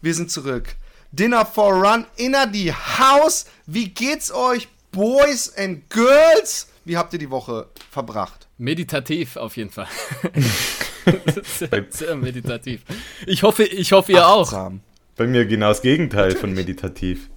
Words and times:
Wir 0.00 0.14
sind 0.14 0.30
zurück. 0.30 0.76
Dinner 1.10 1.44
for 1.44 1.74
Run 1.74 2.06
inner 2.16 2.46
die 2.46 2.72
House. 2.72 3.46
Wie 3.66 3.88
geht's 3.88 4.32
euch, 4.32 4.68
Boys 4.92 5.52
and 5.56 5.90
Girls? 5.90 6.68
Wie 6.84 6.96
habt 6.96 7.12
ihr 7.14 7.18
die 7.18 7.30
Woche 7.30 7.66
verbracht? 7.90 8.46
Meditativ 8.58 9.36
auf 9.36 9.56
jeden 9.56 9.70
Fall. 9.70 9.88
sehr, 11.42 11.86
sehr, 11.90 12.16
meditativ. 12.16 12.82
Ich 13.26 13.42
hoffe, 13.42 13.64
ich 13.64 13.90
hoffe 13.90 14.12
ihr 14.12 14.24
Achtsam. 14.24 14.80
auch. 14.80 15.16
Bei 15.16 15.26
mir 15.26 15.46
genau 15.46 15.68
das 15.68 15.82
Gegenteil 15.82 16.36
von 16.36 16.54
meditativ. 16.54 17.28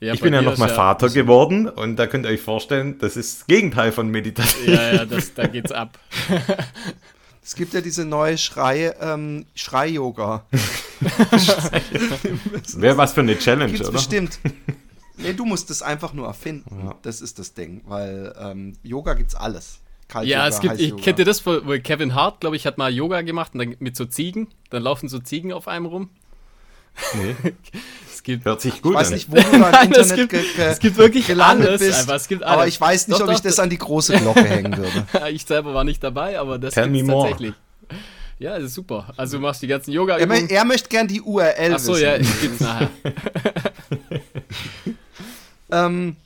Ja, 0.00 0.14
ich 0.14 0.20
bin 0.20 0.32
ja 0.32 0.40
noch 0.42 0.56
mal 0.56 0.68
Vater 0.68 1.10
geworden 1.10 1.68
und 1.68 1.96
da 1.96 2.06
könnt 2.06 2.26
ihr 2.26 2.30
euch 2.30 2.40
vorstellen, 2.40 2.98
das 2.98 3.16
ist 3.16 3.40
das 3.40 3.46
Gegenteil 3.46 3.92
von 3.92 4.08
meditativ. 4.08 4.66
Ja, 4.66 4.92
ja, 4.92 5.04
das, 5.04 5.34
da 5.34 5.46
geht's 5.46 5.72
ab. 5.72 5.98
Es 7.46 7.54
gibt 7.54 7.74
ja 7.74 7.80
diese 7.80 8.04
neue 8.04 8.36
Schrei, 8.38 8.92
ähm, 9.00 9.46
Schrei-Yoga. 9.54 10.46
Wäre 12.74 12.96
was 12.96 13.12
für 13.12 13.20
eine 13.20 13.38
Challenge, 13.38 13.70
Gibt's 13.70 13.88
oder? 13.88 13.98
Bestimmt. 13.98 14.40
Nee, 15.16 15.32
du 15.32 15.44
musst 15.44 15.70
es 15.70 15.80
einfach 15.80 16.12
nur 16.12 16.26
erfinden. 16.26 16.86
Ja. 16.86 16.96
Das 17.02 17.20
ist 17.20 17.38
das 17.38 17.54
Ding. 17.54 17.82
Weil 17.86 18.34
ähm, 18.36 18.72
Yoga 18.82 19.14
gibt's 19.14 19.36
alles. 19.36 19.78
Kalt 20.08 20.26
ja, 20.26 20.48
es 20.48 20.58
gibt, 20.58 20.80
ich 20.80 20.96
kenne 20.96 21.24
das, 21.24 21.46
wo 21.46 21.60
Kevin 21.78 22.16
Hart, 22.16 22.40
glaube 22.40 22.56
ich, 22.56 22.66
hat 22.66 22.78
mal 22.78 22.92
Yoga 22.92 23.22
gemacht 23.22 23.54
und 23.54 23.60
dann 23.60 23.76
mit 23.78 23.94
so 23.94 24.06
Ziegen. 24.06 24.48
Dann 24.70 24.82
laufen 24.82 25.08
so 25.08 25.20
Ziegen 25.20 25.52
auf 25.52 25.68
einem 25.68 25.86
rum. 25.86 26.10
Nee. 27.14 27.36
es 28.12 28.22
gibt, 28.22 28.44
Hört 28.44 28.60
sich 28.60 28.82
gut 28.82 28.92
ich 28.92 28.98
weiß 28.98 29.10
nicht, 29.10 29.30
wo 29.30 29.36
du 29.36 29.42
da 29.42 29.82
im 29.82 29.86
Internet 29.92 29.96
es 29.96 30.14
gibt, 30.14 30.32
es 30.58 30.78
gibt 30.78 30.96
wirklich 30.96 31.42
alles, 31.42 31.80
bist, 31.80 32.08
es 32.08 32.28
gibt 32.28 32.42
alles. 32.42 32.52
Aber 32.52 32.66
ich 32.66 32.80
weiß 32.80 33.08
nicht, 33.08 33.20
doch, 33.20 33.24
ob 33.24 33.30
doch, 33.30 33.34
ich 33.34 33.42
das 33.42 33.58
an 33.58 33.70
die 33.70 33.78
große 33.78 34.18
Glocke 34.18 34.44
hängen 34.44 34.76
würde. 34.76 35.06
ich 35.30 35.44
selber 35.44 35.74
war 35.74 35.84
nicht 35.84 36.02
dabei, 36.02 36.38
aber 36.38 36.58
das 36.58 36.74
Tell 36.74 36.90
gibt's 36.90 37.08
tatsächlich. 37.08 37.54
Ja, 38.38 38.56
das 38.56 38.64
ist 38.64 38.74
super. 38.74 39.12
Also 39.16 39.38
du 39.38 39.42
machst 39.42 39.62
die 39.62 39.66
ganzen 39.66 39.92
yoga 39.92 40.18
er, 40.18 40.50
er 40.50 40.64
möchte 40.64 40.88
gern 40.88 41.08
die 41.08 41.22
URL 41.22 41.74
Ach 41.74 41.78
so, 41.78 41.92
wissen. 41.92 42.02
ja, 42.02 42.16
ich 42.16 42.40
gibt's 42.40 42.60
nachher. 42.60 42.90
ähm, 45.70 46.16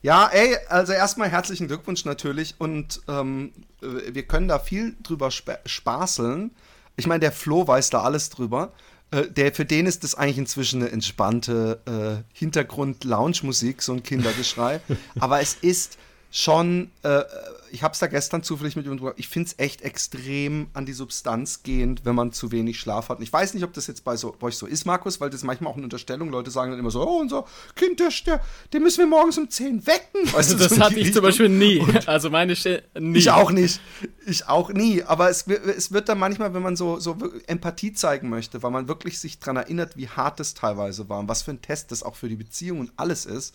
ja, 0.00 0.28
ey, 0.28 0.56
also 0.68 0.92
erstmal 0.92 1.28
herzlichen 1.28 1.66
Glückwunsch 1.66 2.04
natürlich 2.04 2.54
und 2.58 3.00
ähm, 3.08 3.52
wir 3.80 4.22
können 4.22 4.48
da 4.48 4.58
viel 4.58 4.96
drüber 5.02 5.30
spaßeln. 5.30 6.50
Ich 6.96 7.06
meine, 7.06 7.20
der 7.20 7.32
Flo 7.32 7.66
weiß 7.66 7.90
da 7.90 8.02
alles 8.02 8.30
drüber. 8.30 8.72
Äh, 9.10 9.28
der, 9.28 9.52
für 9.54 9.64
den 9.64 9.86
ist 9.86 10.04
das 10.04 10.14
eigentlich 10.14 10.38
inzwischen 10.38 10.82
eine 10.82 10.90
entspannte 10.90 11.80
äh, 11.86 12.36
Hintergrund-Lounge-Musik, 12.38 13.82
so 13.82 13.92
ein 13.92 14.02
Kindergeschrei. 14.02 14.80
Aber 15.20 15.40
es 15.40 15.54
ist 15.54 15.98
schon, 16.30 16.90
äh, 17.02 17.22
ich 17.70 17.82
habe 17.82 17.92
es 17.92 18.00
da 18.00 18.06
gestern 18.06 18.42
zufällig 18.42 18.76
mit 18.76 18.86
ihm 18.86 18.96
drüber, 18.96 19.14
ich 19.16 19.28
finde 19.28 19.48
es 19.48 19.58
echt 19.58 19.82
extrem 19.82 20.68
an 20.74 20.84
die 20.84 20.92
Substanz 20.92 21.62
gehend, 21.62 22.04
wenn 22.04 22.14
man 22.14 22.32
zu 22.32 22.52
wenig 22.52 22.78
Schlaf 22.78 23.08
hat. 23.08 23.18
Und 23.18 23.22
ich 23.22 23.32
weiß 23.32 23.54
nicht, 23.54 23.64
ob 23.64 23.72
das 23.72 23.86
jetzt 23.86 24.04
bei, 24.04 24.16
so, 24.16 24.34
bei 24.38 24.48
euch 24.48 24.56
so 24.56 24.66
ist, 24.66 24.84
Markus, 24.84 25.20
weil 25.20 25.30
das 25.30 25.40
ist 25.40 25.44
manchmal 25.44 25.72
auch 25.72 25.76
eine 25.76 25.84
Unterstellung. 25.84 26.30
Leute 26.30 26.50
sagen 26.50 26.70
dann 26.70 26.80
immer 26.80 26.90
so, 26.90 27.06
oh, 27.06 27.20
unser 27.20 27.44
Kind, 27.74 28.00
der, 28.00 28.10
der, 28.26 28.42
den 28.72 28.82
müssen 28.82 28.98
wir 28.98 29.06
morgens 29.06 29.38
um 29.38 29.48
10 29.48 29.86
wecken. 29.86 30.24
Weißt 30.24 30.36
also 30.36 30.58
das 30.58 30.74
so 30.74 30.80
hatte 30.80 30.94
ich 30.94 31.06
Richtung. 31.06 31.14
zum 31.14 31.22
Beispiel 31.22 31.48
nie. 31.48 31.78
Und 31.78 32.08
also 32.08 32.30
meine 32.30 32.56
Stelle, 32.56 32.82
nie. 32.98 33.18
Ich 33.18 33.30
auch 33.30 33.50
nicht. 33.50 33.80
Ich 34.26 34.46
auch 34.48 34.70
nie. 34.70 35.02
Aber 35.02 35.30
es, 35.30 35.46
es 35.46 35.92
wird 35.92 36.08
dann 36.08 36.18
manchmal, 36.18 36.52
wenn 36.52 36.62
man 36.62 36.76
so, 36.76 36.98
so 36.98 37.16
Empathie 37.46 37.92
zeigen 37.94 38.28
möchte, 38.28 38.62
weil 38.62 38.70
man 38.70 38.88
wirklich 38.88 39.18
sich 39.18 39.38
daran 39.38 39.56
erinnert, 39.56 39.96
wie 39.96 40.08
hart 40.08 40.40
es 40.40 40.54
teilweise 40.54 41.08
war 41.08 41.20
und 41.20 41.28
was 41.28 41.42
für 41.42 41.52
ein 41.52 41.62
Test 41.62 41.90
das 41.90 42.02
auch 42.02 42.16
für 42.16 42.28
die 42.28 42.36
Beziehung 42.36 42.80
und 42.80 42.92
alles 42.96 43.24
ist 43.24 43.54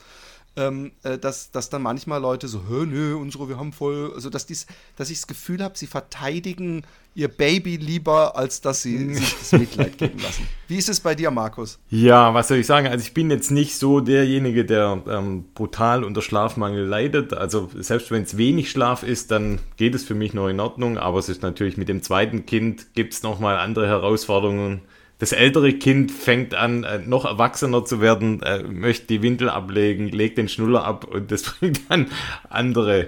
ähm, 0.55 0.91
äh, 1.03 1.17
dass, 1.17 1.51
dass 1.51 1.69
dann 1.69 1.81
manchmal 1.81 2.21
Leute 2.21 2.47
so, 2.47 2.63
hö, 2.67 2.85
nö, 2.85 3.15
unsere, 3.15 3.49
wir 3.49 3.57
haben 3.57 3.73
voll, 3.73 4.11
also 4.13 4.29
dass, 4.29 4.45
dies, 4.45 4.67
dass 4.95 5.09
ich 5.09 5.17
das 5.17 5.27
Gefühl 5.27 5.63
habe, 5.63 5.77
sie 5.77 5.87
verteidigen 5.87 6.83
ihr 7.15 7.27
Baby 7.27 7.77
lieber, 7.77 8.35
als 8.35 8.61
dass 8.61 8.81
sie 8.81 9.13
sich 9.13 9.35
das 9.35 9.51
Mitleid 9.51 9.97
geben 9.97 10.19
lassen. 10.19 10.47
Wie 10.67 10.77
ist 10.77 10.89
es 10.89 10.99
bei 10.99 11.15
dir, 11.15 11.31
Markus? 11.31 11.79
Ja, 11.89 12.33
was 12.33 12.47
soll 12.47 12.57
ich 12.57 12.67
sagen? 12.67 12.87
Also 12.87 13.03
ich 13.03 13.13
bin 13.13 13.29
jetzt 13.29 13.51
nicht 13.51 13.77
so 13.77 13.99
derjenige, 13.99 14.65
der 14.65 15.01
ähm, 15.07 15.45
brutal 15.53 16.03
unter 16.03 16.21
Schlafmangel 16.21 16.85
leidet. 16.85 17.33
Also 17.33 17.69
selbst 17.75 18.11
wenn 18.11 18.23
es 18.23 18.37
wenig 18.37 18.71
Schlaf 18.71 19.03
ist, 19.03 19.31
dann 19.31 19.59
geht 19.77 19.95
es 19.95 20.03
für 20.03 20.15
mich 20.15 20.33
noch 20.33 20.47
in 20.47 20.59
Ordnung. 20.59 20.97
Aber 20.97 21.19
es 21.19 21.29
ist 21.29 21.41
natürlich 21.43 21.77
mit 21.77 21.89
dem 21.89 22.01
zweiten 22.01 22.45
Kind 22.45 22.93
gibt 22.93 23.13
es 23.13 23.23
nochmal 23.23 23.57
andere 23.57 23.87
Herausforderungen 23.87 24.81
das 25.23 25.31
ältere 25.31 25.71
Kind 25.71 26.11
fängt 26.11 26.53
an, 26.53 26.83
äh, 26.83 26.99
noch 26.99 27.23
erwachsener 27.23 27.85
zu 27.85 28.01
werden, 28.01 28.41
äh, 28.43 28.61
möchte 28.61 29.07
die 29.07 29.21
Windel 29.21 29.49
ablegen, 29.49 30.09
legt 30.09 30.37
den 30.37 30.49
Schnuller 30.49 30.83
ab 30.83 31.05
und 31.05 31.31
das 31.31 31.43
bringt 31.59 31.89
dann 31.89 32.11
andere 32.49 33.07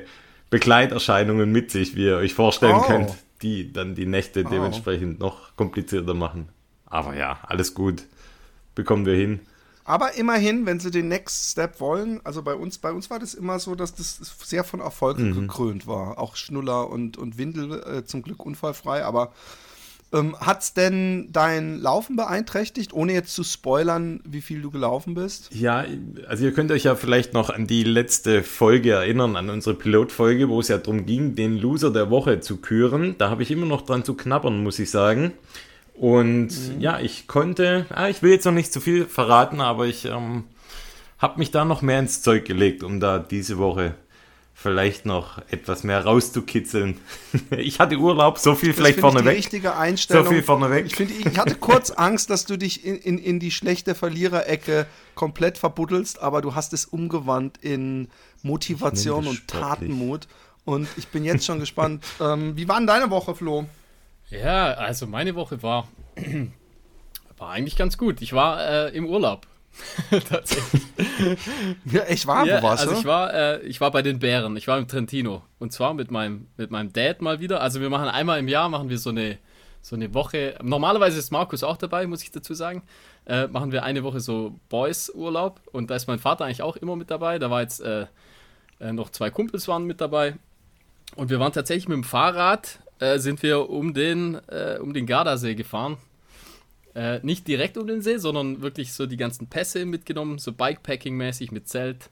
Begleiterscheinungen 0.50 1.52
mit 1.52 1.72
sich, 1.72 1.98
wie 1.98 2.06
ihr 2.06 2.16
euch 2.16 2.34
vorstellen 2.34 2.78
oh. 2.78 2.84
könnt, 2.84 3.12
die 3.42 3.74
dann 3.74 3.96
die 3.96 4.06
Nächte 4.06 4.46
oh. 4.46 4.50
dementsprechend 4.50 5.20
noch 5.20 5.58
komplizierter 5.58 6.14
machen. 6.14 6.48
Aber 6.86 7.18
ja, 7.18 7.40
alles 7.44 7.74
gut. 7.74 8.04
Bekommen 8.76 9.06
wir 9.06 9.16
hin. 9.16 9.42
Aber 9.84 10.16
immerhin, 10.16 10.66
wenn 10.66 10.80
sie 10.80 10.92
den 10.92 11.10
Next 11.10 11.52
Step 11.52 11.82
wollen, 11.82 12.22
also 12.24 12.44
bei 12.44 12.56
uns, 12.56 12.78
bei 12.78 12.94
uns 12.94 13.10
war 13.10 13.20
das 13.20 13.34
immer 13.34 13.60
so, 13.60 13.76
dass 13.76 13.94
das 13.94 14.22
sehr 14.42 14.64
von 14.64 14.80
Erfolg 14.80 15.20
mhm. 15.20 15.34
gekrönt 15.34 15.86
war. 15.86 16.18
Auch 16.18 16.38
Schnuller 16.38 16.90
und, 16.90 17.18
und 17.18 17.38
Windel 17.38 17.84
äh, 17.84 18.06
zum 18.06 18.22
Glück 18.22 18.46
unfallfrei, 18.46 19.04
aber 19.04 19.34
ähm, 20.16 20.36
Hat 20.40 20.62
es 20.62 20.74
denn 20.74 21.30
dein 21.32 21.80
Laufen 21.80 22.16
beeinträchtigt, 22.16 22.94
ohne 22.94 23.14
jetzt 23.14 23.36
zu 23.36 23.44
spoilern, 23.44 24.22
wie 24.26 24.42
viel 24.42 24.62
du 24.62 24.72
gelaufen 24.72 25.14
bist? 25.14 25.54
Ja, 25.54 25.86
also 26.28 26.46
ihr 26.46 26.54
könnt 26.54 26.72
euch 26.72 26.84
ja 26.84 26.96
vielleicht 26.96 27.34
noch 27.34 27.50
an 27.50 27.68
die 27.68 27.84
letzte 27.84 28.42
Folge 28.44 28.92
erinnern, 28.92 29.36
an 29.36 29.50
unsere 29.50 29.76
Pilotfolge, 29.76 30.50
wo 30.50 30.60
es 30.60 30.70
ja 30.70 30.78
darum 30.78 31.06
ging, 31.06 31.36
den 31.36 31.58
Loser 31.58 31.92
der 31.92 32.10
Woche 32.10 32.40
zu 32.40 32.58
küren. 32.58 33.16
Da 33.18 33.30
habe 33.30 33.44
ich 33.44 33.52
immer 33.52 33.66
noch 33.66 33.82
dran 33.82 34.04
zu 34.04 34.16
knabbern, 34.16 34.64
muss 34.64 34.80
ich 34.80 34.90
sagen. 34.90 35.34
Und 35.94 36.48
mhm. 36.48 36.82
ja, 36.82 37.00
ich 37.00 37.28
konnte, 37.28 37.86
ah, 37.90 38.10
ich 38.10 38.22
will 38.22 38.32
jetzt 38.32 38.46
noch 38.46 38.52
nicht 38.52 38.74
zu 38.74 38.82
viel 38.82 39.06
verraten, 39.06 39.62
aber 39.62 39.86
ich 39.86 40.06
ähm, 40.06 40.44
habe 41.20 41.40
mich 41.40 41.52
da 41.52 41.66
noch 41.66 41.82
mehr 41.82 42.00
ins 42.00 42.22
Zeug 42.22 42.46
gelegt, 42.46 42.84
um 42.84 43.00
da 43.00 43.20
diese 43.20 43.58
Woche 43.58 43.96
vielleicht 44.56 45.06
noch 45.06 45.38
etwas 45.52 45.84
mehr 45.84 46.04
rauszukitzeln. 46.04 46.98
Ich 47.52 47.80
hatte 47.80 47.98
Urlaub, 47.98 48.40
so 48.40 48.56
viel 48.56 48.70
das 48.70 48.78
vielleicht 48.78 49.00
vorneweg. 49.00 49.34
Die 49.34 49.38
richtige 49.38 49.76
Einstellung. 49.76 50.24
So 50.24 50.32
viel 50.32 50.42
vorneweg. 50.42 50.86
Ich, 50.86 50.96
finde, 50.96 51.14
ich 51.14 51.38
hatte 51.38 51.56
kurz 51.56 51.92
Angst, 51.92 52.30
dass 52.30 52.46
du 52.46 52.58
dich 52.58 52.86
in, 52.86 52.96
in, 52.96 53.18
in 53.20 53.40
die 53.40 53.52
schlechte 53.52 53.94
Verliererecke 53.94 54.88
komplett 55.14 55.58
verbuddelst, 55.58 56.22
aber 56.22 56.42
du 56.42 56.56
hast 56.56 56.74
es 56.74 56.86
umgewandt 56.86 57.58
in 57.62 58.08
Motivation 58.42 59.28
und 59.28 59.48
Tatenmut. 59.48 60.28
Und 60.64 60.88
ich 60.98 61.10
bin 61.10 61.26
jetzt 61.26 61.46
schon 61.46 61.60
gespannt. 61.60 62.04
Ähm, 62.22 62.56
wie 62.56 62.68
war 62.68 62.78
denn 62.78 62.88
deine 62.88 63.10
Woche, 63.10 63.36
Flo? 63.36 63.66
Ja, 64.30 64.74
also 64.74 65.06
meine 65.06 65.36
Woche 65.36 65.62
war, 65.62 65.90
war 67.38 67.50
eigentlich 67.50 67.76
ganz 67.76 67.98
gut. 67.98 68.22
Ich 68.22 68.32
war 68.32 68.66
äh, 68.66 68.96
im 68.96 69.06
Urlaub. 69.06 69.46
Tatsächlich. 70.30 70.84
Ja, 71.86 72.04
ich 72.10 72.26
war, 72.28 72.46
ja, 72.46 72.60
wo 72.60 72.68
warst 72.68 72.84
also 72.84 72.94
du? 72.94 73.00
ich 73.00 73.06
war, 73.06 73.34
äh, 73.34 73.62
ich 73.62 73.82
war 73.82 73.92
bei 73.92 74.02
den 74.02 74.20
Bären. 74.20 74.56
Ich 74.58 74.68
war 74.68 74.78
im 74.78 74.88
Trentino. 74.88 75.44
Und 75.60 75.74
zwar 75.74 75.94
mit 75.94 76.12
meinem, 76.12 76.48
mit 76.58 76.72
meinem 76.72 76.94
Dad 76.94 77.22
mal 77.22 77.40
wieder. 77.40 77.62
Also 77.62 77.82
wir 77.82 77.90
machen 77.90 78.08
einmal 78.08 78.40
im 78.40 78.48
Jahr, 78.48 78.70
machen 78.70 78.90
wir 78.90 78.98
so 78.98 79.10
eine, 79.10 79.38
so 79.82 79.96
eine 79.96 80.14
Woche. 80.14 80.56
Normalerweise 80.62 81.20
ist 81.20 81.32
Markus 81.32 81.64
auch 81.64 81.78
dabei, 81.78 82.08
muss 82.08 82.24
ich 82.24 82.32
dazu 82.32 82.54
sagen. 82.54 82.84
Äh, 83.26 83.48
machen 83.48 83.72
wir 83.72 83.84
eine 83.84 84.04
Woche 84.04 84.20
so 84.20 84.60
Boys-Urlaub. 84.70 85.62
Und 85.72 85.90
da 85.90 85.96
ist 85.96 86.08
mein 86.08 86.20
Vater 86.20 86.46
eigentlich 86.46 86.62
auch 86.62 86.78
immer 86.78 86.96
mit 86.96 87.12
dabei. 87.12 87.40
Da 87.40 87.50
war 87.50 87.62
jetzt 87.62 87.82
äh, 87.82 88.08
äh 88.80 88.94
noch 88.94 89.10
zwei 89.10 89.30
Kumpels 89.30 89.68
waren 89.68 89.86
mit 89.86 90.02
dabei. 90.02 90.36
Und 91.16 91.30
wir 91.30 91.40
waren 91.40 91.54
tatsächlich 91.54 91.88
mit 91.88 91.96
dem 91.96 92.04
Fahrrad, 92.04 92.80
äh, 93.00 93.20
sind 93.20 93.42
wir 93.44 93.70
um 93.70 93.94
den, 93.94 94.36
äh, 94.48 94.78
um 94.80 94.94
den 94.94 95.06
Gardasee 95.06 95.56
gefahren. 95.56 95.98
Äh, 96.96 97.20
nicht 97.24 97.48
direkt 97.48 97.78
um 97.78 97.88
den 97.88 98.02
See, 98.02 98.18
sondern 98.18 98.62
wirklich 98.62 98.94
so 98.94 99.06
die 99.06 99.18
ganzen 99.18 99.48
Pässe 99.48 99.86
mitgenommen, 99.86 100.38
so 100.38 100.52
Bikepacking-mäßig 100.52 101.52
mit 101.52 101.68
Zelt. 101.68 102.10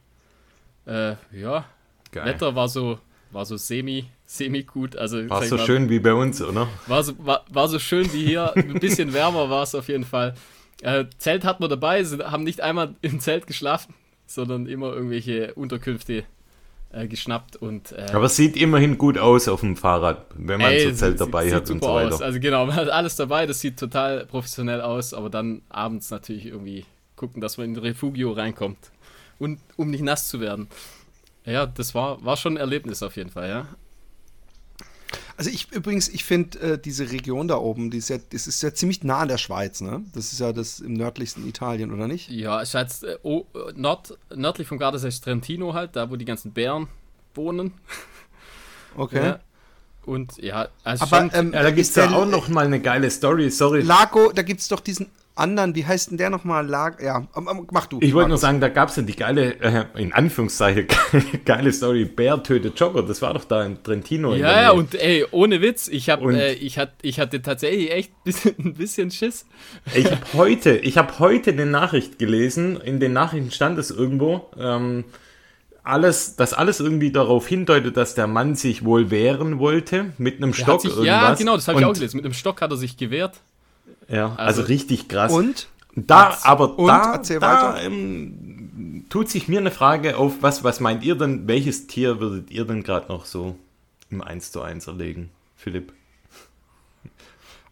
Äh, 0.85 1.15
ja, 1.31 1.65
Geil. 2.12 2.25
Wetter 2.25 2.53
war 2.56 2.68
so, 2.68 3.00
war 3.31 3.45
so 3.45 3.56
semi, 3.56 4.06
semi 4.25 4.63
gut. 4.63 4.97
Also, 4.97 5.30
war 5.30 5.41
so 5.44 5.56
mal, 5.56 5.65
schön 5.65 5.89
wie 5.89 6.00
bei 6.00 6.13
uns, 6.13 6.41
oder? 6.41 6.68
War 6.88 7.01
so, 7.01 7.13
war, 7.25 7.45
war 7.50 7.69
so 7.69 7.80
schön 7.80 8.12
wie 8.12 8.25
hier. 8.25 8.53
Ein 8.57 8.80
bisschen 8.80 9.13
wärmer 9.13 9.50
war 9.50 9.63
es 9.63 9.74
auf 9.74 9.88
jeden 9.88 10.03
Fall. 10.03 10.35
Äh, 10.81 11.06
Zelt 11.18 11.45
hatten 11.45 11.63
wir 11.63 11.69
dabei, 11.69 12.03
sind, 12.03 12.21
haben 12.30 12.44
nicht 12.44 12.59
einmal 12.59 12.95
im 13.01 13.21
Zelt 13.21 13.47
geschlafen, 13.47 13.94
sondern 14.27 14.68
immer 14.68 14.91
irgendwelche 14.94 15.53
Unterkünfte 15.53 16.25
äh, 16.94 17.07
geschnappt 17.07 17.56
und. 17.56 17.92
Äh, 17.92 18.06
Aber 18.13 18.25
es 18.25 18.36
sieht 18.36 18.56
immerhin 18.56 18.98
gut 18.98 19.18
aus 19.18 19.48
auf 19.48 19.60
dem 19.60 19.75
Fahrrad, 19.75 20.28
wenn 20.36 20.62
man 20.62 20.72
ey, 20.72 20.90
so 20.90 20.92
Zelt 20.94 21.19
dabei 21.19 21.45
sieht, 21.45 21.54
hat 21.54 21.69
und 21.69 21.84
so 21.84 21.94
weiter. 21.94 22.16
Aus. 22.16 22.22
Also 22.22 22.40
genau, 22.40 22.66
man 22.68 22.75
hat 22.75 22.90
alles 22.90 23.16
dabei, 23.16 23.45
das 23.45 23.60
sieht 23.60 23.78
total 23.78 24.25
professionell 24.25 24.81
aus, 24.81 25.13
aber 25.13 25.30
dann 25.30 25.63
abends 25.69 26.12
natürlich 26.12 26.45
irgendwie 26.45 26.86
gucken, 27.16 27.42
dass 27.42 27.57
man 27.57 27.69
in 27.69 27.78
Refugio 27.78 28.31
reinkommt. 28.31 28.92
Und 29.40 29.60
um 29.75 29.90
nicht 29.90 30.04
nass 30.04 30.30
zu 30.30 30.40
werden. 30.40 30.68
Ja, 31.45 31.66
das 31.66 31.94
war, 31.94 32.24
war 32.24 32.38
schon 32.38 32.54
ein 32.54 32.57
Erlebnis 32.57 33.04
auf 33.04 33.18
jeden 33.18 33.30
Fall, 33.30 33.50
ja. 33.50 33.68
Also 35.35 35.50
ich 35.50 35.71
übrigens, 35.71 36.09
ich 36.09 36.24
finde 36.24 36.59
äh, 36.59 36.77
diese 36.77 37.12
Region 37.12 37.47
da 37.47 37.57
oben, 37.57 37.89
die 37.89 37.97
ist 37.97 38.09
ja, 38.09 38.18
das 38.18 38.45
ist 38.45 38.62
ja 38.62 38.74
ziemlich 38.74 39.03
nah 39.03 39.19
an 39.19 39.27
der 39.27 39.38
Schweiz, 39.39 39.81
ne? 39.81 40.03
Das 40.13 40.31
ist 40.31 40.39
ja 40.39 40.53
das 40.53 40.80
im 40.80 40.94
nördlichsten 40.94 41.47
Italien, 41.47 41.91
oder 41.91 42.07
nicht? 42.07 42.30
Ja, 42.30 42.62
es 42.62 42.74
halt 42.75 43.03
äh, 43.03 43.18
oh, 43.24 43.45
nord, 43.75 44.18
nördlich 44.33 44.68
vom 44.68 44.77
Gardasee 44.77 45.07
ist 45.07 45.24
Trentino 45.24 45.74
halt, 45.74 45.95
da 45.95 46.12
wo 46.12 46.15
die 46.15 46.25
ganzen 46.25 46.51
Bären 46.51 46.88
wohnen. 47.33 47.74
Okay. 48.95 49.25
Ja. 49.25 49.39
Und 50.05 50.38
ja, 50.38 50.67
also 50.83 51.05
Aber 51.05 51.17
schon, 51.17 51.31
ähm, 51.33 51.53
Ja, 51.53 51.63
da 51.63 51.69
gibt 51.71 51.88
es 51.88 51.95
ja 51.95 52.11
auch 52.11 52.25
noch 52.25 52.47
mal 52.50 52.65
eine 52.65 52.79
geile 52.81 53.09
Story. 53.09 53.50
Sorry. 53.50 53.81
Lago, 53.81 54.31
da 54.33 54.41
gibt 54.41 54.59
es 54.61 54.67
doch 54.67 54.79
diesen 54.81 55.07
anderen, 55.35 55.73
wie 55.73 55.83
heißt 55.85 56.11
denn 56.11 56.17
der 56.17 56.29
nochmal? 56.29 56.67
Lag 56.67 57.01
ja, 57.01 57.25
ähm, 57.35 57.47
ähm, 57.50 57.67
mach 57.71 57.88
du. 57.88 57.97
Ich 58.01 58.13
wollte 58.13 58.29
nur 58.29 58.38
sagen, 58.38 58.61
da 58.61 58.69
gab 58.69 58.89
es 58.89 58.97
ja 58.97 59.01
die 59.03 59.15
geile, 59.15 59.55
äh, 59.61 59.85
in 59.95 60.13
Anführungszeichen, 60.13 60.85
geile 61.45 61.73
Story, 61.73 62.05
Bär 62.05 62.44
tötet 62.44 62.79
Jogger. 62.79 63.01
Das 63.01 63.21
war 63.23 63.33
doch 63.33 63.45
da 63.45 63.63
in 63.65 63.81
Trentino. 63.81 64.35
ja, 64.35 64.61
ja, 64.61 64.71
und 64.71 64.94
ey, 64.94 65.25
ohne 65.31 65.61
Witz, 65.61 65.88
ich, 65.88 66.09
hab, 66.09 66.21
Und- 66.21 66.35
äh, 66.35 66.53
ich, 66.53 66.77
hat, 66.77 66.91
ich 67.01 67.19
hatte 67.19 67.41
tatsächlich 67.41 67.91
echt 67.91 68.11
ein 68.11 68.23
bisschen, 68.23 68.56
ein 68.59 68.73
bisschen 68.75 69.09
Schiss. 69.09 69.45
Ich 69.95 70.06
habe 70.06 70.21
heute, 70.33 70.75
ich 70.77 70.97
habe 70.99 71.17
heute 71.17 71.51
eine 71.51 71.65
Nachricht 71.65 72.19
gelesen. 72.19 72.79
In 72.79 72.99
den 72.99 73.13
Nachrichten 73.13 73.49
stand 73.51 73.79
es 73.79 73.89
irgendwo, 73.89 74.49
ähm, 74.59 75.03
alles, 75.83 76.35
dass 76.35 76.53
alles 76.53 76.80
irgendwie 76.80 77.12
darauf 77.12 77.47
hindeutet, 77.47 77.97
dass 77.97 78.15
der 78.15 78.27
Mann 78.27 78.56
sich 78.56 78.85
wohl 78.85 79.12
wehren 79.12 79.59
wollte 79.59 80.13
mit 80.18 80.38
einem 80.38 80.53
Stock 80.53 80.75
hat 80.75 80.81
sich, 80.81 80.91
irgendwas. 80.91 81.07
ja, 81.07 81.33
genau, 81.35 81.56
das 81.56 81.68
habe 81.68 81.80
ich 81.80 81.85
auch 81.85 81.94
gelesen. 81.94 82.18
Mit 82.18 82.25
einem 82.25 82.33
Stock 82.33 82.62
hat 82.62 82.71
er 82.71 82.77
sich 82.77 82.95
gewehrt. 82.97 83.41
Ja, 84.07 84.27
also, 84.35 84.62
Also- 84.62 84.62
richtig 84.63 85.07
krass. 85.07 85.31
Und? 85.31 85.68
Da, 85.95 86.38
aber 86.44 86.80
Und? 86.80 86.88
da, 86.88 87.13
Erzähl 87.13 87.39
da 87.39 87.75
weiter. 87.75 87.83
ähm, 87.85 89.06
tut 89.09 89.30
sich 89.30 89.47
mir 89.47 89.59
eine 89.59 89.69
Frage 89.69 90.18
auf, 90.18 90.33
was, 90.41 90.63
was 90.63 90.80
meint 90.80 91.03
ihr 91.03 91.13
denn, 91.15 91.47
welches 91.47 91.85
Tier 91.85 92.19
würdet 92.19 92.50
ihr 92.50 92.65
denn 92.65 92.81
gerade 92.81 93.09
noch 93.12 93.25
so 93.25 93.56
im 94.09 94.21
1 94.24 94.51
zu 94.51 94.62
1 94.62 94.88
erlegen, 94.88 95.30
Philipp? 95.56 95.94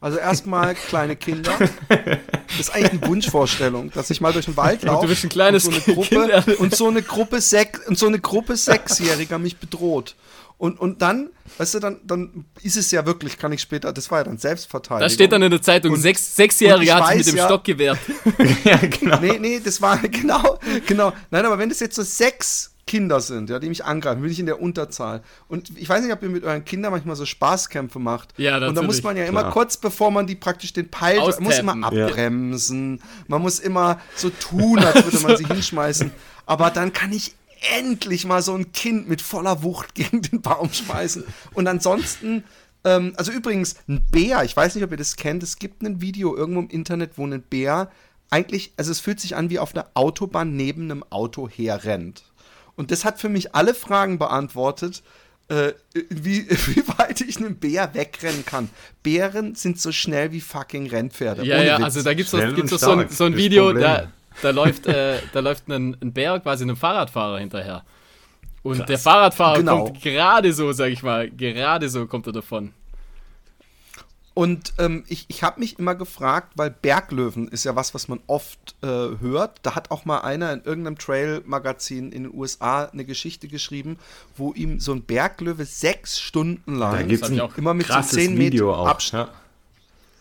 Also 0.01 0.17
erstmal 0.17 0.73
kleine 0.73 1.15
Kinder. 1.15 1.51
Das 1.87 2.59
ist 2.59 2.73
eigentlich 2.73 3.01
eine 3.01 3.07
Wunschvorstellung, 3.07 3.91
dass 3.91 4.09
ich 4.09 4.19
mal 4.19 4.33
durch 4.33 4.45
den 4.45 4.57
Wald 4.57 4.81
laufe. 4.83 5.03
du 5.05 5.09
bist 5.09 5.23
ein 5.23 5.29
kleines 5.29 5.65
und 5.67 5.75
so 5.75 5.81
eine 5.85 5.93
Gruppe 5.95 6.55
und 6.57 6.75
so 6.75 6.87
eine 6.87 7.01
Gruppe 7.03 7.39
sech, 7.39 7.67
und 7.87 7.97
so 7.99 8.07
eine 8.07 8.19
Gruppe 8.19 8.57
Sechsjähriger 8.57 9.37
mich 9.37 9.57
bedroht. 9.57 10.15
Und, 10.57 10.79
und 10.79 11.01
dann, 11.01 11.29
weißt 11.57 11.75
du, 11.75 11.79
dann, 11.79 11.99
dann 12.03 12.45
ist 12.61 12.77
es 12.77 12.91
ja 12.91 13.05
wirklich, 13.05 13.37
kann 13.39 13.51
ich 13.51 13.61
später, 13.61 13.91
das 13.93 14.11
war 14.11 14.19
ja 14.19 14.23
dann 14.25 14.37
Selbstverteidigung. 14.37 14.99
Da 15.07 15.09
steht 15.09 15.31
dann 15.31 15.41
in 15.41 15.49
der 15.49 15.61
Zeitung, 15.61 15.93
Und- 15.93 16.01
sechs, 16.01 16.27
und 16.27 16.35
Sechsjährige 16.35 16.85
ich 16.85 16.93
hat 16.93 17.15
mit 17.15 17.25
dem 17.27 17.35
ja- 17.35 17.45
Stock 17.45 17.63
gewehrt. 17.63 17.97
ja, 18.63 18.77
genau. 18.77 19.19
Nee, 19.19 19.39
nee, 19.39 19.59
das 19.63 19.81
war 19.81 19.97
genau, 20.07 20.59
genau. 20.85 21.13
Nein, 21.31 21.45
aber 21.45 21.57
wenn 21.57 21.69
das 21.69 21.79
jetzt 21.79 21.95
so 21.95 22.03
sechs 22.03 22.73
Kinder 22.91 23.21
sind, 23.21 23.49
ja, 23.49 23.57
die 23.57 23.69
mich 23.69 23.85
angreifen, 23.85 24.21
bin 24.21 24.29
ich 24.29 24.39
in 24.41 24.47
der 24.47 24.61
Unterzahl. 24.61 25.21
Und 25.47 25.71
ich 25.77 25.87
weiß 25.87 26.03
nicht, 26.03 26.11
ob 26.11 26.21
ihr 26.23 26.27
mit 26.27 26.43
euren 26.43 26.65
Kindern 26.65 26.91
manchmal 26.91 27.15
so 27.15 27.25
Spaßkämpfe 27.25 27.99
macht. 27.99 28.33
Ja, 28.35 28.55
Und 28.55 28.61
da 28.63 28.67
natürlich. 28.67 28.87
muss 28.87 29.03
man 29.03 29.15
ja 29.15 29.23
immer 29.23 29.43
Klar. 29.43 29.53
kurz 29.53 29.77
bevor 29.77 30.11
man 30.11 30.27
die 30.27 30.35
praktisch 30.35 30.73
den 30.73 30.89
Peil, 30.89 31.19
man 31.19 31.41
muss 31.41 31.57
immer 31.57 31.71
Austappen. 31.71 31.97
Ja. 31.97 32.07
abbremsen. 32.07 33.01
Man 33.29 33.41
muss 33.41 33.59
immer 33.59 34.01
so 34.17 34.29
tun, 34.29 34.79
als 34.79 35.05
würde 35.05 35.19
man 35.19 35.37
sie 35.37 35.45
hinschmeißen. 35.45 36.11
Aber 36.45 36.69
dann 36.69 36.91
kann 36.91 37.13
ich 37.13 37.33
endlich 37.77 38.25
mal 38.25 38.41
so 38.41 38.55
ein 38.55 38.73
Kind 38.73 39.07
mit 39.07 39.21
voller 39.21 39.63
Wucht 39.63 39.95
gegen 39.95 40.21
den 40.21 40.41
Baum 40.41 40.73
schmeißen. 40.73 41.23
Und 41.53 41.67
ansonsten, 41.67 42.43
ähm, 42.83 43.13
also 43.15 43.31
übrigens, 43.31 43.75
ein 43.87 44.01
Bär, 44.11 44.43
ich 44.43 44.57
weiß 44.57 44.75
nicht, 44.75 44.83
ob 44.83 44.91
ihr 44.91 44.97
das 44.97 45.15
kennt, 45.15 45.43
es 45.43 45.59
gibt 45.59 45.81
ein 45.81 46.01
Video 46.01 46.35
irgendwo 46.35 46.59
im 46.59 46.69
Internet, 46.69 47.11
wo 47.15 47.25
ein 47.25 47.41
Bär 47.41 47.89
eigentlich, 48.31 48.73
also 48.75 48.91
es 48.91 48.99
fühlt 48.99 49.21
sich 49.21 49.37
an 49.37 49.49
wie 49.49 49.59
auf 49.59 49.73
einer 49.75 49.87
Autobahn 49.93 50.57
neben 50.57 50.83
einem 50.91 51.05
Auto 51.09 51.47
herrennt. 51.47 52.23
Und 52.75 52.91
das 52.91 53.05
hat 53.05 53.19
für 53.19 53.29
mich 53.29 53.53
alle 53.55 53.73
Fragen 53.73 54.17
beantwortet, 54.19 55.03
äh, 55.49 55.73
wie, 56.09 56.49
wie 56.49 56.87
weit 56.97 57.21
ich 57.21 57.37
einen 57.37 57.57
Bär 57.57 57.93
wegrennen 57.93 58.45
kann. 58.45 58.69
Bären 59.03 59.55
sind 59.55 59.79
so 59.79 59.91
schnell 59.91 60.31
wie 60.31 60.41
fucking 60.41 60.89
Rennpferde. 60.89 61.43
Ja, 61.45 61.61
ja, 61.61 61.77
Witz. 61.77 61.83
also 61.85 62.03
da 62.03 62.13
gibt 62.13 62.27
es 62.33 62.79
so 62.81 62.91
ein, 62.91 63.09
so 63.09 63.25
ein 63.25 63.35
Video, 63.35 63.73
da, 63.73 64.07
da 64.41 64.49
läuft, 64.51 64.87
äh, 64.87 65.19
da 65.33 65.39
läuft 65.41 65.67
ein, 65.67 65.97
ein 66.01 66.13
Bär 66.13 66.39
quasi 66.39 66.63
einem 66.63 66.77
Fahrradfahrer 66.77 67.39
hinterher. 67.39 67.83
Und 68.63 68.87
der 68.87 68.99
Fahrradfahrer 68.99 69.57
Genau. 69.57 69.85
kommt 69.85 70.01
gerade 70.01 70.53
so, 70.53 70.71
sag 70.71 70.89
ich 70.91 71.01
mal, 71.01 71.29
gerade 71.31 71.89
so 71.89 72.05
kommt 72.05 72.27
er 72.27 72.33
davon. 72.33 72.73
Und 74.33 74.73
ähm, 74.77 75.03
ich, 75.07 75.25
ich 75.27 75.43
habe 75.43 75.59
mich 75.59 75.77
immer 75.77 75.93
gefragt, 75.93 76.53
weil 76.55 76.69
Berglöwen 76.69 77.49
ist 77.49 77.65
ja 77.65 77.75
was, 77.75 77.93
was 77.93 78.07
man 78.07 78.21
oft 78.27 78.75
äh, 78.81 78.87
hört. 78.87 79.59
Da 79.63 79.75
hat 79.75 79.91
auch 79.91 80.05
mal 80.05 80.19
einer 80.19 80.53
in 80.53 80.63
irgendeinem 80.63 80.97
Trail-Magazin 80.97 82.13
in 82.13 82.23
den 82.23 82.33
USA 82.33 82.85
eine 82.85 83.03
Geschichte 83.03 83.49
geschrieben, 83.49 83.97
wo 84.37 84.53
ihm 84.53 84.79
so 84.79 84.93
ein 84.93 85.01
Berglöwe 85.03 85.65
sechs 85.65 86.19
Stunden 86.19 86.75
lang 86.75 87.09
immer 87.57 87.73
mit 87.73 87.87
so 87.87 87.93
krasses 87.93 88.13
10 88.13 88.37
Video 88.37 88.67
Meter. 88.71 88.89
Abstand. 88.89 89.29
Ja. 89.29 89.40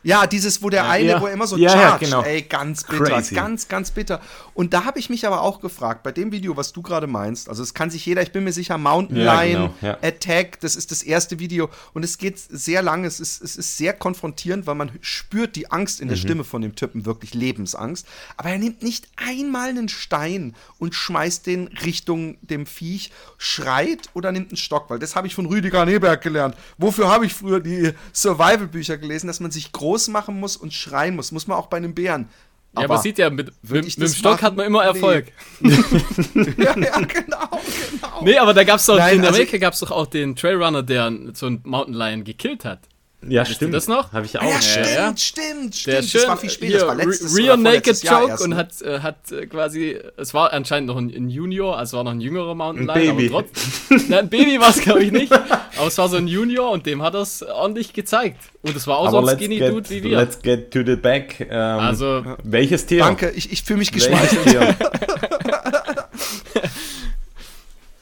Ja, 0.03 0.27
dieses, 0.27 0.63
wo 0.63 0.71
der 0.71 0.89
eine, 0.89 1.07
ja. 1.09 1.21
wo 1.21 1.27
er 1.27 1.33
immer 1.35 1.47
so 1.47 1.57
Ja, 1.59 1.71
ja, 1.75 1.81
chargt, 1.91 2.05
genau. 2.05 2.23
ey, 2.23 2.41
ganz 2.43 2.85
bitter, 2.85 3.05
Crazy. 3.05 3.35
ganz, 3.35 3.69
ganz 3.69 3.91
bitter. 3.91 4.21
Und 4.55 4.73
da 4.73 4.85
habe 4.87 4.99
ich 4.99 5.11
mich 5.11 5.27
aber 5.27 5.43
auch 5.43 5.61
gefragt, 5.61 6.03
bei 6.03 6.11
dem 6.11 6.33
Video, 6.33 6.57
was 6.57 6.73
du 6.73 6.81
gerade 6.81 7.07
meinst, 7.07 7.49
also 7.51 7.63
es 7.63 7.75
kann 7.75 7.91
sich 7.91 8.07
jeder, 8.07 8.23
ich 8.23 8.33
bin 8.33 8.45
mir 8.45 8.53
sicher, 8.53 8.79
Mountain 8.79 9.19
Ja, 9.19 9.43
Lion, 9.43 9.71
genau, 9.81 9.93
ja. 9.93 9.99
Attack, 10.03 10.59
das 10.61 10.75
ist 10.75 10.91
das 10.91 11.03
erste 11.03 11.39
Video 11.39 11.69
und 11.93 12.03
es 12.03 12.17
geht 12.17 12.39
sehr 12.39 12.81
lang, 12.81 13.05
es 13.05 13.21
ist, 13.21 13.43
es 13.43 13.57
ist 13.57 13.77
sehr 13.77 13.93
konfrontierend, 13.93 14.67
weil 14.67 14.75
man 14.75 14.91
spürt 15.03 15.55
die 15.57 15.71
Angst 15.71 16.01
in 16.01 16.07
Mhm. 16.07 16.11
der 16.11 16.17
Stimme 16.17 16.45
von 16.45 16.63
dem 16.63 16.75
Typen, 16.77 17.05
wirklich 17.05 17.35
Lebensangst, 17.35 18.07
aber 18.39 18.49
er 18.51 18.59
nimmt 18.59 18.83
nicht 18.83 19.07
einmal 19.17 19.69
einen 19.69 19.91
Stein 19.91 20.55
und 20.79 20.95
schmeißt 20.95 21.47
den 21.47 21.67
Richtung 21.85 22.39
dem 22.41 22.65
Viech, 22.65 23.11
schreit 23.37 24.09
oder 24.15 24.33
nimmt 24.33 24.49
einen 24.51 24.57
Stock, 24.57 24.89
weil 24.89 24.99
das 24.99 25.15
habe 25.15 25.27
ich 25.27 25.35
von 25.35 25.45
Rüdiger 25.45 25.85
Neberg 25.85 26.23
gelernt. 26.23 26.55
Wofür 26.79 27.09
habe 27.11 27.27
ich 27.27 27.35
früher 27.35 27.61
die 27.61 27.93
Survival-Bücher 28.15 28.97
gelesen, 28.97 29.27
dass 29.27 29.41
man 29.41 29.51
sich 29.51 29.73
groß 29.73 29.90
machen 30.09 30.39
muss 30.41 30.57
und 30.57 30.73
schreien 30.73 31.17
muss, 31.17 31.33
muss 31.33 31.47
man 31.47 31.57
auch 31.59 31.67
bei 31.67 31.77
einem 31.79 31.95
Bären. 31.95 32.29
ja, 32.77 32.85
aber 32.85 32.99
sieht 32.99 33.19
ja, 33.19 33.31
mit, 33.31 33.53
mit, 33.63 33.85
mit 33.85 33.99
dem 33.99 34.09
Stock 34.09 34.33
machen? 34.35 34.43
hat 34.47 34.57
man 34.57 34.67
immer 34.67 34.81
Nee. 34.83 34.89
Erfolg. 34.89 35.27
ja, 35.61 36.77
ja, 36.79 36.99
genau, 37.01 37.07
genau. 37.07 38.23
Nee, 38.23 38.39
aber 38.39 38.55
da 38.55 38.65
gab's 38.65 38.87
doch, 38.87 38.97
Nein, 38.99 39.17
in 39.17 39.21
also- 39.23 39.35
Amerika 39.35 39.59
gab's 39.59 39.81
doch 39.81 39.91
auch 39.91 40.07
den 40.07 40.37
Trailrunner, 40.37 40.83
der 40.83 41.13
so 41.35 41.47
einen 41.47 41.61
Mountain 41.65 41.95
Lion 41.95 42.25
gekillt 42.25 42.65
hat. 42.65 42.81
Ja, 43.29 43.43
ihr 43.43 43.47
stimmt. 43.55 43.75
das 43.75 43.87
noch? 43.87 44.13
Habe 44.13 44.25
ich 44.25 44.39
auch. 44.39 44.43
Ah, 44.43 44.47
ja, 44.49 44.55
Ja, 44.55 44.61
stimmt, 44.63 44.87
ja. 44.87 45.17
stimmt, 45.17 45.75
stimmt. 45.75 45.87
Der 45.87 45.97
das 46.01 46.11
schön 46.11 46.27
war 46.29 46.37
viel 46.39 46.49
später, 46.51 46.71
hier, 46.71 46.79
das 46.79 46.89
war 46.89 46.95
letztes 46.95 47.37
Rear 47.37 47.55
oder 47.55 47.63
Naked 47.63 48.03
Jahr 48.03 48.21
Choke 48.21 48.31
erst, 48.31 48.45
und 48.45 48.57
hat, 48.57 48.83
äh, 48.83 48.99
hat 49.01 49.33
äh, 49.33 49.47
quasi, 49.47 49.99
es 50.17 50.33
war 50.33 50.53
anscheinend 50.55 50.89
noch 50.89 50.97
ein, 50.97 51.09
ein 51.15 51.29
Junior, 51.29 51.77
also 51.77 51.99
war 51.99 52.05
noch 52.05 52.13
ein 52.13 52.21
jüngerer 52.23 52.55
Mountain 52.55 52.89
Ein 52.89 53.03
Lion, 53.03 53.17
Baby. 53.19 53.35
aber 53.35 53.45
trotzdem, 53.45 54.05
Nein, 54.09 54.19
ein 54.21 54.29
Baby 54.31 54.59
war 54.59 54.71
es 54.71 54.81
glaube 54.81 55.05
ich 55.05 55.13
nicht, 55.13 55.33
aber 55.33 55.87
es 55.87 55.99
war 55.99 56.09
so 56.09 56.17
ein 56.17 56.29
Junior 56.29 56.71
und 56.71 56.87
dem 56.87 57.03
hat 57.03 57.15
er 57.15 57.21
es 57.21 57.43
ordentlich 57.43 57.93
gezeigt 57.93 58.39
und 58.63 58.75
es 58.75 58.87
war 58.87 58.97
auch 58.99 59.11
so 59.11 59.19
Aber 59.19 59.27
ein 59.29 59.33
let's 59.33 59.39
Skinny 59.43 59.59
get, 59.59 59.71
Dude 59.71 59.91
wie 59.91 60.03
wir. 60.03 60.17
let's 60.19 60.41
get 60.41 60.71
to 60.71 60.81
the 60.85 60.97
back. 60.97 61.41
Ähm, 61.41 61.51
Also, 61.59 62.25
welches 62.43 62.87
Tier? 62.87 63.01
Danke, 63.01 63.31
ich, 63.31 63.53
ich 63.53 63.63
fühle 63.63 63.81
mich 63.81 63.93
geschmeichelt. 63.93 64.41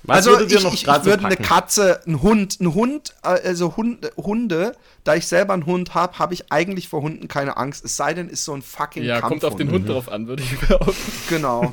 Was 0.08 0.26
Also 0.26 0.40
ich, 0.44 0.62
noch 0.62 0.72
ich, 0.72 0.80
ich 0.80 0.84
gerade 0.84 1.04
so 1.04 1.10
würde 1.10 1.24
eine? 1.26 1.36
Katze, 1.36 2.00
ein 2.06 2.22
Hund, 2.22 2.60
ein 2.60 2.74
Hund, 2.74 3.14
äh, 3.22 3.28
also 3.28 3.76
Hund, 3.76 4.10
Hunde, 4.16 4.72
da 5.04 5.14
ich 5.14 5.26
selber 5.26 5.52
einen 5.54 5.66
Hund 5.66 5.94
habe, 5.94 6.18
habe 6.18 6.34
ich 6.34 6.50
eigentlich 6.50 6.88
vor 6.88 7.02
Hunden 7.02 7.28
keine 7.28 7.56
Angst. 7.56 7.84
Es 7.84 7.96
sei 7.96 8.14
denn, 8.14 8.28
ist 8.28 8.44
so 8.44 8.52
ein 8.54 8.62
fucking 8.62 9.04
ja, 9.04 9.20
kommt 9.20 9.44
auf 9.44 9.56
den 9.56 9.68
Kampfhund. 9.68 9.88
Hund 9.88 9.94
drauf 9.96 10.10
an, 10.12 10.26
würde 10.26 10.42
ich 10.42 10.58
behaupten. 10.58 10.94
Genau. 11.28 11.72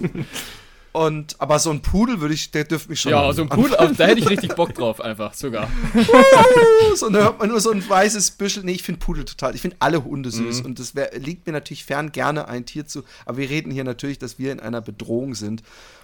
Und 0.91 1.35
aber 1.41 1.59
so 1.59 1.71
ein 1.71 1.81
Pudel 1.81 2.21
würde 2.21 2.33
ich, 2.33 2.51
der 2.51 2.63
dürfte 2.63 2.89
mich 2.89 3.01
schon. 3.01 3.11
Ja, 3.11 3.33
so 3.33 3.41
ein 3.41 3.49
Pudel, 3.49 3.75
auf- 3.75 3.91
da 3.97 4.05
hätte 4.05 4.19
ich 4.21 4.29
richtig 4.29 4.55
Bock 4.55 4.73
drauf, 4.73 5.01
einfach 5.01 5.33
sogar. 5.33 5.69
so, 6.95 7.09
da 7.09 7.19
hört 7.19 7.39
man 7.39 7.49
nur 7.49 7.59
so 7.59 7.71
ein 7.71 7.87
weißes 7.87 8.31
Büschel. 8.31 8.63
Nee, 8.63 8.71
ich 8.73 8.83
finde 8.83 8.99
Pudel 8.99 9.25
total. 9.25 9.55
Ich 9.55 9.61
finde 9.61 9.75
alle 9.79 10.03
Hunde 10.05 10.31
süß. 10.31 10.59
Mhm. 10.61 10.65
Und 10.67 10.79
das 10.79 10.95
wär, 10.95 11.11
liegt 11.19 11.47
mir 11.47 11.51
natürlich 11.53 11.83
fern, 11.83 12.13
gerne 12.13 12.47
ein 12.47 12.65
Tier 12.65 12.87
zu. 12.87 13.03
Aber 13.25 13.37
wir 13.37 13.49
reden 13.49 13.71
hier 13.71 13.83
natürlich, 13.83 14.19
dass 14.19 14.39
wir 14.39 14.53
in 14.53 14.61
einer 14.61 14.79
Bedrohung 14.81 15.35
sind. 15.35 15.63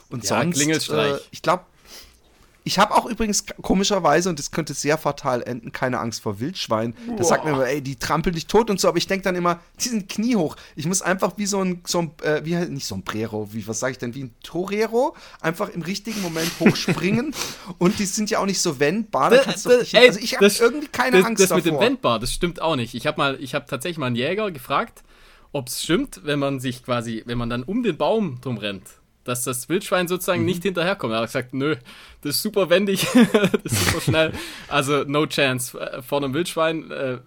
Und 0.10 0.24
Ja, 0.26 0.42
sonst. 0.42 0.56
Klingelstreich. 0.58 1.14
Äh, 1.14 1.20
ich 1.32 1.42
glaube. 1.42 1.64
Ich 2.64 2.78
habe 2.78 2.94
auch 2.94 3.08
übrigens 3.08 3.46
komischerweise, 3.62 4.30
und 4.30 4.38
das 4.38 4.52
könnte 4.52 4.76
sehr 4.76 4.98
fatal 5.00 5.42
enden, 5.42 5.72
keine 5.72 6.00
Angst 6.00 6.22
vor 6.22 6.40
Wildschwein. 6.40 6.94
Das 7.18 7.30
sagt 7.30 7.44
mir 7.44 7.52
immer, 7.52 7.66
ey, 7.68 7.82
die 7.82 7.96
trampeln 7.96 8.36
dich 8.36 8.46
tot 8.46 8.70
und 8.70 8.80
so, 8.80 8.88
aber 8.88 9.00
ich 9.00 9.08
denke 9.08 9.24
dann 9.24 9.36
immer, 9.36 9.60
die 9.80 9.90
sind 9.90 10.08
kniehoch. 10.10 10.56
Ich 10.76 10.86
muss 10.86 11.02
einfach 11.02 11.34
wie 11.38 11.48
so 11.48 11.60
ein, 11.64 11.82
so 11.88 12.04
ein 12.04 12.12
äh, 12.22 12.42
wie, 12.46 12.56
nicht 12.56 12.86
so 12.86 12.94
ein 12.96 13.02
Brero, 13.04 13.52
wie, 13.52 13.68
was 13.68 13.80
sage 13.80 13.94
ich 13.94 13.98
denn, 13.98 14.14
wie 14.14 14.26
ein 14.26 14.36
Torero, 14.44 15.16
einfach 15.40 15.70
im 15.70 15.82
richtigen 15.82 16.22
Moment 16.22 16.52
hochspringen. 16.60 17.34
und 17.80 17.98
die 17.98 18.06
sind 18.06 18.30
ja 18.30 18.38
auch 18.40 18.46
nicht 18.46 18.62
so 18.62 18.80
wendbar. 18.80 19.32
Da 19.32 19.38
kannst 19.40 19.66
du 19.66 19.80
nicht, 19.80 19.96
Ey, 19.96 20.08
also 20.08 20.20
ich 20.20 20.36
habe 20.36 20.46
das- 20.46 20.60
irgendwie 20.60 20.88
keine 20.88 21.18
das, 21.18 21.26
Angst 21.26 21.42
das 21.42 21.50
davor. 21.50 21.64
mit 21.64 21.74
dem 21.74 21.80
Wendbar, 21.80 22.20
das 22.20 22.32
stimmt 22.32 22.62
auch 22.62 22.76
nicht. 22.76 22.94
Ich 22.94 23.08
habe 23.08 23.18
mal, 23.18 23.38
ich 23.42 23.56
habe 23.56 23.66
tatsächlich 23.68 23.98
mal 23.98 24.06
einen 24.08 24.16
Jäger 24.16 24.52
gefragt, 24.52 25.02
ob 25.52 25.68
es 25.68 25.82
stimmt, 25.82 26.22
wenn 26.26 26.38
man 26.38 26.60
sich 26.60 26.84
quasi, 26.86 27.24
wenn 27.26 27.38
man 27.40 27.50
dann 27.50 27.64
um 27.64 27.82
den 27.82 27.98
Baum 27.98 28.40
drum 28.42 28.58
rennt, 28.58 28.84
dass 29.24 29.44
das 29.44 29.70
Wildschwein 29.70 30.06
Mhm. 30.06 30.10
sozusagen 30.10 30.46
nicht 30.46 30.64
hinterherkommt. 30.64 31.14
Er 31.14 31.20
hat 31.20 31.28
gesagt, 31.28 31.54
nö, 31.54 31.76
das 32.22 32.36
ist 32.36 32.42
super 32.42 32.70
wendig, 32.70 33.06
das 33.64 33.72
ist 33.74 33.86
super 33.86 34.02
schnell. 34.02 34.32
Also 34.68 35.04
no 35.06 35.26
chance. 35.26 35.80
Äh, 35.80 36.02
Vor 36.02 36.24
einem 36.24 36.34
Wildschwein 36.34 36.90
äh, 36.92 37.14
äh, 37.14 37.20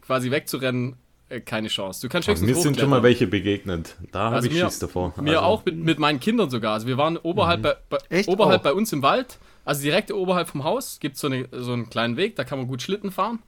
quasi 0.00 0.30
wegzurennen, 0.30 0.96
äh, 1.28 1.40
keine 1.40 1.68
Chance. 1.68 2.00
Du 2.00 2.08
kannst 2.08 2.28
höchstens 2.28 2.48
Mir 2.48 2.54
sind 2.56 2.78
schon 2.78 2.88
mal 2.90 3.02
welche 3.02 3.26
begegnet. 3.26 3.96
Da 4.12 4.20
habe 4.24 4.36
Also 4.36 4.48
ich 4.48 4.54
mir- 4.54 4.64
Schiss 4.64 4.78
davor. 4.78 5.12
Mir 5.20 5.30
also, 5.38 5.40
auch 5.40 5.64
mit, 5.64 5.76
mit 5.76 5.98
meinen 5.98 6.20
Kindern 6.20 6.48
sogar. 6.50 6.74
Also 6.74 6.86
wir 6.86 6.96
waren 6.98 7.16
oberhalb, 7.16 7.62
bei, 7.62 7.76
bei, 7.88 7.98
Echt? 8.08 8.28
oberhalb 8.28 8.62
bei 8.62 8.72
uns 8.72 8.92
im 8.92 9.02
Wald, 9.02 9.38
also 9.64 9.82
direkt 9.82 10.12
oberhalb 10.12 10.48
vom 10.48 10.62
Haus, 10.64 10.98
gibt 11.00 11.16
so 11.18 11.28
es 11.28 11.64
so 11.64 11.72
einen 11.72 11.90
kleinen 11.90 12.16
Weg, 12.16 12.36
da 12.36 12.44
kann 12.44 12.58
man 12.58 12.68
gut 12.68 12.80
Schlitten 12.82 13.10
fahren. 13.10 13.40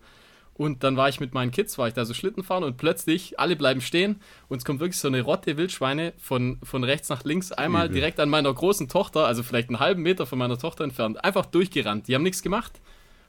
Und 0.58 0.82
dann 0.82 0.96
war 0.96 1.08
ich 1.08 1.20
mit 1.20 1.34
meinen 1.34 1.52
Kids, 1.52 1.78
war 1.78 1.86
ich 1.86 1.94
da 1.94 2.04
so 2.04 2.14
Schlitten 2.14 2.42
fahren 2.42 2.64
und 2.64 2.76
plötzlich, 2.78 3.38
alle 3.38 3.54
bleiben 3.54 3.80
stehen 3.80 4.20
und 4.48 4.58
es 4.58 4.64
kommt 4.64 4.80
wirklich 4.80 4.98
so 4.98 5.06
eine 5.06 5.22
Rotte 5.22 5.56
Wildschweine 5.56 6.14
von, 6.18 6.58
von 6.64 6.82
rechts 6.82 7.08
nach 7.08 7.22
links, 7.22 7.52
einmal 7.52 7.86
Übel. 7.86 7.94
direkt 7.94 8.18
an 8.18 8.28
meiner 8.28 8.52
großen 8.52 8.88
Tochter, 8.88 9.24
also 9.24 9.44
vielleicht 9.44 9.68
einen 9.68 9.78
halben 9.78 10.02
Meter 10.02 10.26
von 10.26 10.36
meiner 10.36 10.58
Tochter 10.58 10.82
entfernt, 10.82 11.24
einfach 11.24 11.46
durchgerannt. 11.46 12.08
Die 12.08 12.14
haben 12.16 12.24
nichts 12.24 12.42
gemacht. 12.42 12.72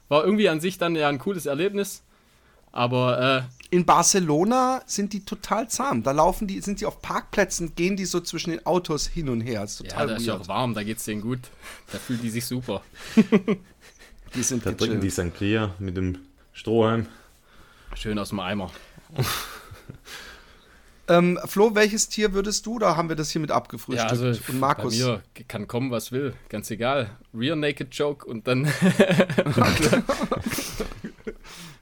war 0.08 0.24
irgendwie 0.24 0.48
an 0.48 0.60
sich 0.60 0.76
dann 0.76 0.96
ja 0.96 1.08
ein 1.08 1.20
cooles 1.20 1.46
Erlebnis. 1.46 2.02
Aber 2.72 3.46
äh, 3.70 3.74
in 3.74 3.84
Barcelona 3.84 4.82
sind 4.86 5.12
die 5.12 5.24
total 5.24 5.68
zahm. 5.68 6.02
Da 6.02 6.10
laufen 6.10 6.48
die, 6.48 6.60
sind 6.60 6.80
die 6.80 6.86
auf 6.86 7.00
Parkplätzen, 7.00 7.76
gehen 7.76 7.96
die 7.96 8.06
so 8.06 8.18
zwischen 8.20 8.50
den 8.50 8.66
Autos 8.66 9.06
hin 9.06 9.28
und 9.28 9.40
her. 9.40 9.60
Das 9.60 9.72
ist 9.72 9.78
total 9.78 10.00
ja, 10.00 10.06
da 10.06 10.16
ist 10.16 10.26
ja 10.26 10.36
auch 10.36 10.48
warm, 10.48 10.74
da 10.74 10.82
geht's 10.82 11.04
denen 11.04 11.20
gut. 11.20 11.38
Da 11.92 11.98
fühlen 11.98 12.20
die 12.22 12.30
sich 12.30 12.44
super. 12.44 12.82
die 14.34 14.42
sind 14.42 14.66
da 14.66 14.72
trinken 14.72 15.00
die 15.00 15.10
Sangria 15.10 15.74
mit 15.78 15.96
dem 15.96 16.18
Strohhalm. 16.52 17.06
Schön 17.94 18.18
aus 18.18 18.30
dem 18.30 18.40
Eimer. 18.40 18.70
ähm, 21.08 21.38
Flo, 21.44 21.74
welches 21.74 22.08
Tier 22.08 22.32
würdest 22.32 22.66
du? 22.66 22.78
Da 22.78 22.96
haben 22.96 23.08
wir 23.08 23.16
das 23.16 23.30
hier 23.30 23.40
mit 23.40 23.50
abgefrühstückt. 23.50 24.12
Ja, 24.12 24.26
also 24.26 24.40
und 24.48 24.60
Markus. 24.60 24.98
Bei 24.98 25.04
mir 25.04 25.22
kann 25.48 25.68
kommen, 25.68 25.90
was 25.90 26.12
will. 26.12 26.34
Ganz 26.48 26.70
egal. 26.70 27.10
Rear 27.34 27.56
Naked 27.56 27.94
Joke 27.94 28.26
und 28.26 28.46
dann. 28.46 28.72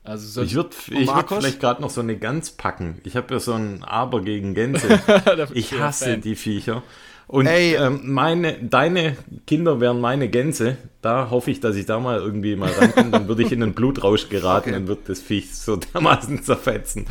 Also 0.09 0.27
so 0.27 0.43
ich 0.43 0.55
würde 0.55 0.71
würd 0.87 1.29
vielleicht 1.29 1.61
gerade 1.61 1.83
noch 1.83 1.91
so 1.91 2.01
eine 2.01 2.17
Gans 2.17 2.53
packen. 2.53 2.99
Ich 3.05 3.15
habe 3.15 3.35
ja 3.35 3.41
so 3.41 3.53
ein 3.53 3.85
Aber 3.85 4.23
gegen 4.23 4.55
Gänse. 4.55 4.89
ich 5.53 5.79
hasse 5.79 6.17
die 6.17 6.35
Viecher. 6.35 6.83
Und 7.29 7.47
ähm, 7.47 8.01
meine, 8.05 8.55
deine 8.55 9.17
Kinder 9.47 9.81
wären 9.81 10.01
meine 10.01 10.29
Gänse. 10.31 10.79
Da 11.03 11.29
hoffe 11.31 11.51
ich, 11.51 11.61
dass 11.61 11.77
ich 11.77 11.85
da 11.85 12.01
mal 12.01 12.19
irgendwie 12.19 12.57
mal 12.57 12.71
rankomme. 12.73 13.11
Dann 13.11 13.29
würde 13.29 13.43
ich 13.43 13.53
in 13.53 13.63
einen 13.63 13.75
Blutrausch 13.75 14.31
geraten 14.31 14.71
okay. 14.71 14.79
und 14.79 14.89
würde 14.89 15.03
das 15.07 15.21
Viech 15.21 15.55
so 15.55 15.77
dermaßen 15.77 16.43
zerfetzen. 16.43 17.07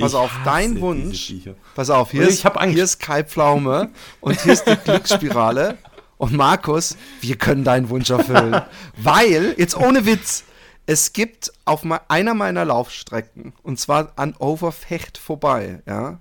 Pass 0.00 0.14
auf, 0.14 0.30
dein 0.44 0.80
Wunsch. 0.80 1.32
Pass 1.74 1.90
auf, 1.90 2.10
hier, 2.10 2.26
ist, 2.26 2.42
hier 2.42 2.84
ist 2.84 2.98
Kai 2.98 3.22
Pflaume 3.22 3.90
und 4.20 4.40
hier 4.40 4.54
ist 4.54 4.66
die 4.66 4.76
Glücksspirale. 4.76 5.76
Und 6.16 6.32
Markus, 6.32 6.96
wir 7.20 7.36
können 7.36 7.64
deinen 7.64 7.90
Wunsch 7.90 8.08
erfüllen. 8.10 8.62
Weil, 8.96 9.54
jetzt 9.58 9.76
ohne 9.76 10.06
Witz, 10.06 10.44
es 10.86 11.12
gibt 11.12 11.52
auf 11.64 11.82
einer 12.08 12.34
meiner 12.34 12.64
Laufstrecken, 12.64 13.52
und 13.62 13.78
zwar 13.78 14.12
an 14.16 14.34
Overfecht 14.38 15.18
vorbei, 15.18 15.82
ja, 15.86 16.18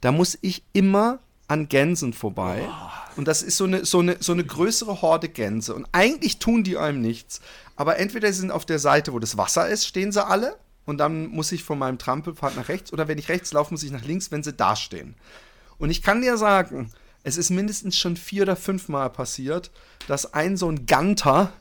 da 0.00 0.12
muss 0.12 0.38
ich 0.40 0.62
immer 0.72 1.18
an 1.48 1.68
Gänsen 1.68 2.12
vorbei. 2.12 2.68
Und 3.16 3.26
das 3.26 3.42
ist 3.42 3.56
so 3.56 3.64
eine, 3.64 3.84
so, 3.84 3.98
eine, 4.00 4.18
so 4.20 4.32
eine 4.32 4.44
größere 4.44 5.02
Horde 5.02 5.28
Gänse. 5.28 5.74
Und 5.74 5.86
eigentlich 5.92 6.38
tun 6.38 6.62
die 6.62 6.76
einem 6.76 7.00
nichts. 7.00 7.40
Aber 7.74 7.98
entweder 7.98 8.32
sie 8.32 8.40
sind 8.40 8.50
auf 8.52 8.66
der 8.66 8.78
Seite, 8.78 9.12
wo 9.12 9.18
das 9.18 9.36
Wasser 9.36 9.68
ist, 9.68 9.86
stehen 9.86 10.12
sie 10.12 10.24
alle. 10.24 10.56
Und 10.84 10.98
dann 10.98 11.26
muss 11.26 11.50
ich 11.52 11.64
von 11.64 11.78
meinem 11.78 11.98
Trampelpfad 11.98 12.56
nach 12.56 12.68
rechts. 12.68 12.92
Oder 12.92 13.08
wenn 13.08 13.18
ich 13.18 13.28
rechts 13.28 13.52
laufe, 13.52 13.74
muss 13.74 13.82
ich 13.82 13.90
nach 13.90 14.04
links, 14.04 14.30
wenn 14.30 14.42
sie 14.42 14.52
da 14.52 14.76
stehen. 14.76 15.16
Und 15.78 15.90
ich 15.90 16.02
kann 16.02 16.22
dir 16.22 16.36
sagen, 16.36 16.92
es 17.24 17.36
ist 17.36 17.50
mindestens 17.50 17.96
schon 17.96 18.16
vier 18.16 18.42
oder 18.42 18.56
fünf 18.56 18.88
Mal 18.88 19.10
passiert, 19.10 19.70
dass 20.06 20.32
ein 20.34 20.56
so 20.56 20.70
ein 20.70 20.86
Ganter 20.86 21.52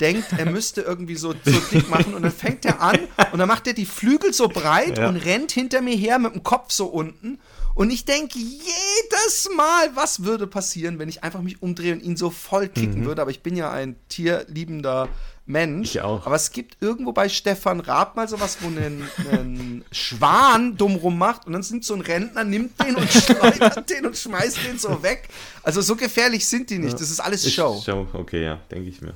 denkt, 0.00 0.32
er 0.36 0.46
müsste 0.46 0.80
irgendwie 0.80 1.16
so, 1.16 1.32
so 1.44 1.60
dick 1.70 1.88
machen 1.88 2.14
und 2.14 2.22
dann 2.22 2.32
fängt 2.32 2.64
er 2.64 2.80
an 2.80 2.98
und 3.32 3.38
dann 3.38 3.48
macht 3.48 3.66
er 3.66 3.74
die 3.74 3.86
Flügel 3.86 4.32
so 4.32 4.48
breit 4.48 4.98
ja. 4.98 5.08
und 5.08 5.16
rennt 5.16 5.52
hinter 5.52 5.80
mir 5.82 5.96
her 5.96 6.18
mit 6.18 6.34
dem 6.34 6.42
Kopf 6.42 6.72
so 6.72 6.86
unten. 6.86 7.38
Und 7.74 7.90
ich 7.90 8.04
denke 8.04 8.38
jedes 8.38 9.50
Mal, 9.56 9.94
was 9.94 10.22
würde 10.22 10.46
passieren, 10.46 10.98
wenn 10.98 11.08
ich 11.08 11.24
einfach 11.24 11.42
mich 11.42 11.60
umdrehe 11.60 11.92
und 11.92 12.02
ihn 12.02 12.16
so 12.16 12.30
voll 12.30 12.68
kicken 12.68 13.00
mhm. 13.00 13.06
würde. 13.06 13.22
Aber 13.22 13.30
ich 13.32 13.42
bin 13.42 13.56
ja 13.56 13.70
ein 13.70 13.96
tierliebender 14.08 15.08
Mensch. 15.46 15.90
Ich 15.90 16.00
auch. 16.00 16.24
Aber 16.26 16.36
es 16.36 16.52
gibt 16.52 16.76
irgendwo 16.80 17.12
bei 17.12 17.28
Stefan 17.28 17.80
Raab 17.80 18.16
mal 18.16 18.28
sowas, 18.28 18.58
wo 18.60 18.68
ein, 18.68 19.02
ein 19.30 19.84
Schwan 19.90 20.76
dumm 20.76 20.94
rummacht 20.94 21.46
und 21.46 21.52
dann 21.52 21.62
sind 21.62 21.84
so 21.84 21.94
ein 21.94 22.00
Rentner, 22.00 22.44
nimmt 22.44 22.80
den 22.82 22.96
und 22.96 23.10
schleudert 23.10 23.90
den 23.90 24.06
und 24.06 24.16
schmeißt 24.16 24.58
den 24.66 24.78
so 24.78 25.02
weg. 25.02 25.28
Also 25.62 25.80
so 25.80 25.96
gefährlich 25.96 26.46
sind 26.46 26.70
die 26.70 26.78
nicht. 26.78 26.94
Das 26.94 27.10
ist 27.10 27.20
alles 27.20 27.52
Show. 27.52 27.82
Show, 27.84 28.06
okay, 28.12 28.44
ja, 28.44 28.60
denke 28.70 28.88
ich 28.88 29.02
mir. 29.02 29.14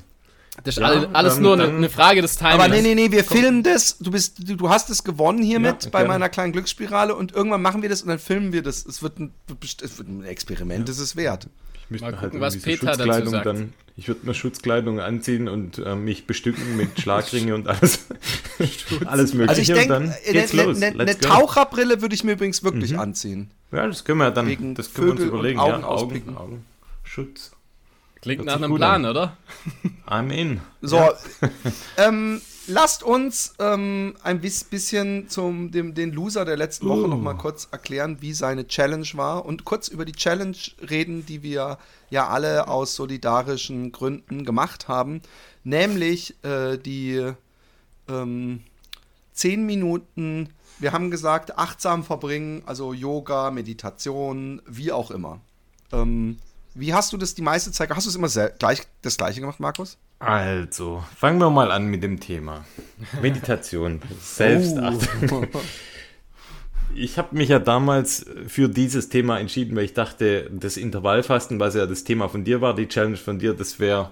Das 0.64 0.76
ist 0.76 0.80
ja, 0.80 1.08
alles 1.12 1.34
dann, 1.34 1.42
nur 1.42 1.52
eine, 1.54 1.68
eine, 1.68 1.88
Frage 1.88 2.20
des 2.20 2.36
Timings. 2.36 2.54
Aber 2.54 2.68
nee, 2.68 2.82
nee, 2.82 2.94
nee, 2.94 3.12
wir 3.12 3.24
filmen 3.24 3.62
das. 3.62 3.98
Du, 3.98 4.10
bist, 4.10 4.48
du, 4.48 4.56
du 4.56 4.68
hast 4.68 4.90
es 4.90 5.04
gewonnen 5.04 5.42
hiermit 5.42 5.84
ja, 5.84 5.90
bei 5.90 6.04
meiner 6.04 6.28
kleinen 6.28 6.52
Glücksspirale 6.52 7.14
und 7.14 7.32
irgendwann 7.32 7.62
machen 7.62 7.82
wir 7.82 7.88
das 7.88 8.02
und 8.02 8.08
dann 8.08 8.18
filmen 8.18 8.52
wir 8.52 8.62
das. 8.62 8.84
Es 8.84 9.02
wird 9.02 9.18
ein, 9.20 9.32
es 9.82 9.98
wird 9.98 10.08
ein 10.08 10.24
Experiment, 10.24 10.88
ja. 10.88 10.92
ist 10.92 10.98
es 10.98 11.16
wert. 11.16 11.48
Ich 11.74 11.90
müsste 11.90 12.06
Mal 12.06 12.12
halt 12.12 12.32
gucken, 12.32 12.42
halt 12.42 12.54
was 12.54 12.62
Peter 12.62 12.96
dazu 12.96 13.30
sagt. 13.30 13.46
Dann, 13.46 13.72
ich 13.96 14.08
würde 14.08 14.26
mir 14.26 14.34
Schutzkleidung 14.34 15.00
anziehen 15.00 15.48
und 15.48 15.78
äh, 15.78 15.94
mich 15.94 16.26
bestücken 16.26 16.76
mit 16.76 17.00
Schlagringe 17.00 17.54
und 17.54 17.66
alles. 17.68 18.06
alles 19.06 19.34
mögliche. 19.34 19.48
Also 19.48 19.62
ich 19.62 19.68
denke, 19.68 19.94
eine 19.94 20.74
ne, 20.74 20.92
ne, 20.92 21.04
ne 21.04 21.18
Taucherbrille 21.18 22.02
würde 22.02 22.14
ich 22.14 22.24
mir 22.24 22.32
übrigens 22.32 22.62
wirklich 22.62 22.92
mhm. 22.92 23.00
anziehen. 23.00 23.50
Ja, 23.70 23.86
das 23.86 24.04
können 24.04 24.18
wir 24.18 24.30
dann, 24.30 24.46
Wegen 24.46 24.74
das 24.74 24.92
können 24.92 25.10
Vögel 25.10 25.18
wir 25.18 25.32
uns 25.32 25.38
überlegen. 25.40 25.60
Augen, 25.60 25.82
ja, 25.82 25.88
Augen, 25.88 26.36
Augen, 26.36 26.64
Schutz. 27.04 27.52
Klingt 28.28 28.46
nach 28.46 28.56
einem 28.56 28.74
Plan, 28.74 29.04
an. 29.04 29.10
oder? 29.10 29.36
I'm 30.06 30.30
in. 30.30 30.60
So, 30.82 30.96
ja. 30.96 31.14
ähm, 31.96 32.40
lasst 32.66 33.02
uns 33.02 33.54
ähm, 33.58 34.14
ein 34.22 34.40
bisschen 34.40 35.28
zum 35.28 35.70
dem, 35.70 35.94
den 35.94 36.12
Loser 36.12 36.44
der 36.44 36.56
letzten 36.56 36.86
uh. 36.86 36.90
Woche 36.90 37.08
noch 37.08 37.20
mal 37.20 37.34
kurz 37.34 37.68
erklären, 37.70 38.18
wie 38.20 38.32
seine 38.32 38.66
Challenge 38.66 39.08
war 39.14 39.44
und 39.44 39.64
kurz 39.64 39.88
über 39.88 40.04
die 40.04 40.12
Challenge 40.12 40.56
reden, 40.88 41.26
die 41.26 41.42
wir 41.42 41.78
ja 42.10 42.28
alle 42.28 42.68
aus 42.68 42.94
solidarischen 42.94 43.92
Gründen 43.92 44.44
gemacht 44.44 44.88
haben, 44.88 45.22
nämlich 45.64 46.34
äh, 46.44 46.76
die 46.76 47.32
ähm, 48.08 48.60
10 49.32 49.64
Minuten, 49.64 50.50
wir 50.78 50.92
haben 50.92 51.10
gesagt, 51.10 51.58
achtsam 51.58 52.04
verbringen, 52.04 52.62
also 52.66 52.92
Yoga, 52.92 53.50
Meditation, 53.50 54.60
wie 54.66 54.92
auch 54.92 55.10
immer. 55.10 55.40
Ähm, 55.92 56.38
wie 56.78 56.94
hast 56.94 57.12
du 57.12 57.16
das 57.16 57.34
die 57.34 57.42
meiste 57.42 57.72
Zeit? 57.72 57.90
Hast 57.90 58.06
du 58.06 58.10
es 58.10 58.16
immer 58.16 58.28
gleich, 58.58 58.82
das 59.02 59.16
gleiche 59.16 59.40
gemacht, 59.40 59.58
Markus? 59.58 59.98
Also, 60.20 61.02
fangen 61.16 61.40
wir 61.40 61.50
mal 61.50 61.72
an 61.72 61.86
mit 61.86 62.02
dem 62.02 62.20
Thema. 62.20 62.64
Meditation, 63.20 64.00
Selbstachtung. 64.22 65.48
Oh. 65.52 65.60
Ich 66.94 67.18
habe 67.18 67.36
mich 67.36 67.48
ja 67.48 67.58
damals 67.58 68.26
für 68.46 68.68
dieses 68.68 69.08
Thema 69.08 69.38
entschieden, 69.38 69.76
weil 69.76 69.84
ich 69.84 69.94
dachte, 69.94 70.50
das 70.52 70.76
Intervallfasten, 70.76 71.60
was 71.60 71.74
ja 71.74 71.86
das 71.86 72.04
Thema 72.04 72.28
von 72.28 72.44
dir 72.44 72.60
war, 72.60 72.74
die 72.74 72.88
Challenge 72.88 73.16
von 73.16 73.38
dir, 73.38 73.54
das 73.54 73.78
wäre 73.78 74.10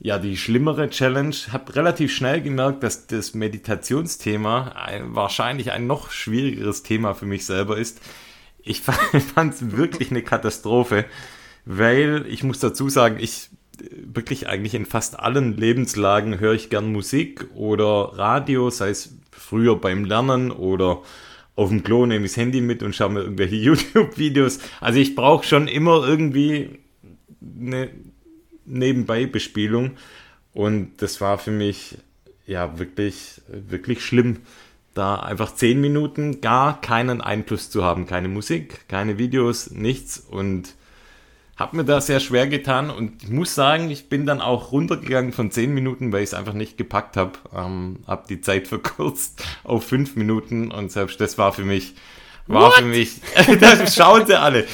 ja 0.00 0.18
die 0.18 0.36
schlimmere 0.36 0.88
Challenge. 0.90 1.34
Habe 1.52 1.76
relativ 1.76 2.12
schnell 2.12 2.40
gemerkt, 2.40 2.82
dass 2.82 3.06
das 3.06 3.34
Meditationsthema 3.34 4.72
ein, 4.72 5.14
wahrscheinlich 5.14 5.72
ein 5.72 5.86
noch 5.86 6.10
schwierigeres 6.10 6.82
Thema 6.82 7.14
für 7.14 7.26
mich 7.26 7.44
selber 7.44 7.76
ist. 7.76 8.00
Ich 8.62 8.80
fand 9.34 9.54
es 9.54 9.76
wirklich 9.76 10.10
eine 10.10 10.22
Katastrophe 10.22 11.04
weil 11.70 12.24
ich 12.30 12.42
muss 12.42 12.60
dazu 12.60 12.88
sagen, 12.88 13.18
ich 13.20 13.50
wirklich 14.02 14.48
eigentlich 14.48 14.74
in 14.74 14.86
fast 14.86 15.20
allen 15.20 15.54
Lebenslagen 15.54 16.40
höre 16.40 16.54
ich 16.54 16.70
gern 16.70 16.90
Musik 16.90 17.46
oder 17.54 18.12
Radio, 18.14 18.70
sei 18.70 18.88
es 18.88 19.14
früher 19.30 19.76
beim 19.76 20.06
Lernen 20.06 20.50
oder 20.50 21.02
auf 21.56 21.68
dem 21.68 21.82
Klo 21.82 22.06
nehme 22.06 22.24
ich 22.24 22.32
das 22.32 22.38
Handy 22.38 22.62
mit 22.62 22.82
und 22.82 22.96
schaue 22.96 23.10
mir 23.10 23.20
irgendwelche 23.20 23.56
YouTube-Videos. 23.56 24.60
Also 24.80 24.98
ich 24.98 25.14
brauche 25.14 25.44
schon 25.44 25.68
immer 25.68 26.08
irgendwie 26.08 26.78
eine 27.60 27.90
Nebenbei-Bespielung 28.64 29.90
und 30.54 31.02
das 31.02 31.20
war 31.20 31.36
für 31.36 31.50
mich 31.50 31.98
ja 32.46 32.78
wirklich, 32.78 33.42
wirklich 33.46 34.02
schlimm, 34.02 34.38
da 34.94 35.16
einfach 35.16 35.54
zehn 35.54 35.82
Minuten 35.82 36.40
gar 36.40 36.80
keinen 36.80 37.20
Einfluss 37.20 37.68
zu 37.68 37.84
haben. 37.84 38.06
Keine 38.06 38.28
Musik, 38.28 38.88
keine 38.88 39.18
Videos, 39.18 39.70
nichts 39.70 40.18
und 40.18 40.74
habe 41.58 41.76
mir 41.76 41.84
da 41.84 42.00
sehr 42.00 42.20
schwer 42.20 42.46
getan 42.46 42.88
und 42.88 43.24
ich 43.24 43.30
muss 43.30 43.54
sagen, 43.54 43.90
ich 43.90 44.08
bin 44.08 44.26
dann 44.26 44.40
auch 44.40 44.70
runtergegangen 44.70 45.32
von 45.32 45.50
10 45.50 45.74
Minuten, 45.74 46.12
weil 46.12 46.22
ich 46.22 46.30
es 46.30 46.34
einfach 46.34 46.52
nicht 46.52 46.78
gepackt 46.78 47.16
habe. 47.16 47.32
Ähm, 47.54 47.98
habe 48.06 48.24
die 48.28 48.40
Zeit 48.40 48.68
verkürzt 48.68 49.42
auf 49.64 49.84
5 49.84 50.14
Minuten 50.16 50.70
und 50.70 50.92
selbst 50.92 51.20
das 51.20 51.36
war 51.36 51.52
für 51.52 51.64
mich, 51.64 51.94
war 52.46 52.68
What? 52.68 52.74
für 52.74 52.84
mich, 52.84 53.20
da 53.60 53.86
schauen 53.86 54.24
sie 54.26 54.38
alle. 54.38 54.66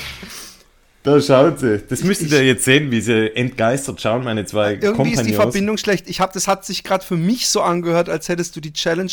Da 1.02 1.20
schauen 1.20 1.56
sie. 1.58 1.82
Das 1.86 2.02
müsstet 2.02 2.32
ihr 2.32 2.44
jetzt 2.46 2.64
sehen, 2.64 2.90
wie 2.90 3.00
sie 3.02 3.34
entgeistert 3.36 4.00
schauen, 4.00 4.24
meine 4.24 4.46
zwei 4.46 4.72
Irgendwie 4.72 4.86
Kompagnons. 4.88 5.20
ist 5.20 5.26
die 5.28 5.34
Verbindung 5.34 5.76
schlecht. 5.76 6.08
Ich 6.08 6.20
habe, 6.20 6.32
das 6.32 6.48
hat 6.48 6.64
sich 6.64 6.82
gerade 6.82 7.04
für 7.04 7.16
mich 7.16 7.48
so 7.48 7.60
angehört, 7.60 8.08
als 8.08 8.30
hättest 8.30 8.56
du 8.56 8.60
die 8.60 8.72
Challenge 8.72 9.12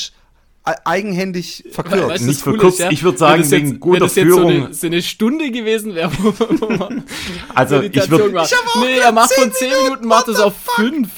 eigenhändig 0.63 1.63
verkürzt. 1.71 2.07
Weißt, 2.07 2.25
nicht 2.25 2.41
verkürzt, 2.41 2.79
ja? 2.79 2.91
ich 2.91 3.03
würde 3.03 3.17
sagen, 3.17 3.49
wegen 3.49 3.67
jetzt, 3.69 3.79
guter 3.79 3.99
das 4.01 4.13
Führung. 4.13 4.41
So 4.41 4.47
eine, 4.47 4.73
so 4.73 4.87
eine, 4.87 5.01
Stunde 5.01 5.51
gewesen 5.51 5.95
wäre, 5.95 6.11
wo, 6.19 6.69
man 6.69 7.03
also 7.55 7.81
ich 7.81 8.09
würde. 8.09 8.31
Nee, 8.79 8.99
er 8.99 9.11
macht 9.11 9.33
von 9.33 9.51
10 9.51 9.69
Minuten, 9.83 10.07
macht 10.07 10.27
es 10.27 10.39
auf 10.39 10.53
5. 10.75 11.09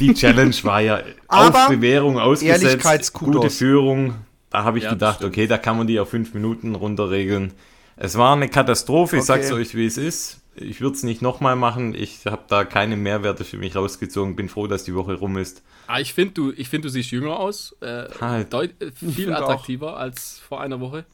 Die 0.00 0.14
Challenge 0.14 0.54
war 0.62 0.80
ja 0.80 1.00
Aber 1.28 1.64
auf 1.64 1.68
Bewährung 1.68 2.18
ausgesetzt, 2.18 3.12
gute 3.12 3.50
Führung. 3.50 4.14
Da 4.50 4.64
habe 4.64 4.78
ich 4.78 4.84
ja, 4.84 4.90
gedacht, 4.90 5.22
okay, 5.24 5.46
da 5.46 5.58
kann 5.58 5.76
man 5.76 5.86
die 5.86 6.00
auf 6.00 6.10
5 6.10 6.34
Minuten 6.34 6.74
runterregeln. 6.74 7.52
Es 7.96 8.16
war 8.16 8.34
eine 8.34 8.48
Katastrophe, 8.48 9.16
ich 9.16 9.22
okay. 9.22 9.26
sag's 9.26 9.52
euch, 9.52 9.74
wie 9.74 9.86
es 9.86 9.98
ist. 9.98 10.40
Ich 10.60 10.80
würde 10.80 10.96
es 10.96 11.02
nicht 11.02 11.22
nochmal 11.22 11.56
machen. 11.56 11.94
Ich 11.94 12.24
habe 12.26 12.42
da 12.48 12.64
keine 12.64 12.96
Mehrwerte 12.96 13.44
für 13.44 13.56
mich 13.58 13.76
rausgezogen. 13.76 14.36
Bin 14.36 14.48
froh, 14.48 14.66
dass 14.66 14.84
die 14.84 14.94
Woche 14.94 15.14
rum 15.14 15.36
ist. 15.36 15.62
Ah, 15.86 16.00
ich 16.00 16.12
finde, 16.14 16.34
du, 16.34 16.52
ich 16.52 16.68
find, 16.68 16.84
du 16.84 16.88
siehst 16.88 17.10
jünger 17.10 17.38
aus. 17.38 17.76
Äh, 17.80 18.06
Halt. 18.20 18.52
deut- 18.52 18.80
äh, 18.82 18.90
viel 18.92 19.12
find 19.12 19.32
auch. 19.32 19.42
attraktiver 19.42 19.96
als 19.96 20.38
vor 20.40 20.60
einer 20.60 20.80
Woche. 20.80 21.04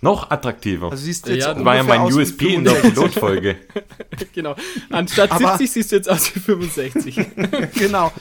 Noch 0.00 0.30
attraktiver. 0.30 0.90
Also 0.90 1.02
siehst 1.04 1.26
du 1.26 1.30
Ja, 1.30 1.36
jetzt 1.36 1.46
das 1.46 1.54
das 1.56 1.64
war 1.64 1.76
ja 1.76 1.82
mein 1.82 2.02
USP 2.02 2.54
in 2.54 2.64
der 2.64 2.74
65. 2.76 2.94
Pilotfolge. 2.94 3.56
genau. 4.32 4.54
Anstatt 4.90 5.32
Aber- 5.32 5.56
70 5.58 5.70
siehst 5.72 5.92
du 5.92 5.96
jetzt 5.96 6.08
aus 6.08 6.34
wie 6.34 6.40
65. 6.40 7.16
genau. 7.74 8.12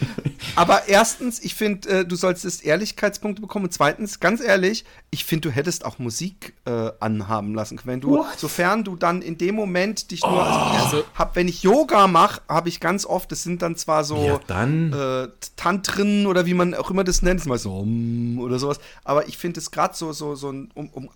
Aber 0.55 0.87
erstens, 0.87 1.39
ich 1.43 1.53
finde, 1.55 1.89
äh, 1.89 2.05
du 2.05 2.15
solltest 2.15 2.63
Ehrlichkeitspunkte 2.65 3.41
bekommen. 3.41 3.65
Und 3.65 3.71
zweitens, 3.73 4.19
ganz 4.19 4.41
ehrlich, 4.41 4.85
ich 5.11 5.23
finde, 5.25 5.49
du 5.49 5.55
hättest 5.55 5.85
auch 5.85 5.99
Musik 5.99 6.53
äh, 6.65 6.89
anhaben 6.99 7.53
lassen 7.53 7.77
können. 7.77 7.93
Wenn 7.93 8.01
du, 8.01 8.25
sofern 8.37 8.83
du 8.83 8.95
dann 8.95 9.21
in 9.21 9.37
dem 9.37 9.55
Moment 9.55 10.09
dich 10.11 10.21
nur, 10.21 10.43
also, 10.43 10.57
ich 10.77 10.83
Also- 10.83 11.03
hab, 11.15 11.35
wenn 11.35 11.47
ich 11.47 11.63
Yoga 11.63 12.07
mache, 12.07 12.41
habe 12.49 12.69
ich 12.69 12.79
ganz 12.79 13.05
oft, 13.05 13.31
das 13.31 13.43
sind 13.43 13.61
dann 13.61 13.75
zwar 13.75 14.03
so 14.03 14.17
Ja, 14.23 14.39
dann. 14.47 14.93
äh, 14.93 15.27
Tantren 15.55 16.25
oder 16.27 16.45
wie 16.45 16.53
man 16.53 16.73
auch 16.73 16.89
immer 16.91 17.03
das 17.03 17.21
nennt, 17.21 17.39
ist 17.41 17.45
mal 17.47 17.57
so 17.59 17.73
um, 17.79 18.39
oder 18.39 18.57
sowas. 18.59 18.79
Aber 19.03 19.27
ich 19.27 19.37
finde 19.37 19.59
es 19.59 19.69
gerade 19.71 19.95
so, 19.95 20.11
so, 20.13 20.35
so 20.35 20.49
um, 20.49 20.69
um 20.73 21.09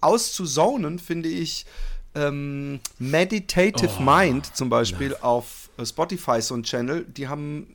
auszusonen, 0.58 1.00
finde 1.00 1.30
ich 1.30 1.66
ähm, 2.16 2.80
Meditative 3.00 4.02
Mind 4.02 4.56
zum 4.56 4.70
Beispiel 4.70 5.16
auf 5.22 5.70
äh, 5.78 5.86
Spotify 5.86 6.42
so 6.42 6.56
ein 6.56 6.64
Channel, 6.64 7.06
die 7.06 7.28
haben, 7.28 7.68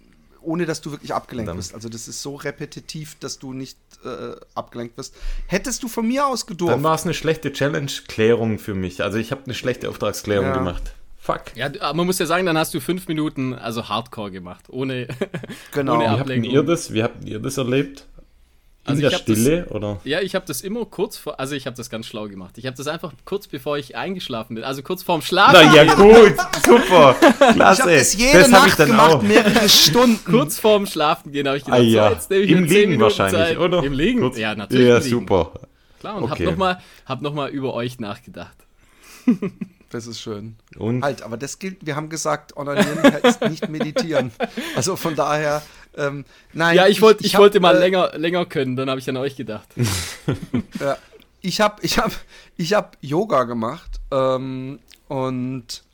ohne 0.43 0.67
dass 0.67 0.81
du 0.83 0.91
wirklich 0.91 1.15
abgelenkt 1.15 1.47
Verdammt. 1.49 1.65
wirst. 1.65 1.75
Also 1.75 1.89
das 1.89 2.07
ist 2.09 2.21
so 2.23 2.35
repetitiv, 2.37 3.17
dass 3.19 3.39
du 3.39 3.53
nicht 3.55 3.79
äh, 4.05 4.37
abgelenkt 4.55 4.97
wirst. 4.99 5.15
Hättest 5.47 5.83
du 5.83 5.89
von 5.89 6.07
mir 6.07 6.27
aus 6.27 6.47
gedurft. 6.47 6.75
Dann 6.75 6.83
war 6.83 6.95
es 6.95 7.05
eine 7.05 7.15
schlechte 7.15 7.53
Challenge-Klärung 7.53 8.59
für 8.59 8.75
mich. 8.75 9.03
Also 9.03 9.19
ich 9.19 9.31
habe 9.31 9.43
eine 9.45 9.55
schlechte 9.55 9.89
Auftragsklärung 9.89 10.47
Ja. 10.49 10.55
gemacht. 10.59 10.93
Fuck. 11.19 11.57
ja, 11.57 11.71
man 11.93 12.07
muss 12.07 12.21
ja 12.21 12.27
sagen, 12.27 12.47
dann 12.47 12.57
hast 12.57 12.73
du 12.73 12.79
fünf 12.79 13.09
Minuten, 13.09 13.53
also 13.53 13.89
Hardcore 13.89 14.31
gemacht. 14.31 14.67
Ohne. 14.69 15.09
genau. 15.73 15.95
ohne 15.95 16.03
Wie 16.03 16.07
Ab- 16.07 16.11
habt 16.13 16.21
Ablenkung. 16.21 16.51
ihr 16.53 16.63
das? 16.63 16.93
Wie 16.93 17.03
habt 17.03 17.25
ihr 17.25 17.41
das 17.41 17.57
erlebt? 17.57 18.07
In 18.87 18.91
Also 18.91 19.01
der 19.03 19.11
ich 19.11 19.17
hab 19.17 19.27
das- 19.27 19.39
Stille 19.39 19.67
oder? 19.71 20.01
Ja, 20.05 20.21
ich 20.21 20.35
habe 20.35 20.47
das 20.47 20.61
immer 20.61 20.85
kurz 20.85 21.17
vor, 21.17 21.41
also 21.41 21.55
ich 21.57 21.67
habe 21.67 21.77
das 21.77 21.91
ganz 21.91 22.07
schlau 22.07 22.29
gemacht. 22.29 22.57
Ich 22.57 22.67
habe 22.67 22.77
das 22.77 22.87
einfach 22.87 23.13
kurz 23.25 23.49
bevor 23.49 23.77
ich 23.79 23.97
eingeschlafen 23.97 24.55
bin, 24.55 24.65
also 24.65 24.83
kurz 24.83 25.03
vorm 25.03 25.23
Schlafen. 25.23 25.57
Na 25.65 25.75
ja, 25.75 25.95
gut, 25.95 26.35
super, 26.65 27.17
ich 27.21 27.55
klasse. 27.55 27.83
habe 27.83 27.95
das 27.97 28.15
jede 28.17 28.43
hab 28.45 28.51
Nacht 28.51 28.77
gemacht, 28.77 29.23
mehrere 29.23 29.69
Stunden. 29.69 30.21
Kurz 30.25 30.61
vorm 30.61 30.87
Schlafen 30.87 31.33
gehen 31.33 31.47
habe 31.49 31.57
ich 31.59 31.65
gedacht, 31.65 31.81
Ah 31.81 31.83
ja, 31.83 32.09
so, 32.09 32.15
jetzt 32.15 32.31
nehme 32.31 32.43
ich 32.45 32.51
im 32.51 32.61
mir 32.63 32.69
10 32.69 32.91
Liegen 32.91 33.03
wahrscheinlich, 33.03 33.41
Zeit. 33.41 33.59
oder? 33.59 33.83
Im 33.83 33.93
Liegen? 33.93 34.21
Kurz- 34.21 34.39
Ja, 34.39 34.55
natürlich. 34.55 34.89
Ja, 34.89 35.01
super. 35.01 35.53
Klar, 36.01 36.17
und 36.17 36.25
Okay. 36.31 36.45
hab 36.47 36.53
nochmal 36.53 36.81
hab 37.07 37.23
noch 37.23 37.35
mal 37.35 37.49
über 37.51 37.75
euch 37.75 37.99
nachgedacht. 37.99 38.57
Das 39.91 40.09
ist 40.09 40.21
schön. 40.21 40.57
Und 40.79 41.03
Halt, 41.05 41.23
aber 41.23 41.37
das 41.37 41.61
gilt, 41.61 41.87
wir 41.87 41.95
haben 41.95 42.09
gesagt, 42.09 42.57
onanieren 42.57 43.01
heißt 43.23 43.41
nicht 43.49 43.69
meditieren. 43.69 44.33
Also 44.75 44.97
von 44.97 45.15
daher, 45.15 45.63
ähm, 45.97 46.25
nein. 46.53 46.77
Ja, 46.77 46.87
ich, 46.87 47.01
wollte 47.01 47.25
ich, 47.25 47.35
hab, 47.35 47.41
wollte 47.41 47.61
mal 47.61 47.77
äh, 47.77 47.81
länger, 47.81 48.13
länger 48.17 48.47
können, 48.47 48.77
dann 48.77 48.91
habe 48.91 49.01
ich 49.01 49.09
an 49.09 49.17
euch 49.17 49.37
gedacht. 49.37 49.69
Ja, 50.81 50.99
ich 51.41 51.61
habe 51.61 51.81
ich 51.83 51.99
hab, 51.99 52.13
ich 52.57 52.75
hab 52.75 52.99
Yoga 53.01 53.45
gemacht 53.45 54.01
ähm, 54.11 54.81
und 55.09 55.85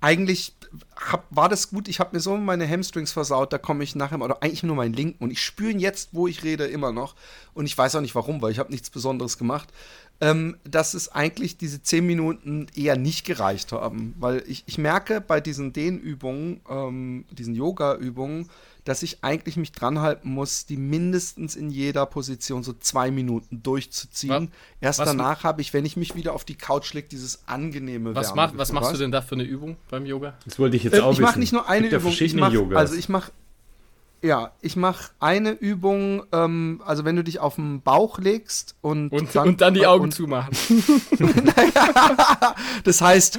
eigentlich 0.00 0.52
hab, 0.96 1.26
war 1.30 1.48
das 1.48 1.70
gut. 1.70 1.88
Ich 1.88 2.00
habe 2.00 2.14
mir 2.14 2.20
so 2.20 2.36
meine 2.36 2.68
Hamstrings 2.68 3.12
versaut, 3.12 3.52
da 3.52 3.58
komme 3.58 3.84
ich 3.84 3.94
nachher, 3.94 4.20
oder 4.20 4.42
eigentlich 4.42 4.62
nur 4.62 4.76
meinen 4.76 4.92
linken 4.92 5.22
und 5.22 5.30
ich 5.30 5.42
spüre 5.42 5.70
ihn 5.70 5.80
jetzt, 5.80 6.10
wo 6.12 6.28
ich 6.28 6.44
rede, 6.44 6.66
immer 6.66 6.92
noch. 6.92 7.14
Und 7.54 7.66
ich 7.66 7.76
weiß 7.76 7.96
auch 7.96 8.00
nicht 8.00 8.14
warum, 8.14 8.42
weil 8.42 8.52
ich 8.52 8.58
habe 8.58 8.70
nichts 8.70 8.90
Besonderes 8.90 9.38
gemacht. 9.38 9.68
Ähm, 10.20 10.56
dass 10.64 10.94
es 10.94 11.10
eigentlich 11.12 11.58
diese 11.58 11.80
10 11.80 12.04
Minuten 12.04 12.66
eher 12.74 12.96
nicht 12.96 13.24
gereicht 13.24 13.70
haben. 13.70 14.16
Weil 14.18 14.42
ich, 14.48 14.64
ich 14.66 14.76
merke 14.76 15.20
bei 15.20 15.40
diesen 15.40 15.72
Dehnübungen, 15.72 16.60
ähm, 16.68 17.24
diesen 17.30 17.54
Yoga-Übungen, 17.54 18.48
dass 18.88 19.02
ich 19.02 19.22
eigentlich 19.22 19.56
mich 19.56 19.72
dran 19.72 20.00
halten 20.00 20.30
muss, 20.30 20.66
die 20.66 20.76
mindestens 20.76 21.54
in 21.56 21.70
jeder 21.70 22.06
Position 22.06 22.62
so 22.62 22.72
zwei 22.72 23.10
Minuten 23.10 23.62
durchzuziehen. 23.62 24.48
Wa- 24.48 24.52
Erst 24.80 24.98
was- 25.00 25.08
danach 25.08 25.44
habe 25.44 25.60
ich, 25.60 25.72
wenn 25.74 25.84
ich 25.84 25.96
mich 25.96 26.14
wieder 26.14 26.32
auf 26.34 26.44
die 26.44 26.54
Couch 26.56 26.92
lege, 26.94 27.08
dieses 27.08 27.46
angenehme 27.46 28.14
Was, 28.14 28.28
Wärmegefühl, 28.28 28.54
mach, 28.56 28.58
was 28.60 28.72
machst 28.72 28.88
du 28.88 28.92
weißt? 28.92 29.00
denn 29.02 29.12
da 29.12 29.22
für 29.22 29.34
eine 29.34 29.44
Übung 29.44 29.76
beim 29.90 30.06
Yoga? 30.06 30.34
das 30.44 30.58
wollte 30.58 30.76
ich 30.76 30.84
jetzt 30.84 30.94
Äh, 30.94 31.00
auch 31.00 31.12
ich 31.12 31.18
mache 31.20 31.32
wissen. 31.32 31.40
nicht 31.40 31.52
nur 31.52 31.68
eine 31.68 31.86
Übung. 31.88 32.12
Ich 32.12 32.34
mach, 32.34 32.52
also 32.74 32.94
ich 32.94 33.08
mache 33.08 33.30
ja, 34.22 34.52
ich 34.60 34.74
mache 34.76 35.10
eine 35.20 35.50
Übung, 35.50 36.24
ähm, 36.32 36.82
also 36.84 37.04
wenn 37.04 37.16
du 37.16 37.22
dich 37.22 37.38
auf 37.38 37.54
den 37.54 37.82
Bauch 37.82 38.18
legst 38.18 38.74
und, 38.80 39.12
Und 39.12 39.34
dann, 39.34 39.48
und 39.48 39.60
dann 39.60 39.74
die 39.74 39.86
Augen 39.86 40.04
und, 40.04 40.14
zumachen. 40.14 40.56
Das 42.84 43.00
heißt, 43.00 43.38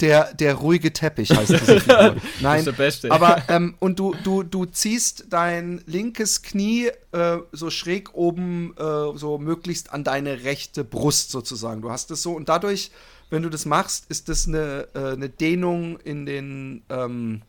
der, 0.00 0.32
der 0.34 0.54
ruhige 0.54 0.92
Teppich 0.92 1.30
heißt 1.30 1.50
diese 1.50 1.80
Figur. 1.80 2.16
Nein, 2.40 2.64
der 2.64 2.72
Beste. 2.72 3.10
aber 3.10 3.42
ähm, 3.48 3.74
und 3.80 3.98
du, 3.98 4.14
du, 4.24 4.42
du 4.42 4.66
ziehst 4.66 5.26
dein 5.30 5.82
linkes 5.86 6.42
Knie 6.42 6.90
äh, 7.12 7.38
so 7.52 7.70
schräg 7.70 8.14
oben, 8.14 8.74
äh, 8.76 9.16
so 9.16 9.38
möglichst 9.38 9.92
an 9.92 10.04
deine 10.04 10.44
rechte 10.44 10.84
Brust 10.84 11.30
sozusagen. 11.30 11.82
Du 11.82 11.90
hast 11.90 12.10
es 12.10 12.22
so 12.22 12.32
und 12.32 12.48
dadurch, 12.48 12.90
wenn 13.30 13.42
du 13.42 13.48
das 13.48 13.66
machst, 13.66 14.06
ist 14.08 14.28
das 14.28 14.46
eine, 14.46 14.86
äh, 14.94 15.12
eine 15.12 15.28
Dehnung 15.28 15.98
in 16.00 16.26
den 16.26 16.82
ähm, 16.88 17.42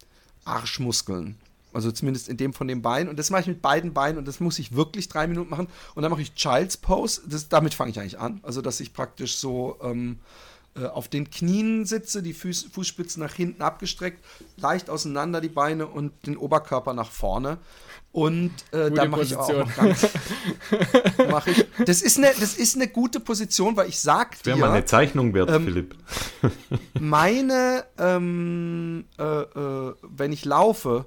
Arschmuskeln. 0.46 1.38
Also 1.73 1.91
zumindest 1.91 2.29
in 2.29 2.38
dem 2.38 2.53
von 2.53 2.67
dem 2.67 2.81
Bein. 2.81 3.07
Und 3.07 3.17
das 3.17 3.29
mache 3.29 3.41
ich 3.41 3.47
mit 3.47 3.62
beiden 3.62 3.93
Beinen 3.93 4.17
und 4.17 4.27
das 4.27 4.39
muss 4.39 4.60
ich 4.60 4.75
wirklich 4.75 5.07
drei 5.10 5.27
Minuten 5.27 5.49
machen. 5.49 5.67
Und 5.95 6.03
dann 6.03 6.12
mache 6.12 6.21
ich 6.21 6.34
Child's 6.36 6.77
Pose. 6.77 7.21
Das, 7.25 7.49
damit 7.49 7.73
fange 7.73 7.91
ich 7.91 7.99
eigentlich 7.99 8.19
an. 8.19 8.39
Also, 8.43 8.62
dass 8.62 8.79
ich 8.79 8.93
praktisch 8.93 9.36
so 9.38 9.77
ähm, 9.81 10.19
äh, 10.73 10.86
auf 10.86 11.10
den 11.10 11.29
Knien 11.29 11.86
sitze, 11.86 12.23
die 12.23 12.34
Fuß, 12.34 12.69
Fußspitzen 12.71 13.21
nach 13.21 13.34
hinten 13.34 13.62
abgestreckt, 13.62 14.23
leicht 14.55 14.89
auseinander 14.89 15.41
die 15.41 15.49
Beine 15.49 15.88
und 15.88 16.13
den 16.25 16.38
Oberkörper 16.38 16.93
nach 16.93 17.12
vorne. 17.12 17.57
Und 18.13 18.51
äh, 18.71 18.91
da 18.91 19.05
mache 19.05 19.23
ich 19.23 19.36
auch 19.36 19.51
noch 19.53 19.75
ganz. 19.75 20.07
mach 21.29 21.47
ich, 21.47 21.65
das, 21.86 22.01
ist 22.01 22.17
eine, 22.17 22.27
das 22.39 22.55
ist 22.55 22.75
eine 22.75 22.88
gute 22.88 23.19
Position, 23.21 23.77
weil 23.77 23.88
ich 23.88 23.99
sag 23.99 24.41
dir 24.43 24.47
Wäre 24.47 24.60
mal 24.60 24.71
eine 24.71 24.86
Zeichnung 24.86 25.34
wert, 25.34 25.49
Ähm, 25.49 25.63
Philipp. 25.63 25.95
meine, 26.99 27.86
ähm, 27.97 29.05
äh, 29.17 29.23
äh, 29.23 29.93
wenn 30.01 30.34
ich 30.34 30.43
laufe, 30.43 31.05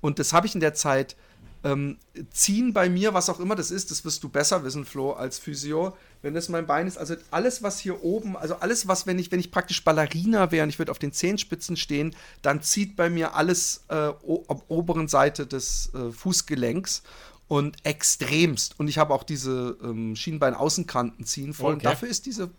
und 0.00 0.18
das 0.18 0.32
habe 0.32 0.46
ich 0.46 0.54
in 0.54 0.60
der 0.60 0.74
Zeit, 0.74 1.16
ähm, 1.64 1.98
ziehen 2.30 2.72
bei 2.72 2.88
mir, 2.88 3.14
was 3.14 3.28
auch 3.28 3.40
immer 3.40 3.56
das 3.56 3.70
ist, 3.70 3.90
das 3.90 4.04
wirst 4.04 4.22
du 4.22 4.28
besser 4.28 4.62
wissen, 4.62 4.84
Flo, 4.84 5.12
als 5.12 5.38
Physio, 5.38 5.96
wenn 6.22 6.34
das 6.34 6.48
mein 6.48 6.66
Bein 6.66 6.86
ist, 6.86 6.96
also 6.96 7.16
alles, 7.30 7.62
was 7.62 7.80
hier 7.80 8.04
oben, 8.04 8.36
also 8.36 8.56
alles, 8.56 8.86
was, 8.86 9.06
wenn 9.06 9.18
ich, 9.18 9.32
wenn 9.32 9.40
ich 9.40 9.50
praktisch 9.50 9.82
Ballerina 9.82 10.52
wäre 10.52 10.62
und 10.62 10.68
ich 10.68 10.78
würde 10.78 10.92
auf 10.92 11.00
den 11.00 11.12
Zehenspitzen 11.12 11.76
stehen, 11.76 12.14
dann 12.42 12.62
zieht 12.62 12.94
bei 12.94 13.10
mir 13.10 13.34
alles 13.34 13.84
äh, 13.88 14.12
o 14.22 14.44
ab 14.48 14.64
oberen 14.68 15.08
Seite 15.08 15.46
des 15.46 15.92
äh, 15.94 16.12
Fußgelenks 16.12 17.02
und 17.48 17.76
extremst. 17.84 18.78
Und 18.78 18.88
ich 18.88 18.98
habe 18.98 19.12
auch 19.12 19.24
diese 19.24 19.76
ähm, 19.82 20.14
Schienbein-Außenkanten 20.14 21.24
ziehen 21.24 21.54
voll. 21.54 21.72
Und 21.72 21.78
Okay. 21.78 21.86
dafür 21.88 22.08
ist 22.08 22.26
diese 22.26 22.50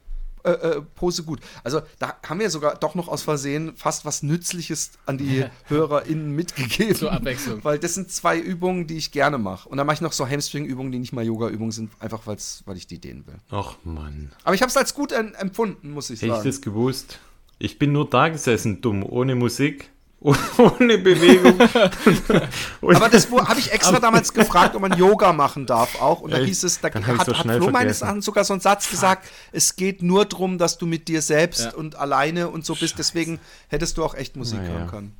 äh, 0.44 0.52
äh, 0.52 0.82
Pose 0.96 1.24
gut. 1.24 1.40
Also 1.64 1.82
da 2.00 2.16
haben 2.28 2.40
wir 2.40 2.50
sogar 2.50 2.76
doch 2.76 2.96
noch 2.96 3.08
aus 3.08 3.24
Versehen 3.24 3.74
fast 3.76 4.06
was 4.06 4.24
Nützliches 4.24 4.92
an 5.06 5.18
die 5.18 5.46
HörerInnen 5.66 6.32
mitgegeben. 6.36 6.96
Zur 6.96 7.12
Abwechslung. 7.12 7.64
Weil 7.64 7.80
das 7.80 7.94
sind 7.96 8.12
zwei 8.12 8.38
Übungen, 8.40 8.88
die 8.88 8.98
ich 8.98 9.12
gerne 9.12 9.38
mache. 9.38 9.68
Und 9.70 9.78
dann 9.78 9.86
mache 9.88 9.96
ich 9.96 10.02
noch 10.02 10.14
so 10.14 10.28
Hamstring-Übungen, 10.28 10.92
die 10.92 11.00
nicht 11.00 11.14
mal 11.14 11.24
Yoga-Übungen 11.26 11.72
sind, 11.72 11.92
einfach 12.00 12.26
weil's, 12.28 12.64
weil 12.66 12.78
ich 12.78 12.88
die 12.88 13.00
dehnen 13.00 13.26
will. 13.28 13.36
Ach 13.52 13.76
Mann. 13.84 14.32
Aber 14.44 14.56
ich 14.56 14.62
habe 14.62 14.70
es 14.70 14.78
als 14.78 14.94
gut 14.94 15.12
en- 15.12 15.34
empfunden, 15.36 15.92
muss 15.92 16.10
ich 16.10 16.22
Hätte 16.22 16.28
ich 16.28 16.38
sagen. 16.38 16.48
das 16.50 16.62
gewusst? 16.62 17.20
Ich 17.58 17.78
bin 17.78 17.92
nur 17.92 18.10
da 18.10 18.30
gesessen, 18.30 18.80
dumm, 18.82 19.04
ohne 19.04 19.36
Musik, 19.36 19.90
ohne 20.22 20.98
Bewegung. 20.98 21.58
Aber 22.82 23.08
das 23.10 23.30
habe 23.32 23.60
ich 23.60 23.72
extra 23.72 24.00
damals 24.00 24.34
gefragt, 24.34 24.76
ob 24.76 24.82
man 24.82 24.98
Yoga 24.98 25.32
machen 25.32 25.66
darf 25.66 26.02
auch. 26.02 26.20
Und 26.22 26.32
da 26.32 26.38
Echt? 26.40 26.48
hieß 26.48 26.64
es, 26.64 26.82
da 26.82 26.90
hat, 26.94 27.26
so 27.26 27.34
hat 27.34 27.38
schnell 27.38 27.58
Flo 27.62 27.68
meines 27.70 28.00
vergessen. 28.00 28.04
Erachtens 28.04 28.26
sogar 28.26 28.44
so 28.44 28.54
einen 28.54 28.60
Satz 28.62 28.90
gesagt, 28.90 29.28
es 29.54 29.76
geht 29.78 30.02
nur 30.02 30.26
darum, 30.26 30.58
dass 30.58 30.78
du 30.78 30.86
mit 30.88 31.08
dir 31.08 31.22
selbst 31.22 31.62
Ja. 31.66 31.74
und 31.74 31.96
alleine 31.96 32.50
und 32.50 32.66
so 32.66 32.76
bist. 32.76 33.00
Deswegen 33.00 33.40
hättest 33.70 33.98
du 33.98 34.04
auch 34.04 34.14
echt 34.14 34.36
Musik 34.36 34.60
Naja. 34.60 34.74
hören 34.74 34.88
können. 34.90 35.16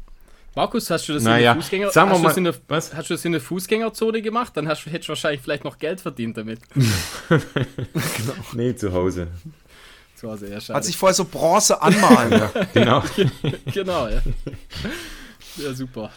Markus, 0.56 0.90
hast 0.90 1.08
du 1.08 1.14
das 1.14 1.24
Naja, 1.24 1.52
in 1.52 1.58
der 1.58 1.64
Fußgänger 1.64 1.92
sagen 1.92 2.10
wir 2.10 2.14
hast 2.16 2.22
du 2.22 2.28
das 2.28 2.34
mal- 2.36 2.38
in 2.40 2.44
der, 2.46 2.56
was? 2.68 2.94
Hast 2.94 3.10
du 3.10 3.14
das 3.14 3.24
in 3.24 3.32
der 3.32 3.40
Fußgängerzone 3.42 4.22
gemacht? 4.22 4.52
Dann 4.58 4.68
hast, 4.68 4.84
du- 4.86 4.90
hättest 4.90 5.08
du 5.08 5.10
wahrscheinlich 5.12 5.42
vielleicht 5.42 5.64
noch 5.64 5.78
Geld 5.78 6.02
verdient 6.02 6.36
damit. 6.38 6.60
nee, 8.54 8.76
zu 8.76 8.92
Hause. 8.92 9.28
Das 10.20 10.30
war 10.30 10.38
sehr 10.38 10.60
schade. 10.60 10.76
Hat 10.76 10.84
sich 10.84 10.98
vorher 10.98 11.14
so 11.14 11.24
Bronze 11.24 11.82
anmalen. 11.82 12.50
Genau. 12.74 13.04
genau, 13.74 14.08
ja. 14.10 14.22
Ja, 15.56 15.74
super. 15.74 16.12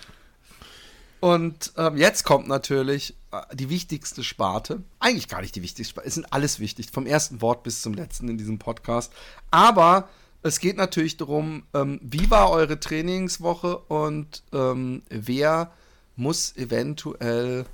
Und 1.21 1.73
ähm, 1.77 1.97
jetzt 1.97 2.25
kommt 2.25 2.49
natürlich 2.49 3.15
äh, 3.31 3.43
die 3.55 3.71
wichtigste 3.71 4.25
Sparte. 4.25 4.83
Eigentlich 4.99 5.29
gar 5.29 5.41
nicht 5.41 5.55
die 5.55 5.63
wichtigste 5.63 5.93
Sparte. 5.93 6.09
Es 6.09 6.15
sind 6.15 6.33
alles 6.33 6.59
wichtig, 6.59 6.91
vom 6.93 7.07
ersten 7.07 7.41
Wort 7.41 7.63
bis 7.63 7.81
zum 7.81 7.95
letzten 7.95 8.29
in 8.29 8.39
diesem 8.39 8.59
Podcast. 8.59 9.13
Aber 9.53 10.09
es 10.43 10.59
geht 10.59 10.77
natürlich 10.77 11.17
darum, 11.17 11.63
ähm, 11.73 12.01
wie 12.03 12.29
war 12.29 12.51
eure 12.51 12.81
Trainingswoche 12.81 13.79
und 13.79 14.43
ähm, 14.53 15.03
wer 15.11 15.71
muss 16.17 16.57
eventuell, 16.57 17.67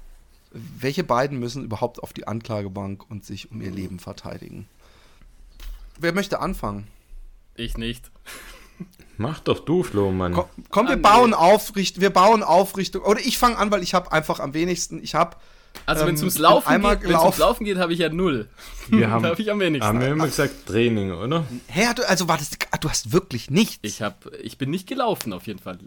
welche 0.51 1.05
beiden 1.05 1.39
müssen 1.39 1.65
überhaupt 1.65 2.03
auf 2.03 2.13
die 2.13 2.29
Anklagebank 2.29 3.11
und 3.11 3.25
sich 3.25 3.51
um 3.51 3.63
ihr 3.63 3.71
Leben 3.71 3.99
verteidigen? 3.99 4.69
Wer 5.99 6.13
möchte 6.13 6.41
anfangen? 6.41 6.87
Ich 7.55 7.77
nicht. 7.77 8.11
Mach 9.17 9.41
doch 9.41 9.65
du, 9.65 9.83
Flo, 9.83 10.13
Mann. 10.13 10.33
Komm, 10.33 10.45
komm 10.71 10.87
wir 10.87 10.93
Ah, 10.93 10.97
nee. 10.97 11.03
bauen 11.03 11.35
auf, 11.35 11.73
wir 11.75 12.11
bauen 12.11 12.43
auf 12.45 12.77
Richtung. 12.77 13.03
Oder 13.03 13.21
ich 13.21 13.37
fange 13.37 13.59
an, 13.59 13.71
weil 13.73 13.83
ich 13.83 13.95
habe 13.95 14.13
einfach 14.13 14.39
am 14.39 14.55
wenigsten. 14.55 15.03
Ich 15.03 15.15
habe 15.17 15.37
Also 15.87 16.07
wenn 16.07 16.15
es 16.15 16.21
Ähm, 16.21 16.27
ums 16.27 16.39
Laufen 16.39 16.73
geht, 16.75 16.85
ums 16.85 17.01
gelaufen. 17.03 17.41
Laufen 17.41 17.65
geht, 17.65 17.79
habe 17.79 17.93
ich 17.93 17.99
ja 17.99 18.11
null. 18.11 18.49
Wir 18.89 19.11
haben, 19.11 19.23
da 19.25 19.31
habe 19.31 19.43
ich 19.43 19.51
am 19.51 19.59
wenigsten. 19.59 19.87
haben 19.89 20.01
wir 20.01 20.09
immer 20.09 20.27
gesagt 20.27 20.67
Training, 20.67 21.11
oder? 21.13 21.45
Hä, 21.67 21.87
du, 21.97 22.09
also 22.09 22.29
war 22.29 22.39
das, 22.39 22.51
du 22.81 22.89
hast 22.89 23.13
wirklich 23.13 23.51
nichts. 23.51 23.79
Ich 23.83 24.03
hab, 24.03 24.27
ich 24.41 24.57
bin 24.57 24.71
nicht 24.71 24.87
gelaufen 24.87 25.33
auf 25.33 25.49
jeden 25.49 25.59
Fall. 25.59 25.79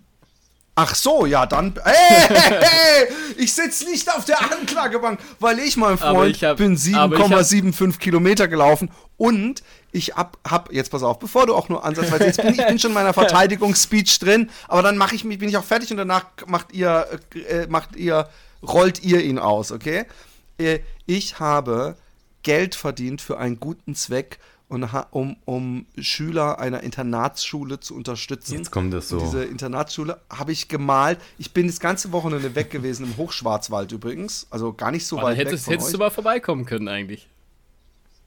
Ach 0.76 0.94
so, 0.96 1.26
ja, 1.26 1.46
dann. 1.46 1.74
Hey, 1.86 2.28
hey, 2.28 2.60
hey, 2.62 3.08
ich 3.38 3.54
sitze 3.54 3.86
nicht 3.90 4.10
auf 4.14 4.26
der 4.26 4.42
Anklagebank, 4.52 5.20
weil 5.40 5.60
ich, 5.60 5.78
mein 5.78 5.98
Freund, 5.98 6.36
ich 6.36 6.44
hab- 6.44 6.58
bin 6.58 6.78
aber 6.96 7.16
ich 7.16 7.22
hab- 7.24 7.30
7,75 7.40 7.98
Kilometer 8.00 8.48
gelaufen 8.50 8.90
und 9.18 9.64
ich 9.92 10.16
hab, 10.16 10.38
hab, 10.50 10.72
jetzt 10.72 10.90
pass 10.92 11.04
auf, 11.04 11.20
bevor 11.20 11.46
du 11.48 11.56
auch 11.56 11.68
nur 11.70 11.84
ansatzweise, 11.84 12.26
jetzt 12.26 12.42
bin 12.42 12.54
ich, 12.54 12.60
ich 12.60 12.68
bin 12.68 12.80
schon 12.80 12.92
in 12.92 12.96
meiner 12.96 13.14
Verteidigungsspeech 13.14 14.20
drin, 14.20 14.50
aber 14.68 14.82
dann 14.82 14.98
mache 14.98 15.16
ich 15.16 15.24
mich, 15.24 15.40
bin 15.40 15.50
ich 15.50 15.58
auch 15.58 15.64
fertig 15.64 15.92
und 15.92 15.98
danach 15.98 16.26
macht 16.48 16.72
ihr, 16.74 17.08
äh, 17.50 17.68
macht 17.68 17.96
ihr, 17.96 18.30
rollt 18.64 19.04
ihr 19.04 19.22
ihn 19.22 19.38
aus, 19.40 19.72
okay? 19.72 20.06
Äh, 20.58 20.80
ich 21.06 21.40
habe 21.40 21.96
Geld 22.44 22.76
verdient 22.76 23.22
für 23.22 23.38
einen 23.38 23.60
guten 23.60 23.96
Zweck 23.96 24.40
und 24.70 24.94
ha- 24.94 25.08
um, 25.12 25.36
um 25.44 25.86
Schüler 26.00 26.60
einer 26.60 26.82
Internatsschule 26.84 27.82
zu 27.82 27.94
unterstützen. 27.94 28.54
Jetzt 28.56 28.72
kommt 28.72 28.94
das 28.94 29.10
so. 29.10 29.18
Und 29.18 29.26
Diese 29.26 29.44
Internatsschule 29.44 30.22
habe 30.30 30.54
ich 30.54 30.70
gemalt. 30.70 31.20
Ich 31.38 31.52
bin 31.52 31.68
das 31.68 31.82
ganze 31.82 32.14
Wochenende 32.14 32.56
weg 32.56 32.70
gewesen 32.70 33.06
im 33.06 33.18
Hochschwarzwald 33.18 33.92
übrigens. 33.92 34.48
Also 34.50 34.72
gar 34.72 34.92
nicht 34.92 35.06
so 35.06 35.18
Aber 35.18 35.28
dann 35.30 35.32
weit 35.38 35.40
weg 35.40 35.48
hättest, 35.48 35.66
von 35.66 35.72
hättest 35.74 35.88
euch. 35.90 35.94
du 35.94 36.00
mal 36.00 36.10
vorbeikommen 36.10 36.66
können 36.66 36.88
eigentlich. 36.88 37.28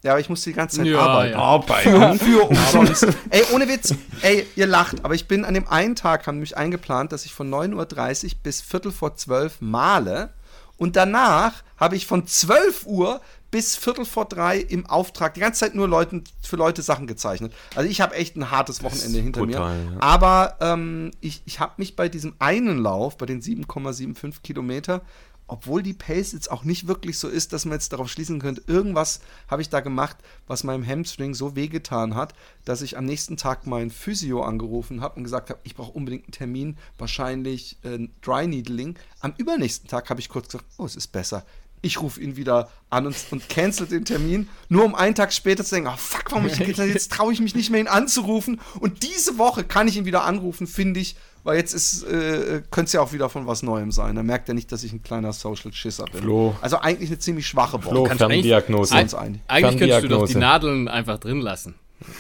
Ja, 0.05 0.13
aber 0.13 0.21
ich 0.21 0.29
musste 0.29 0.51
die 0.51 0.55
ganze 0.57 0.77
Zeit 0.77 0.87
Ja, 0.87 1.01
arbeiten. 1.01 1.33
ja. 1.33 1.39
Arbeiten. 1.39 2.19
Für 2.21 2.43
umsonst. 2.49 3.07
ey, 3.31 3.43
ohne 3.53 3.67
Witz. 3.69 3.95
Ey, 4.23 4.47
ihr 4.55 4.67
lacht. 4.67 5.05
Aber 5.05 5.15
ich 5.15 5.27
bin 5.27 5.45
an 5.45 5.55
dem 5.55 5.67
einen 5.67 5.97
Tag, 5.97 6.27
haben 6.27 6.39
mich 6.39 6.57
eingeplant, 6.57 7.11
dass 7.11 7.25
ich 7.25 7.35
von 7.35 7.51
9.30 7.53 8.25
Uhr 8.25 8.31
bis 8.43 8.61
Viertel 8.61 8.93
vor 8.93 9.17
12 9.17 9.61
male. 9.61 10.31
Und 10.77 10.95
danach 10.97 11.63
habe 11.79 11.97
ich 11.97 12.07
von 12.07 12.27
12 12.27 12.87
Uhr 12.87 13.21
bis 13.51 13.77
Viertel 13.77 14.05
vor 14.05 14.25
drei 14.25 14.59
im 14.59 14.85
Auftrag 14.87 15.35
die 15.35 15.41
ganze 15.41 15.61
Zeit 15.61 15.77
nur 15.77 15.87
Leuten, 15.87 16.25
für 16.43 16.57
Leute 16.57 16.83
Sachen 16.83 17.07
gezeichnet. 17.07 17.53
Also 17.77 17.89
ich 17.89 18.01
habe 18.01 18.17
echt 18.17 18.35
ein 18.37 18.51
hartes 18.51 18.83
Wochenende 18.83 19.21
hinter 19.21 19.41
brutal, 19.43 19.79
mir. 19.79 19.93
ja. 19.93 20.01
Aber 20.01 20.57
ähm, 20.61 21.13
ich, 21.21 21.41
ich 21.47 21.61
habe 21.61 21.75
mich 21.77 21.95
bei 21.95 22.09
diesem 22.09 22.35
einen 22.41 22.79
Lauf, 22.79 23.17
bei 23.17 23.27
den 23.27 23.41
7,75 23.41 24.43
Kilometer, 24.43 25.03
obwohl 25.47 25.83
die 25.83 25.93
Pace 25.93 26.33
jetzt 26.33 26.51
auch 26.51 26.65
nicht 26.65 26.87
wirklich 26.87 27.19
so 27.19 27.29
ist, 27.29 27.53
dass 27.53 27.65
man 27.65 27.75
jetzt 27.75 27.93
darauf 27.93 28.11
schließen 28.11 28.41
könnte, 28.41 28.63
irgendwas 28.67 29.21
habe 29.49 29.63
ich 29.63 29.69
da 29.69 29.81
gemacht, 29.81 30.17
was 30.47 30.65
meinem 30.65 30.87
Hamstring 30.87 31.35
so 31.35 31.55
wehgetan 31.55 32.15
hat, 32.15 32.35
dass 32.65 32.83
ich 32.83 32.97
am 32.97 33.05
nächsten 33.05 33.37
Tag 33.37 33.67
meinen 33.67 33.91
Physio 33.91 34.43
angerufen 34.43 35.01
habe 35.01 35.17
und 35.17 35.25
gesagt 35.25 35.51
habe, 35.51 35.61
ich 35.65 35.75
brauche 35.75 35.93
unbedingt 35.93 36.25
einen 36.25 36.33
Termin, 36.33 36.77
wahrscheinlich 36.99 37.79
äh, 37.83 38.09
Dry 38.23 38.47
Needling. 38.47 38.99
Am 39.21 39.35
übernächsten 39.37 39.89
Tag 39.89 40.09
habe 40.09 40.21
ich 40.21 40.29
kurz 40.29 40.47
gesagt, 40.47 40.65
oh, 40.79 40.87
es 40.87 40.97
ist 40.97 41.09
besser. 41.09 41.45
Ich 41.83 42.01
rufe 42.01 42.19
ihn 42.23 42.37
wieder 42.37 42.71
an 42.89 43.07
und, 43.07 43.15
und 43.31 43.47
cancel 43.51 43.87
den 43.87 44.07
Termin, 44.07 44.49
nur 44.71 44.87
um 44.87 44.95
einen 44.95 45.15
Tag 45.15 45.35
später 45.35 45.63
zu 45.63 45.75
denken, 45.75 45.91
oh 45.93 45.99
fuck, 45.99 46.25
warum 46.31 46.47
ich, 46.47 46.57
jetzt 46.59 47.13
traue 47.13 47.35
ich 47.35 47.41
mich 47.41 47.55
nicht 47.55 47.69
mehr, 47.69 47.81
ihn 47.81 47.89
anzurufen. 47.89 48.59
Und 48.81 49.03
diese 49.03 49.37
Woche 49.37 49.65
kann 49.65 49.87
ich 49.87 49.99
ihn 49.99 50.07
wieder 50.07 50.25
anrufen, 50.25 50.67
finde 50.67 51.01
ich, 51.01 51.17
weil 51.45 51.57
jetzt 51.59 51.73
ist, 51.75 52.03
äh, 52.05 52.63
könnte 52.71 52.87
es 52.89 52.93
ja 52.95 53.01
auch 53.01 53.13
wieder 53.13 53.29
von 53.29 53.47
was 53.47 53.63
Neuem 53.63 53.93
sein. 53.93 54.17
Da 54.17 54.23
merkt 54.23 54.49
er 54.49 54.55
nicht, 54.55 54.73
dass 54.73 54.83
ich 54.83 54.93
ein 54.93 55.03
kleiner 55.03 55.33
Social 55.33 55.73
Schisser 55.73 56.07
bin. 56.07 56.23
Flo. 56.23 56.57
Also 56.61 56.79
eigentlich 56.79 57.11
eine 57.11 57.19
ziemlich 57.21 57.47
schwache 57.47 57.79
Woche. 57.85 57.91
Flo, 57.91 58.05
eigentlich- 58.07 58.19
Ferndiagnose. 58.19 58.97
uns 58.97 59.15
einig. 59.15 59.41
Eigentlich 59.47 59.79
könntest 59.79 60.05
du 60.05 60.09
doch 60.09 60.27
die. 60.27 60.35
Nadeln 60.37 60.89
einfach 60.89 61.19
drin 61.19 61.41
lassen. 61.41 61.75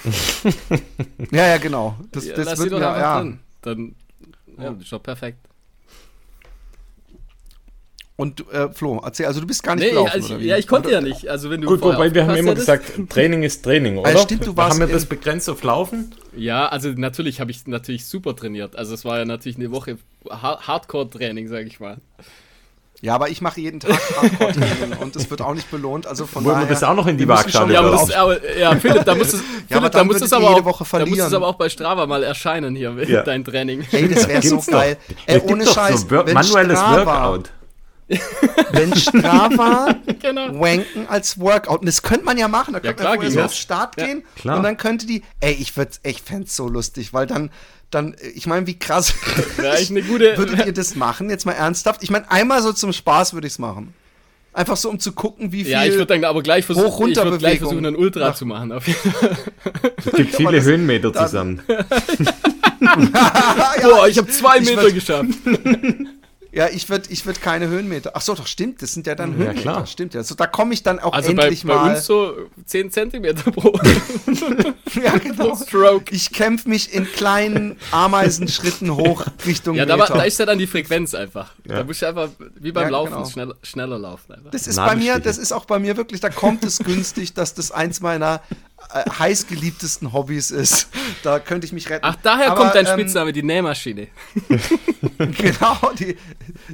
Ja, 1.30 1.46
ja, 1.46 1.56
genau. 1.58 1.96
Das, 2.12 2.24
Ja, 2.26 2.36
das 2.36 2.44
lass 2.46 2.58
wird 2.58 2.70
sie 2.70 2.74
doch 2.76 2.80
einfach 2.86 3.00
ja. 3.00 3.20
drin. 3.20 3.38
Dann 3.62 3.94
ja, 4.58 4.70
das 4.70 4.82
ist 4.84 4.92
doch 4.92 5.02
perfekt. 5.02 5.38
Und 8.16 8.44
äh, 8.52 8.68
Flo, 8.72 9.00
erzähl, 9.04 9.26
also 9.26 9.40
du 9.40 9.46
bist 9.46 9.60
gar 9.64 9.74
nicht 9.74 9.84
Nee, 9.86 9.90
gelaufen, 9.90 10.12
also 10.12 10.26
oder 10.28 10.36
ich, 10.36 10.44
wie? 10.44 10.48
ja, 10.48 10.56
ich 10.56 10.68
konnte 10.68 10.88
ja 10.90 11.00
nicht. 11.00 11.26
Also 11.28 11.50
wenn 11.50 11.60
du 11.60 11.66
Gut, 11.66 11.82
wobei 11.82 12.14
wir 12.14 12.24
haben 12.26 12.36
immer 12.36 12.54
gesagt, 12.54 12.92
Training 13.08 13.42
ist 13.42 13.64
Training, 13.64 13.98
oder? 13.98 14.12
Ja, 14.12 14.18
stimmt, 14.18 14.46
du 14.46 14.56
warst 14.56 14.78
haben 14.78 14.86
wir 14.88 14.94
das 14.94 15.06
begrenzt 15.06 15.50
auf 15.50 15.64
Laufen? 15.64 16.14
Ja, 16.36 16.66
also 16.68 16.90
natürlich 16.90 17.40
habe 17.40 17.50
ich 17.50 17.66
natürlich 17.66 18.06
super 18.06 18.36
trainiert. 18.36 18.76
Also 18.76 18.94
es 18.94 19.04
war 19.04 19.18
ja 19.18 19.24
natürlich 19.24 19.56
eine 19.56 19.72
Woche 19.72 19.98
Ha- 20.30 20.60
Hardcore-Training, 20.64 21.48
sage 21.48 21.64
ich 21.64 21.80
mal. 21.80 21.96
Ja, 23.00 23.16
aber 23.16 23.30
ich 23.30 23.40
mache 23.42 23.60
jeden 23.60 23.80
Tag 23.80 23.90
Hardcore-Training 24.16 24.96
und 25.00 25.16
es 25.16 25.28
wird 25.28 25.42
auch 25.42 25.54
nicht 25.54 25.68
belohnt. 25.72 26.06
Also 26.06 26.24
von 26.26 26.44
Wollen 26.44 26.54
wir 26.54 26.60
daher, 26.62 26.68
das 26.74 26.84
auch 26.84 26.94
noch 26.94 27.08
in 27.08 27.18
die 27.18 27.24
wir 27.24 27.34
Waagschale 27.34 27.74
schon 27.74 27.84
Ja, 27.84 27.90
das, 27.90 28.12
aber 28.12 28.56
ja, 28.58 28.76
Philipp, 28.76 29.04
da 29.04 29.16
muss 29.16 29.32
es, 29.32 29.40
Ja, 29.68 29.78
aber 29.78 29.90
Philipp, 29.90 30.10
da 30.20 30.24
es 30.24 30.32
aber 30.32 30.50
auch, 30.50 30.72
da 30.92 31.02
es 31.02 31.32
aber 31.34 31.48
auch 31.48 31.56
bei 31.56 31.68
Strava 31.68 32.06
mal 32.06 32.22
erscheinen 32.22 32.76
hier, 32.76 32.94
Ja. 33.08 33.22
dein 33.24 33.44
Training. 33.44 33.84
Ey, 33.90 34.08
das 34.08 34.28
wäre 34.28 34.40
so 34.40 34.60
geil. 34.70 34.98
Ey, 35.26 35.40
ohne 35.40 35.66
Scheiß. 35.66 36.02
So 36.08 36.14
manuelles 36.32 36.78
Strava, 36.78 37.04
Workout. 37.32 37.50
Wenn 38.72 38.94
Strava 38.96 39.94
genau. 40.20 40.60
wanken 40.60 41.06
als 41.08 41.38
Workout. 41.40 41.80
Und 41.80 41.86
das 41.86 42.02
könnte 42.02 42.24
man 42.24 42.36
ja 42.38 42.48
machen. 42.48 42.72
Da 42.74 42.78
Ja, 42.78 42.92
könnte 42.92 42.96
klar 43.02 43.10
man 43.12 43.16
vorher 43.16 43.30
so 43.32 43.38
das. 43.40 43.52
auf 43.52 43.54
Start 43.56 43.98
Ja, 44.00 44.06
gehen 44.06 44.24
klar. 44.36 44.56
und 44.58 44.62
dann 44.62 44.76
könnte 44.76 45.06
die. 45.06 45.22
Ey, 45.40 45.52
ich 45.54 45.76
würde, 45.76 45.92
ich 46.02 46.20
fände 46.22 46.44
es 46.44 46.54
so 46.56 46.68
lustig, 46.68 47.12
weil 47.14 47.26
dann, 47.26 47.50
dann, 47.90 48.14
ich 48.34 48.46
meine, 48.46 48.66
wie 48.66 48.78
krass 48.78 49.14
Wäre 49.56 49.74
eigentlich 49.76 49.90
eine 49.90 50.02
gute. 50.02 50.36
würdet 50.36 50.66
ihr 50.66 50.72
das 50.72 50.94
machen? 50.96 51.30
Jetzt 51.30 51.46
mal 51.46 51.52
ernsthaft. 51.52 52.02
Ich 52.02 52.10
meine, 52.10 52.30
einmal 52.30 52.60
so 52.62 52.72
zum 52.72 52.92
Spaß 52.92 53.32
würde 53.34 53.46
ich 53.46 53.54
es 53.54 53.58
machen. 53.58 53.94
Einfach 54.52 54.76
so, 54.76 54.88
um 54.88 55.00
zu 55.00 55.10
gucken, 55.12 55.50
wie 55.50 55.64
viel. 55.64 55.72
Ja, 55.72 55.84
ich 55.84 55.92
würde 55.92 56.06
dann 56.06 56.24
aber 56.24 56.40
gleich 56.42 56.64
versuchen, 56.64 57.10
ich 57.10 57.16
würd 57.16 57.38
gleich 57.40 57.58
versuchen, 57.58 57.84
einen 57.86 57.96
Ultra 57.96 58.28
Nach- 58.28 58.34
zu 58.36 58.46
machen. 58.46 58.70
Auf 58.70 58.86
jeden 58.86 59.00
Fall. 59.12 59.36
Es 59.96 60.12
gibt 60.12 60.36
viele 60.36 60.52
das- 60.58 60.64
Höhenmeter 60.64 61.10
dann- 61.10 61.26
zusammen. 61.26 61.62
Ah, 62.86 63.72
ja, 63.80 63.88
Boah, 63.88 64.06
ich 64.08 64.18
habe 64.18 64.28
zwei 64.28 64.58
ich 64.58 64.66
Meter 64.68 64.82
würd- 64.82 64.92
geschafft. 64.92 65.28
Ja, 66.54 66.68
ich 66.68 66.88
würde 66.88 67.08
ich 67.10 67.26
würd 67.26 67.42
keine 67.42 67.66
Höhenmeter. 67.68 68.12
Ach 68.14 68.20
so, 68.20 68.34
doch, 68.34 68.46
stimmt. 68.46 68.80
Das 68.80 68.92
sind 68.94 69.06
ja 69.08 69.14
dann 69.16 69.34
Höhenmeter. 69.34 69.60
klar. 69.60 69.86
Stimmt 69.86 70.14
ja. 70.14 70.22
So, 70.22 70.34
da 70.36 70.46
komme 70.46 70.72
ich 70.74 70.82
dann 70.84 71.00
auch 71.00 71.12
Also 71.12 71.34
bei, 71.34 71.42
endlich 71.42 71.64
bei 71.64 71.74
mal. 71.74 71.94
uns 71.96 72.06
so 72.06 72.32
10 72.64 72.90
Zentimeter 72.92 73.50
pro, 73.50 73.72
ja, 75.02 75.18
genau. 75.18 75.56
Stroke. 75.56 76.14
Ich 76.14 76.32
kämpfe 76.32 76.68
mich 76.68 76.92
in 76.94 77.04
kleinen 77.10 77.76
Ameisenschritten 77.90 78.94
hoch 78.94 79.24
Richtung 79.46 79.74
Ja, 79.76 79.84
da, 79.86 79.96
Meter. 79.96 80.14
da 80.14 80.22
ist 80.22 80.38
ja 80.38 80.46
dann 80.46 80.58
die 80.58 80.66
Frequenz 80.66 81.14
einfach. 81.14 81.52
Ja. 81.68 81.78
Da 81.78 81.84
musst 81.84 82.02
du 82.02 82.06
einfach, 82.06 82.28
wie 82.60 82.72
beim 82.72 82.84
Ja, 82.84 82.88
Laufen, 82.90 83.12
genau. 83.14 83.26
schneller, 83.28 83.54
schneller 83.62 83.98
laufen 83.98 84.32
einfach. 84.34 84.50
Das 84.50 84.66
ist 84.66 84.76
bei 84.76 84.94
mir, 84.96 85.18
das 85.18 85.38
ist 85.38 85.52
auch 85.52 85.64
bei 85.64 85.78
mir 85.78 85.96
wirklich, 85.96 86.20
da 86.20 86.30
kommt 86.30 86.64
es 86.64 86.78
günstig, 86.78 87.34
dass 87.34 87.54
das 87.54 87.72
eins 87.72 88.00
meiner 88.00 88.40
heißgeliebtesten 89.18 90.12
Hobbys 90.12 90.50
ist. 90.50 90.88
Da 91.22 91.38
könnte 91.38 91.66
ich 91.66 91.72
mich 91.72 91.88
retten. 91.90 92.04
Ach, 92.04 92.16
daher 92.22 92.52
Aber, 92.52 92.62
kommt 92.62 92.74
dein 92.74 92.86
ähm, 92.86 92.92
Spitzname, 92.92 93.32
die 93.32 93.42
Nähmaschine. 93.42 94.08
Genau, 95.18 95.92
die, 95.98 96.16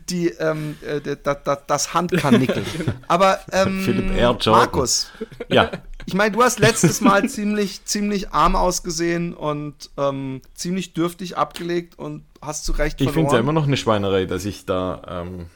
die, 0.09 0.29
ähm, 0.29 0.77
äh, 0.87 1.17
da, 1.23 1.35
da, 1.35 1.57
das 1.57 1.95
Handkarnickel. 1.95 2.65
Aber, 3.09 3.41
ähm, 3.53 3.83
Philipp 3.83 4.17
R. 4.17 4.31
Jordan. 4.31 4.53
Markus, 4.53 5.11
Ja, 5.49 5.71
ich 6.07 6.15
meine, 6.15 6.33
du 6.33 6.43
hast 6.43 6.59
letztes 6.59 7.01
Mal 7.01 7.29
ziemlich, 7.29 7.85
ziemlich 7.85 8.31
arm 8.31 8.57
ausgesehen 8.57 9.35
und 9.35 9.91
ähm, 9.97 10.43
ziemlich 10.55 10.93
dürftig 10.95 11.37
abgelegt 11.37 11.99
und 11.99 12.25
hast 12.41 12.65
zu 12.65 12.73
Recht 12.73 13.01
ich 13.01 13.09
finde 13.11 13.11
es 13.11 13.25
ja 13.25 13.29
verloren. 13.29 13.43
immer 13.43 13.53
noch 13.53 13.67
eine 13.67 13.77
Schweinerei, 13.77 14.25
dass 14.25 14.45
ich 14.45 14.65
da 14.65 15.03
ähm, 15.07 15.47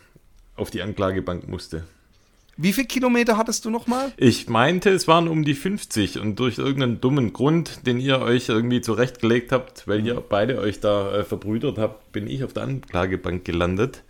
auf 0.56 0.70
die 0.70 0.82
Anklagebank 0.82 1.48
musste. 1.48 1.84
Wie 2.56 2.72
viele 2.72 2.86
Kilometer 2.86 3.36
hattest 3.36 3.64
du 3.64 3.70
nochmal? 3.70 4.12
Ich 4.16 4.48
meinte, 4.48 4.90
es 4.90 5.08
waren 5.08 5.26
um 5.28 5.44
die 5.44 5.54
50 5.54 6.20
und 6.20 6.38
durch 6.38 6.58
irgendeinen 6.58 7.00
dummen 7.00 7.32
Grund, 7.32 7.86
den 7.86 7.98
ihr 7.98 8.20
euch 8.20 8.48
irgendwie 8.48 8.80
zurechtgelegt 8.80 9.50
habt, 9.50 9.88
weil 9.88 10.06
ihr 10.06 10.14
beide 10.26 10.60
euch 10.60 10.80
da 10.80 11.12
äh, 11.12 11.24
verbrüdert 11.24 11.78
habt, 11.78 12.12
bin 12.12 12.28
ich 12.28 12.44
auf 12.44 12.52
der 12.52 12.62
Anklagebank 12.64 13.44
gelandet. 13.44 14.02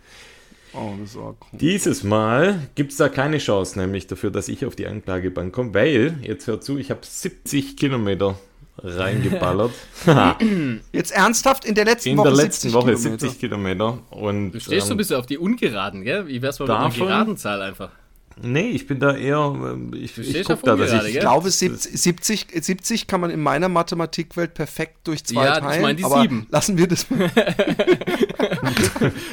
Oh, 0.73 0.93
das 1.01 1.15
war 1.15 1.29
cool. 1.29 1.59
Dieses 1.59 2.03
Mal 2.03 2.59
gibt 2.75 2.91
es 2.91 2.97
da 2.97 3.09
keine 3.09 3.37
Chance, 3.37 3.79
nämlich 3.79 4.07
dafür, 4.07 4.29
dass 4.29 4.47
ich 4.47 4.65
auf 4.65 4.75
die 4.75 4.87
Anklagebank 4.87 5.53
komme, 5.53 5.73
weil, 5.73 6.17
jetzt 6.21 6.47
hört 6.47 6.63
zu, 6.63 6.77
ich 6.77 6.91
habe 6.91 6.99
70 7.03 7.77
Kilometer 7.77 8.37
reingeballert. 8.77 9.71
Jetzt 10.91 11.11
ernsthaft 11.11 11.63
in 11.63 11.75
der 11.75 11.85
letzten 11.85 12.09
In 12.09 12.17
Woche 12.17 12.27
der 12.27 12.37
letzten 12.37 12.69
70 12.69 12.73
Woche 12.73 12.93
Kilometer. 12.95 13.19
70 13.19 13.39
Kilometer. 13.39 13.99
Und, 14.09 14.51
Du 14.51 14.59
stehst 14.59 14.87
so 14.87 14.91
ein 14.91 14.95
ähm, 14.95 14.97
bisschen 14.97 15.15
auf 15.15 15.25
die 15.25 15.37
Ungeraden, 15.37 16.03
gell? 16.03 16.27
Wie 16.27 16.41
wär's 16.41 16.59
mal 16.59 16.65
mit 16.65 16.75
einer 16.75 16.83
davon- 16.89 17.07
geraden 17.07 17.37
Zahl 17.37 17.61
einfach? 17.61 17.91
Nee, 18.41 18.69
ich 18.71 18.85
bin 18.85 18.99
da 18.99 19.15
eher, 19.15 19.37
ähm, 19.55 19.91
ich, 19.93 20.17
ich 20.17 20.43
guck 20.43 20.51
auf 20.57 20.61
da, 20.61 20.75
dass 20.75 20.89
Ungerade, 20.91 21.09
ich, 21.09 21.15
Ich 21.15 21.21
glaube, 21.21 21.49
70, 21.49 22.01
70, 22.01 22.47
70 22.65 23.07
kann 23.07 23.21
man 23.21 23.29
in 23.29 23.39
meiner 23.41 23.69
Mathematikwelt 23.69 24.53
perfekt 24.53 24.97
durch 25.07 25.23
zwei 25.23 25.45
Ja, 25.45 25.53
ich 25.57 25.63
teilen. 25.63 25.81
meine 25.81 25.95
die 25.95 26.03
aber 26.03 26.21
sieben. 26.21 26.45
Lassen 26.49 26.77
wir 26.77 26.87
das. 26.87 27.05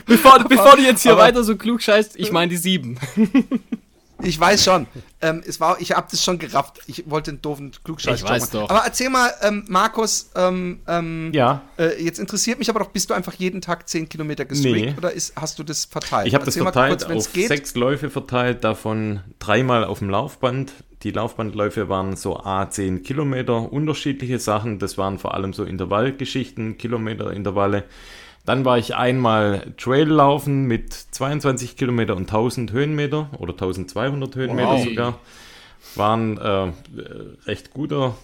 Bevor, 0.06 0.44
bevor 0.48 0.76
du 0.76 0.82
jetzt 0.82 1.02
hier 1.02 1.12
aber- 1.12 1.22
weiter 1.22 1.42
so 1.44 1.56
klug 1.56 1.82
scheißt, 1.82 2.16
ich 2.16 2.30
meine 2.32 2.50
die 2.50 2.56
sieben. 2.56 2.98
Ich 4.24 4.38
weiß 4.38 4.64
schon. 4.64 4.86
Ähm, 5.20 5.42
es 5.46 5.60
war, 5.60 5.80
ich 5.80 5.92
habe 5.92 6.06
das 6.10 6.22
schon 6.22 6.38
gerafft. 6.38 6.80
Ich 6.86 7.08
wollte 7.08 7.32
den 7.32 7.42
doofen 7.42 7.72
Klugscheiß 7.84 8.20
Ich 8.20 8.28
weiß 8.28 8.50
doch. 8.50 8.70
Aber 8.70 8.82
erzähl 8.84 9.10
mal, 9.10 9.32
ähm, 9.42 9.64
Markus, 9.68 10.30
ähm, 10.34 10.80
ähm, 10.86 11.30
ja, 11.32 11.62
äh, 11.78 12.02
jetzt 12.02 12.18
interessiert 12.18 12.58
mich 12.58 12.68
aber 12.70 12.80
doch, 12.80 12.90
bist 12.90 13.10
du 13.10 13.14
einfach 13.14 13.34
jeden 13.34 13.60
Tag 13.60 13.88
10 13.88 14.08
Kilometer 14.08 14.44
gestreakt 14.44 14.76
Nee. 14.80 14.94
oder 14.96 15.12
ist, 15.12 15.34
hast 15.36 15.58
du 15.58 15.62
das 15.62 15.84
verteilt? 15.84 16.26
ich 16.26 16.34
habe 16.34 16.44
das 16.44 16.56
verteilt 16.56 17.04
kurz, 17.04 17.26
auf 17.26 17.32
geht. 17.32 17.48
sechs 17.48 17.74
Läufe 17.74 18.10
verteilt, 18.10 18.64
davon 18.64 19.20
dreimal 19.38 19.84
auf 19.84 19.98
dem 20.00 20.10
Laufband. 20.10 20.72
Die 21.02 21.10
Laufbandläufe 21.10 21.88
waren 21.88 22.14
so 22.16 22.38
A10 22.38 23.02
Kilometer, 23.02 23.72
unterschiedliche 23.72 24.38
Sachen. 24.38 24.78
Das 24.78 24.98
waren 24.98 25.18
vor 25.18 25.34
allem 25.34 25.52
so 25.52 25.64
Intervallgeschichten, 25.64 26.78
Kilometerintervalle. 26.78 27.84
Dann 28.44 28.64
war 28.64 28.76
ich 28.78 28.96
einmal 28.96 29.72
Trail 29.76 30.08
laufen 30.08 30.64
mit 30.64 30.92
22 30.92 31.76
Kilometer 31.76 32.16
und 32.16 32.22
1000 32.22 32.72
Höhenmeter 32.72 33.30
oder 33.38 33.52
1200 33.52 34.34
Höhenmeter 34.34 34.72
Wow. 34.72 34.84
sogar. 34.84 35.18
War 35.94 36.16
ein 36.16 36.38
äh, 36.38 36.72
recht 37.46 37.70
guter 37.72 38.14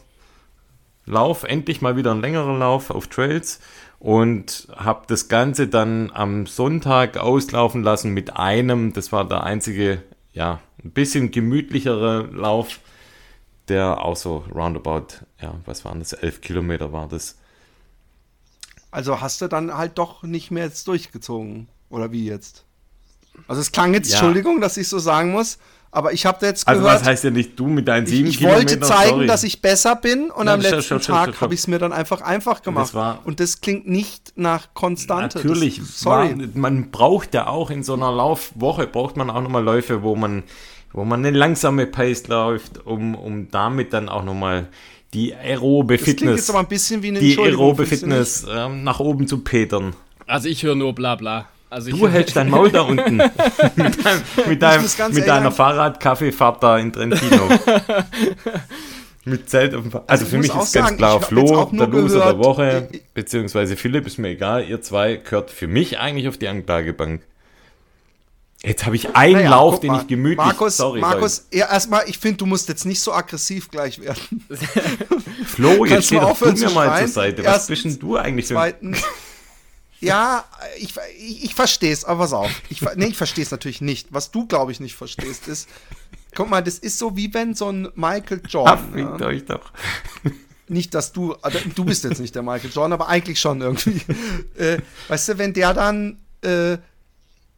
Lauf, 1.06 1.44
endlich 1.44 1.80
mal 1.80 1.96
wieder 1.96 2.10
ein 2.12 2.20
längerer 2.20 2.56
Lauf 2.56 2.90
auf 2.90 3.06
Trails 3.06 3.60
und 3.98 4.68
habe 4.76 5.04
das 5.08 5.28
Ganze 5.28 5.66
dann 5.68 6.10
am 6.12 6.46
Sonntag 6.46 7.16
auslaufen 7.16 7.82
lassen 7.82 8.12
mit 8.12 8.36
einem, 8.36 8.92
das 8.92 9.10
war 9.10 9.26
der 9.26 9.42
einzige, 9.44 10.02
ja, 10.32 10.60
ein 10.84 10.90
bisschen 10.90 11.30
gemütlichere 11.30 12.28
Lauf, 12.32 12.80
der 13.68 14.04
auch 14.04 14.16
so 14.16 14.44
roundabout, 14.54 15.24
ja, 15.40 15.54
was 15.64 15.84
waren 15.84 15.98
das, 16.00 16.12
elf 16.12 16.40
Kilometer 16.40 16.92
war 16.92 17.08
das. 17.08 17.38
Also 18.90 19.20
hast 19.20 19.40
du 19.40 19.48
dann 19.48 19.76
halt 19.76 19.98
doch 19.98 20.22
nicht 20.22 20.50
mehr 20.50 20.64
jetzt 20.64 20.86
durchgezogen. 20.88 21.68
Oder 21.90 22.12
wie 22.12 22.24
jetzt? 22.26 22.64
Also 23.46 23.60
es 23.60 23.70
klang 23.72 23.94
jetzt, 23.94 24.10
Ja. 24.10 24.18
Entschuldigung, 24.18 24.60
dass 24.60 24.76
ich 24.76 24.88
so 24.88 24.98
sagen 24.98 25.30
muss, 25.32 25.58
aber 25.90 26.12
ich 26.12 26.26
habe 26.26 26.44
jetzt 26.44 26.66
Also 26.68 26.82
gehört, 26.82 27.00
was 27.00 27.06
heißt 27.06 27.24
ja 27.24 27.30
nicht 27.30 27.58
du 27.58 27.66
mit 27.66 27.88
deinen 27.88 28.04
ich, 28.04 28.10
sieben 28.10 28.28
ich 28.28 28.38
Kilometern? 28.38 28.68
wollte 28.68 28.80
zeigen, 28.80 29.10
sorry. 29.10 29.26
dass 29.26 29.42
ich 29.44 29.62
besser 29.62 29.96
bin 29.96 30.30
und 30.30 30.46
Nein, 30.46 30.56
am 30.56 30.60
letzten 30.60 30.82
stopp, 30.82 31.02
stopp, 31.02 31.14
Tag 31.16 31.22
stopp, 31.24 31.34
stopp. 31.36 31.40
habe 31.42 31.54
ich 31.54 31.60
es 31.60 31.66
mir 31.68 31.78
dann 31.78 31.92
einfach 31.92 32.20
einfach 32.20 32.62
gemacht. 32.62 32.92
war- 32.94 33.20
und 33.24 33.40
das 33.40 33.60
klingt 33.60 33.88
nicht 33.88 34.32
nach 34.36 34.74
Konstante. 34.74 35.38
Natürlich, 35.38 35.78
Das, 35.78 36.00
sorry. 36.00 36.38
War, 36.38 36.46
man 36.54 36.90
braucht 36.90 37.32
ja 37.32 37.46
auch 37.46 37.70
in 37.70 37.82
so 37.84 37.94
einer 37.94 38.10
Laufwoche, 38.12 38.86
braucht 38.86 39.16
man 39.16 39.30
auch 39.30 39.40
nochmal 39.40 39.62
Läufe, 39.64 40.02
wo 40.02 40.14
man, 40.16 40.42
wo 40.92 41.04
man 41.04 41.24
eine 41.24 41.36
langsame 41.36 41.86
Pace 41.86 42.26
läuft, 42.28 42.84
um, 42.84 43.14
um 43.14 43.50
damit 43.50 43.92
dann 43.94 44.08
auch 44.10 44.24
nochmal 44.24 44.68
die 45.14 45.34
aerobe 45.34 45.96
das 45.96 46.04
klingt 46.04 46.20
Fitness, 46.20 46.36
jetzt 46.40 46.50
aber 46.50 46.58
ein 46.60 46.66
bisschen 46.66 47.02
wie 47.02 47.08
eine 47.08 47.20
die 47.20 47.38
aerobe? 47.38 47.86
Fitness 47.86 48.46
ähm, 48.50 48.84
nach 48.84 49.00
oben 49.00 49.26
zu 49.26 49.38
petern. 49.38 49.94
Also 50.26 50.48
ich 50.48 50.62
höre 50.62 50.74
nur 50.74 50.94
bla 50.94 51.14
bla. 51.14 51.46
Also 51.70 51.90
ich 51.90 51.96
Du 51.96 52.08
hältst 52.08 52.34
dein 52.36 52.48
Maul 52.50 52.70
da 52.70 52.80
unten 52.92 53.16
mit, 53.76 54.04
deinem, 54.04 54.82
mit, 54.82 54.96
ganz 54.98 55.14
mit 55.14 55.26
deiner 55.26 55.50
Fahrrad-Kaffeefahrt 55.52 56.62
da 56.62 56.78
in 56.78 56.92
Trentino. 56.92 57.48
mit 59.24 59.48
Zelt 59.50 59.74
auf 59.74 59.82
dem 59.82 59.90
Fahr- 59.90 60.04
Also 60.06 60.24
ich 60.24 60.30
für 60.30 60.38
mich 60.38 60.48
ist 60.48 60.54
ganz 60.54 60.72
sagen, 60.72 60.96
klar, 60.96 61.12
hab 61.14 61.20
jetzt 61.20 61.28
Flo, 61.28 61.70
der 61.72 61.86
Loser 61.86 62.24
der 62.24 62.38
Woche, 62.38 62.88
beziehungsweise 63.14 63.76
Philipp, 63.76 64.06
ist 64.06 64.18
mir 64.18 64.28
egal, 64.28 64.64
ihr 64.68 64.80
zwei 64.80 65.16
gehört 65.16 65.50
für 65.50 65.66
mich 65.66 65.98
eigentlich 65.98 66.28
auf 66.28 66.38
die 66.38 66.48
Anklagebank. 66.48 67.22
Jetzt 68.64 68.86
habe 68.86 68.96
ich 68.96 69.14
einen 69.14 69.34
Naja, 69.34 69.50
Lauf, 69.50 69.78
den 69.78 69.92
mal, 69.92 70.00
ich 70.00 70.08
gemütlich. 70.08 70.36
Markus, 70.36 70.76
sorry, 70.76 71.00
Markus 71.00 71.46
ja, 71.52 71.70
erstmal, 71.70 72.08
ich 72.08 72.18
finde, 72.18 72.38
du 72.38 72.46
musst 72.46 72.68
jetzt 72.68 72.84
nicht 72.86 73.00
so 73.00 73.12
aggressiv 73.12 73.70
gleich 73.70 74.00
werden. 74.00 74.44
Flo, 75.46 75.84
jetzt 75.84 76.06
steh 76.06 76.18
doch 76.18 76.36
du 76.36 76.52
mir 76.52 76.70
mal 76.70 76.98
zur 76.98 77.08
Seite. 77.08 77.44
Was 77.44 77.52
Erstens, 77.52 77.68
bist 77.68 77.84
denn 77.84 77.98
du 78.00 78.16
eigentlich 78.16 78.46
Zweitens. 78.46 79.02
Ja, 80.00 80.44
ich, 80.78 80.94
ich, 81.18 81.44
ich 81.44 81.54
verstehe 81.54 81.92
es, 81.92 82.04
aber 82.04 82.20
pass 82.20 82.32
auf. 82.32 82.50
Ich, 82.68 82.82
nee, 82.96 83.06
ich 83.06 83.16
verstehe 83.16 83.44
es 83.44 83.50
natürlich 83.50 83.80
nicht. 83.80 84.08
Was 84.12 84.30
du, 84.30 84.46
glaube 84.46 84.70
ich, 84.70 84.80
nicht 84.80 84.94
verstehst, 84.94 85.48
ist, 85.48 85.68
guck 86.34 86.48
mal, 86.48 86.62
das 86.62 86.78
ist 86.78 86.98
so 86.98 87.16
wie 87.16 87.34
wenn 87.34 87.54
so 87.54 87.70
ein 87.70 87.88
Michael 87.94 88.40
Jordan. 88.48 88.92
Fickt 88.92 89.20
Ja, 89.20 89.26
euch 89.26 89.44
doch. 89.44 89.72
nicht, 90.68 90.94
dass 90.94 91.12
du, 91.12 91.34
also, 91.42 91.58
du 91.74 91.84
bist 91.84 92.04
jetzt 92.04 92.20
nicht 92.20 92.34
der 92.34 92.42
Michael 92.42 92.70
Jordan, 92.72 92.92
aber 92.92 93.08
eigentlich 93.08 93.40
schon 93.40 93.60
irgendwie. 93.60 94.02
Äh, 94.56 94.78
weißt 95.08 95.30
du, 95.30 95.38
wenn 95.38 95.52
der 95.52 95.74
dann 95.74 96.18
äh, 96.42 96.78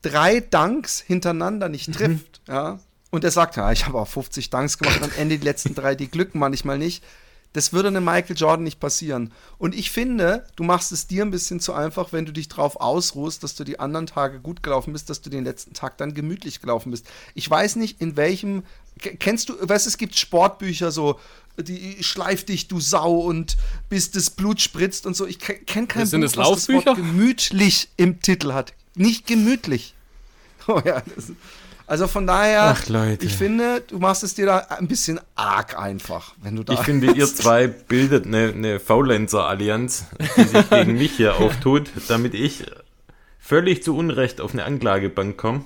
drei 0.03 0.41
Dunks 0.41 1.01
hintereinander 1.01 1.69
nicht 1.69 1.93
trifft, 1.93 2.41
ja, 2.49 2.79
und 3.11 3.25
er 3.25 3.31
sagt, 3.31 3.57
ja, 3.57 3.73
ich 3.73 3.87
habe 3.87 3.99
auch 3.99 4.09
50 4.09 4.51
Dunks 4.51 4.79
gemacht 4.79 4.99
und 4.99 5.05
am 5.05 5.19
Ende 5.19 5.39
die 5.39 5.45
letzten 5.45 5.75
drei, 5.75 5.95
die 5.95 6.09
glücken 6.09 6.39
manchmal 6.39 6.79
nicht. 6.79 7.03
Das 7.53 7.73
würde 7.73 7.89
einem 7.89 8.05
Michael 8.05 8.37
Jordan 8.37 8.63
nicht 8.63 8.79
passieren. 8.79 9.33
Und 9.59 9.75
ich 9.75 9.91
finde, 9.91 10.47
du 10.55 10.63
machst 10.63 10.93
es 10.93 11.09
dir 11.09 11.25
ein 11.25 11.33
bisschen 11.33 11.59
zu 11.59 11.73
einfach, 11.75 12.13
wenn 12.13 12.25
du 12.25 12.33
dich 12.33 12.47
drauf 12.47 12.81
ausruhst, 12.81 13.43
dass 13.43 13.57
du 13.57 13.65
die 13.65 13.81
anderen 13.81 14.07
Tage 14.07 14.39
gut 14.39 14.63
gelaufen 14.63 14.93
bist, 14.93 15.11
dass 15.11 15.21
du 15.21 15.31
den 15.31 15.43
letzten 15.43 15.75
Tag 15.75 15.99
dann 15.99 16.15
gemütlich 16.15 16.61
gelaufen 16.61 16.93
bist. 16.93 17.09
Ich 17.35 17.51
weiß 17.51 17.75
nicht, 17.75 18.01
in 18.01 18.17
welchem. 18.17 18.63
Ke- 19.01 19.17
Kennst 19.17 19.49
du, 19.49 19.55
weißt 19.61 19.85
du, 19.87 19.89
es 19.89 19.99
gibt 19.99 20.15
Sportbücher 20.17 20.93
so, 20.93 21.19
die 21.59 21.97
schleif 22.05 22.45
dich, 22.45 22.69
du 22.69 22.79
Sau, 22.79 23.19
und 23.19 23.57
bis 23.89 24.13
das 24.13 24.31
Blut 24.31 24.61
spritzt 24.61 25.05
und 25.05 25.17
so. 25.17 25.27
Ich 25.27 25.41
kenne 25.41 25.59
kein 25.89 25.89
Buch, 26.21 26.27
es 26.27 26.37
was 26.37 26.47
das 26.55 26.69
Wort 26.87 26.97
gemütlich 26.99 27.89
im 27.97 28.21
Titel 28.21 28.53
hat. 28.53 28.75
Nicht 29.01 29.27
gemütlich. 29.27 29.95
Oh 30.69 30.81
ja, 30.85 31.03
das, 31.17 31.33
also 31.87 32.07
von 32.07 32.27
daher, 32.27 32.77
Ach, 32.77 32.89
Leute. 32.89 33.25
ich 33.25 33.35
finde, 33.35 33.81
du 33.81 33.99
machst 33.99 34.23
es 34.23 34.35
dir 34.35 34.45
da 34.45 34.59
ein 34.59 34.87
bisschen 34.87 35.19
arg 35.35 35.77
einfach, 35.77 36.35
wenn 36.43 36.55
du 36.55 36.63
da. 36.63 36.75
Ich 36.75 36.81
finde, 36.81 37.13
ihr 37.13 37.27
zwei 37.35 37.67
bildet 37.67 38.27
eine, 38.27 38.53
eine 38.55 38.79
Faulenzer-Allianz, 38.79 40.05
die 40.37 40.43
sich 40.43 40.71
gegen 40.71 40.93
mich 40.93 41.13
hier 41.13 41.37
auftut, 41.41 41.91
damit 42.09 42.35
ich 42.35 42.67
völlig 43.41 43.83
zu 43.83 43.97
Unrecht 43.97 44.41
auf 44.41 44.53
eine 44.53 44.65
Anklagebank 44.65 45.39
komme. 45.39 45.65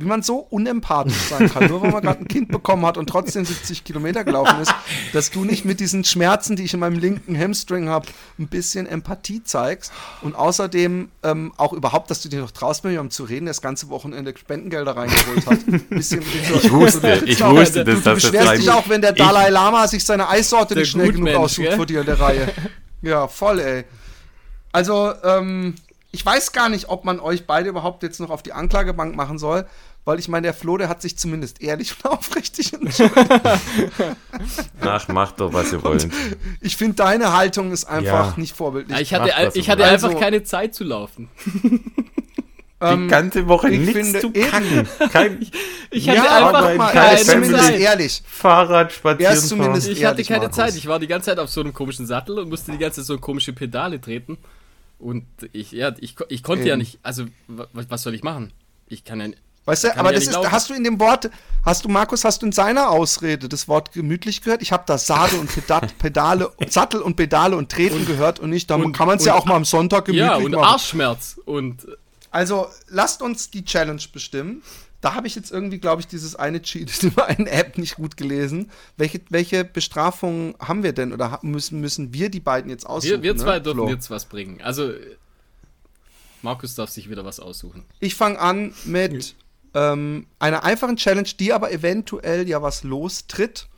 Wie 0.00 0.06
man 0.06 0.22
so 0.22 0.36
unempathisch 0.36 1.12
sein 1.28 1.50
kann, 1.52 1.66
nur 1.66 1.82
weil 1.82 1.90
man 1.90 2.02
gerade 2.02 2.20
ein 2.20 2.28
Kind 2.28 2.48
bekommen 2.50 2.86
hat 2.86 2.96
und 2.96 3.08
trotzdem 3.08 3.44
70 3.44 3.82
Kilometer 3.82 4.22
gelaufen 4.22 4.60
ist, 4.60 4.72
dass 5.12 5.32
du 5.32 5.44
nicht 5.44 5.64
mit 5.64 5.80
diesen 5.80 6.04
Schmerzen, 6.04 6.54
die 6.54 6.62
ich 6.62 6.72
in 6.72 6.78
meinem 6.78 6.98
linken 7.00 7.36
Hamstring 7.36 7.88
habe, 7.88 8.06
ein 8.38 8.46
bisschen 8.46 8.86
Empathie 8.86 9.42
zeigst 9.42 9.90
und 10.22 10.36
außerdem 10.36 11.08
ähm, 11.24 11.52
auch 11.56 11.72
überhaupt, 11.72 12.10
dass 12.12 12.22
du 12.22 12.28
dir 12.28 12.40
noch 12.40 12.52
traust, 12.52 12.84
mit 12.84 12.92
jemandem 12.92 13.10
zu 13.10 13.24
reden, 13.24 13.46
der 13.46 13.50
das 13.54 13.60
ganze 13.60 13.88
Wochenende 13.88 14.32
Spendengelder 14.38 14.96
reingeholt 14.96 15.46
hat. 15.46 15.58
Ein 15.66 15.84
bisschen, 15.90 16.22
Ich 16.22 16.70
wusste, 16.70 17.22
ich 17.26 17.44
wusste, 17.44 17.84
du, 17.84 17.92
dass 17.94 18.02
du 18.02 18.02
das 18.02 18.02
das 18.04 18.14
beschwerst 18.30 18.56
dich 18.58 18.64
sein- 18.66 18.74
auch, 18.76 18.88
wenn 18.88 19.02
der 19.02 19.12
Dalai 19.12 19.48
Lama 19.50 19.88
sich 19.88 20.04
seine 20.04 20.28
Eissorte 20.28 20.76
nicht 20.76 20.90
schnell 20.90 21.06
genug 21.08 21.22
Gutmensch, 21.26 21.38
aussucht 21.38 21.66
gell? 21.66 21.76
vor 21.76 21.86
dir 21.86 22.00
in 22.00 22.06
der 22.06 22.20
Reihe. 22.20 22.48
Ja, 23.02 23.26
voll, 23.26 23.58
ey. 23.58 23.84
Also, 24.70 25.12
ähm, 25.24 25.74
ich 26.10 26.24
weiß 26.24 26.52
gar 26.52 26.68
nicht, 26.68 26.88
ob 26.88 27.04
man 27.04 27.20
euch 27.20 27.46
beide 27.46 27.68
überhaupt 27.68 28.02
jetzt 28.02 28.18
noch 28.20 28.30
auf 28.30 28.42
die 28.42 28.52
Anklagebank 28.52 29.14
machen 29.14 29.38
soll, 29.38 29.66
weil 30.08 30.18
ich 30.18 30.28
meine, 30.28 30.46
der 30.46 30.54
Flo, 30.54 30.78
der 30.78 30.88
hat 30.88 31.02
sich 31.02 31.18
zumindest 31.18 31.60
ehrlich 31.60 31.94
und 32.02 32.10
aufrichtig 32.10 32.72
entschuldigt. 32.72 33.30
Ach, 34.80 35.08
macht 35.08 35.38
doch, 35.38 35.52
was 35.52 35.70
ihr 35.70 35.84
wollt. 35.84 36.08
Ich 36.62 36.78
finde, 36.78 36.94
deine 36.96 37.34
Haltung 37.36 37.72
ist 37.72 37.84
einfach 37.84 38.30
Ja. 38.30 38.34
nicht 38.38 38.56
vorbildlich. 38.56 38.96
Ja, 38.96 39.02
ich 39.02 39.12
hatte, 39.12 39.28
Macht, 39.44 39.56
ich 39.56 39.68
hatte 39.68 39.84
einfach 39.84 40.08
Also- 40.08 40.18
keine 40.20 40.42
Zeit 40.44 40.74
zu 40.74 40.84
laufen. 40.84 41.28
Die 42.80 43.08
ganze 43.08 43.48
Woche 43.48 43.70
ich 43.70 43.80
nichts 43.80 43.92
finde 43.92 44.20
zu 44.20 44.30
kacken. 44.30 44.88
Kein 45.10 45.44
Ich 45.90 46.08
hatte 46.08 46.18
ja, 46.24 46.46
einfach 46.46 46.76
mal, 46.76 46.92
keine 46.92 47.06
er 47.08 47.14
ist 47.20 47.28
zumindest 47.28 47.70
ehrlich. 47.72 48.22
Fahrrad 48.24 48.92
spazieren. 48.92 49.32
Er 49.32 49.36
ist 49.36 49.48
zumindest-. 49.48 49.88
Ich 49.88 50.04
hatte 50.04 50.22
keine 50.22 50.40
Markus. 50.42 50.56
Zeit. 50.56 50.76
Ich 50.76 50.86
war 50.86 51.00
die 51.00 51.08
ganze 51.08 51.26
Zeit 51.26 51.40
auf 51.40 51.50
so 51.50 51.60
einem 51.60 51.74
komischen 51.74 52.06
Sattel 52.06 52.38
und 52.38 52.48
musste 52.48 52.70
die 52.70 52.78
ganze 52.78 53.00
Zeit 53.00 53.06
so 53.06 53.18
komische 53.18 53.52
Pedale 53.52 54.00
treten. 54.00 54.38
Und 55.00 55.24
ich, 55.52 55.72
ja, 55.72 55.92
ich, 55.98 56.14
ich 56.28 56.42
konnte 56.44 56.66
ja 56.68 56.74
Eben. 56.74 56.78
nicht. 56.82 57.00
Also, 57.02 57.24
wa- 57.48 57.66
was 57.72 58.02
soll 58.02 58.14
ich 58.14 58.22
machen? 58.22 58.52
Ich 58.86 59.02
kann 59.04 59.20
ja. 59.20 59.26
Weißt 59.68 59.84
du, 59.84 59.96
aber 59.96 60.10
ja 60.10 60.14
das 60.16 60.24
ist, 60.26 60.32
laufen. 60.32 60.50
hast 60.52 60.70
du 60.70 60.74
in 60.74 60.82
dem 60.82 60.98
Wort, 60.98 61.30
hast 61.64 61.84
du, 61.84 61.88
Markus, 61.88 62.24
hast 62.24 62.42
du 62.42 62.46
in 62.46 62.52
seiner 62.52 62.90
Ausrede 62.90 63.48
das 63.48 63.68
Wort 63.68 63.92
gemütlich 63.92 64.40
gehört? 64.42 64.62
Ich 64.62 64.72
habe 64.72 64.84
da 64.86 64.96
Sadel 64.98 65.38
und 65.38 65.52
Peda 65.54 65.80
Pedale, 65.98 66.50
Sattel 66.68 67.00
und 67.02 67.16
Pedale 67.16 67.56
und 67.56 67.70
Treten 67.70 68.06
gehört 68.06 68.40
und 68.40 68.50
nicht, 68.50 68.70
da 68.70 68.76
und- 68.76 68.92
kann 68.92 69.06
man 69.06 69.18
es 69.18 69.24
ja 69.24 69.34
und- 69.34 69.40
auch 69.40 69.44
mal 69.46 69.56
am 69.56 69.64
Sonntag 69.64 70.06
gemütlich 70.06 70.26
Ja, 70.28 70.36
und 70.36 70.50
machen. 70.52 70.64
Arschschmerz. 70.64 71.38
Und 71.44 71.86
Also, 72.30 72.66
lasst 72.88 73.22
uns 73.22 73.50
die 73.50 73.64
Challenge 73.64 74.02
bestimmen. 74.12 74.62
Da 75.00 75.14
habe 75.14 75.28
ich 75.28 75.36
jetzt 75.36 75.52
irgendwie, 75.52 75.78
glaube 75.78 76.00
ich, 76.00 76.08
dieses 76.08 76.34
eine 76.34 76.60
Cheat 76.60 77.02
über 77.04 77.26
eine 77.26 77.48
App 77.50 77.78
nicht 77.78 77.94
gut 77.96 78.16
gelesen. 78.16 78.70
Welche, 78.96 79.20
welche 79.30 79.64
Bestrafungen 79.64 80.54
haben 80.58 80.82
wir 80.82 80.92
denn 80.92 81.12
oder 81.12 81.38
müssen, 81.42 81.80
müssen 81.80 82.12
wir 82.12 82.30
die 82.30 82.40
beiden 82.40 82.68
jetzt 82.70 82.84
aussuchen? 82.84 83.22
wir, 83.22 83.22
wir 83.22 83.36
zwei 83.36 83.56
ne, 83.58 83.62
dürfen 83.62 83.76
Flo? 83.78 83.88
jetzt 83.90 84.10
was 84.10 84.24
bringen. 84.24 84.60
Also, 84.60 84.92
Markus 86.42 86.74
darf 86.74 86.90
sich 86.90 87.10
wieder 87.10 87.24
was 87.24 87.40
aussuchen. 87.40 87.84
Ich 88.00 88.14
fange 88.14 88.38
an 88.38 88.72
mit 88.84 89.34
ähm, 89.74 90.26
einer 90.38 90.64
einfachen 90.64 90.96
Challenge, 90.96 91.28
die 91.38 91.52
aber 91.52 91.72
eventuell 91.72 92.48
ja 92.48 92.62
was 92.62 92.82
lostritt. 92.82 93.68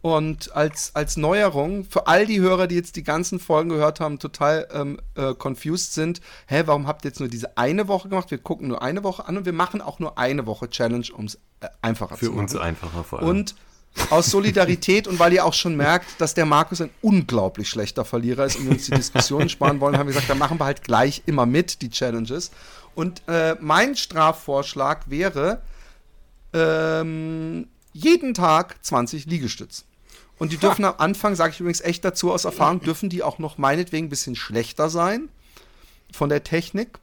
Und 0.00 0.54
als, 0.54 0.94
als 0.94 1.16
Neuerung 1.16 1.84
für 1.84 2.06
all 2.06 2.24
die 2.24 2.40
Hörer, 2.40 2.68
die 2.68 2.76
jetzt 2.76 2.94
die 2.94 3.02
ganzen 3.02 3.40
Folgen 3.40 3.70
gehört 3.70 3.98
haben, 3.98 4.20
total 4.20 4.68
ähm, 4.72 5.00
äh, 5.16 5.34
confused 5.34 5.92
sind, 5.92 6.20
hä, 6.46 6.62
warum 6.66 6.86
habt 6.86 7.04
ihr 7.04 7.08
jetzt 7.08 7.18
nur 7.18 7.28
diese 7.28 7.56
eine 7.58 7.88
Woche 7.88 8.08
gemacht? 8.08 8.30
Wir 8.30 8.38
gucken 8.38 8.68
nur 8.68 8.80
eine 8.80 9.02
Woche 9.02 9.26
an 9.26 9.36
und 9.36 9.44
wir 9.44 9.52
machen 9.52 9.80
auch 9.80 9.98
nur 9.98 10.16
eine 10.16 10.46
Woche 10.46 10.70
Challenge, 10.70 11.06
um 11.12 11.24
es 11.24 11.34
äh, 11.60 11.68
einfacher 11.82 12.16
Für 12.16 12.26
zu 12.26 12.30
machen. 12.30 12.40
uns 12.42 12.56
einfacher 12.56 13.02
vor 13.02 13.18
allem. 13.18 13.28
Und 13.28 13.56
aus 14.10 14.30
Solidarität 14.30 15.08
und 15.08 15.18
weil 15.18 15.32
ihr 15.32 15.44
auch 15.44 15.54
schon 15.54 15.76
merkt, 15.76 16.20
dass 16.20 16.34
der 16.34 16.46
Markus 16.46 16.80
ein 16.80 16.90
unglaublich 17.02 17.68
schlechter 17.68 18.04
Verlierer 18.04 18.44
ist 18.44 18.56
und 18.56 18.66
wir 18.66 18.72
uns 18.72 18.86
die 18.86 18.92
Diskussion 18.92 19.48
sparen 19.48 19.80
wollen, 19.80 19.98
haben 19.98 20.06
wir 20.06 20.12
gesagt, 20.12 20.30
dann 20.30 20.38
machen 20.38 20.60
wir 20.60 20.64
halt 20.64 20.82
gleich 20.82 21.22
immer 21.26 21.46
mit 21.46 21.82
die 21.82 21.90
Challenges. 21.90 22.50
Und 22.98 23.22
äh, 23.28 23.54
mein 23.60 23.94
Strafvorschlag 23.94 25.08
wäre 25.08 25.62
ähm, 26.52 27.68
jeden 27.92 28.34
Tag 28.34 28.84
20 28.84 29.26
Liegestütz. 29.26 29.84
Und 30.36 30.50
die 30.50 30.56
dürfen 30.56 30.84
am 30.84 30.94
Anfang, 30.98 31.36
sage 31.36 31.52
ich 31.52 31.60
übrigens 31.60 31.80
echt 31.80 32.04
dazu 32.04 32.32
aus 32.32 32.44
Erfahrung, 32.44 32.80
dürfen 32.80 33.08
die 33.08 33.22
auch 33.22 33.38
noch 33.38 33.56
meinetwegen 33.56 34.06
ein 34.06 34.10
bisschen 34.10 34.34
schlechter 34.34 34.90
sein 34.90 35.28
von 36.12 36.28
der 36.28 36.42
Technik 36.42 36.98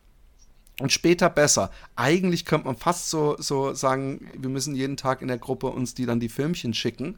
und 0.82 0.92
später 0.92 1.30
besser. 1.30 1.72
Eigentlich 1.96 2.44
könnte 2.44 2.68
man 2.68 2.76
fast 2.76 3.10
so, 3.10 3.38
so 3.40 3.74
sagen, 3.74 4.30
wir 4.38 4.50
müssen 4.50 4.76
jeden 4.76 4.98
Tag 4.98 5.22
in 5.22 5.30
der 5.30 5.38
Gruppe 5.38 5.68
uns 5.68 5.94
die 5.94 6.06
dann 6.06 6.20
die 6.20 6.28
Filmchen 6.28 6.74
schicken. 6.74 7.18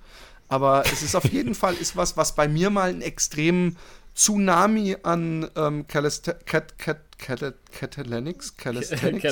Aber 0.50 0.84
es 0.86 1.02
ist 1.02 1.16
auf 1.16 1.26
jeden 1.26 1.56
Fall 1.62 1.74
ist 1.74 1.96
was, 1.96 2.16
was 2.16 2.36
bei 2.36 2.48
mir 2.48 2.70
mal 2.70 2.92
einen 2.92 3.02
extremen 3.02 3.76
Tsunami 4.18 4.98
an 5.04 5.48
ähm, 5.56 5.88
Calist 5.88 6.26
Cat 6.46 6.78
Cat 6.80 6.98
Cat 7.20 7.54
Calisthenics, 7.72 8.56
Calisthenics, 8.58 9.24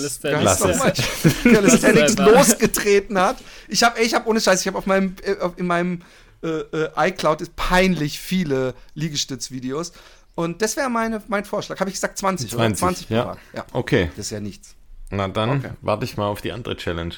losgetreten 2.18 3.18
hat. 3.20 3.38
Ich 3.68 3.84
habe, 3.84 4.00
ich 4.00 4.14
habe 4.14 4.28
ohne 4.30 4.40
Scheiß, 4.42 4.62
ich 4.62 4.68
habe 4.68 4.78
auf 4.78 4.86
meinem, 4.86 5.16
äh, 5.24 5.38
auf- 5.40 5.58
in 5.58 5.66
meinem 5.68 6.02
äh, 6.44 6.48
äh, 6.48 6.90
iCloud 7.10 7.42
ist 7.42 7.56
peinlich 7.56 8.20
viele 8.20 8.74
Liegestützvideos. 8.94 9.92
Und 10.36 10.62
das 10.62 10.76
wäre 10.78 10.90
meine, 10.90 11.22
mein 11.28 11.46
Vorschlag. 11.46 11.80
Habe 11.80 11.90
ich 11.90 11.96
gesagt 11.96 12.18
20, 12.18 12.52
20, 12.52 12.56
oder? 12.68 12.76
20 12.78 13.08
pro 13.08 13.14
ja. 13.16 13.38
Ja. 13.56 13.66
Okay, 13.72 14.10
Das 14.16 14.26
ist 14.28 14.32
ja 14.32 14.40
nichts. 14.40 14.76
na 15.10 15.28
dann 15.28 15.60
Okay. 15.60 15.72
warte 15.82 16.06
ich 16.06 16.18
mal 16.18 16.28
auf 16.28 16.42
die 16.42 16.52
andere 16.52 16.76
Challenge. 16.78 17.16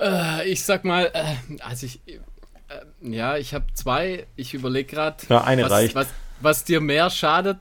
Äh, 0.00 0.48
ich 0.50 0.64
sag 0.64 0.84
mal, 0.84 1.10
äh, 1.12 1.36
also 1.62 1.86
ich, 1.86 2.00
ja, 3.02 3.36
ich 3.36 3.54
habe 3.54 3.66
zwei. 3.74 4.26
Ich 4.36 4.54
überlege 4.54 4.88
gerade, 4.94 5.16
Ja, 5.28 5.42
eine 5.44 5.64
was, 5.64 5.70
reicht. 5.70 5.94
was, 5.94 6.06
was 6.40 6.64
dir 6.64 6.80
mehr 6.80 7.08
schadet. 7.10 7.58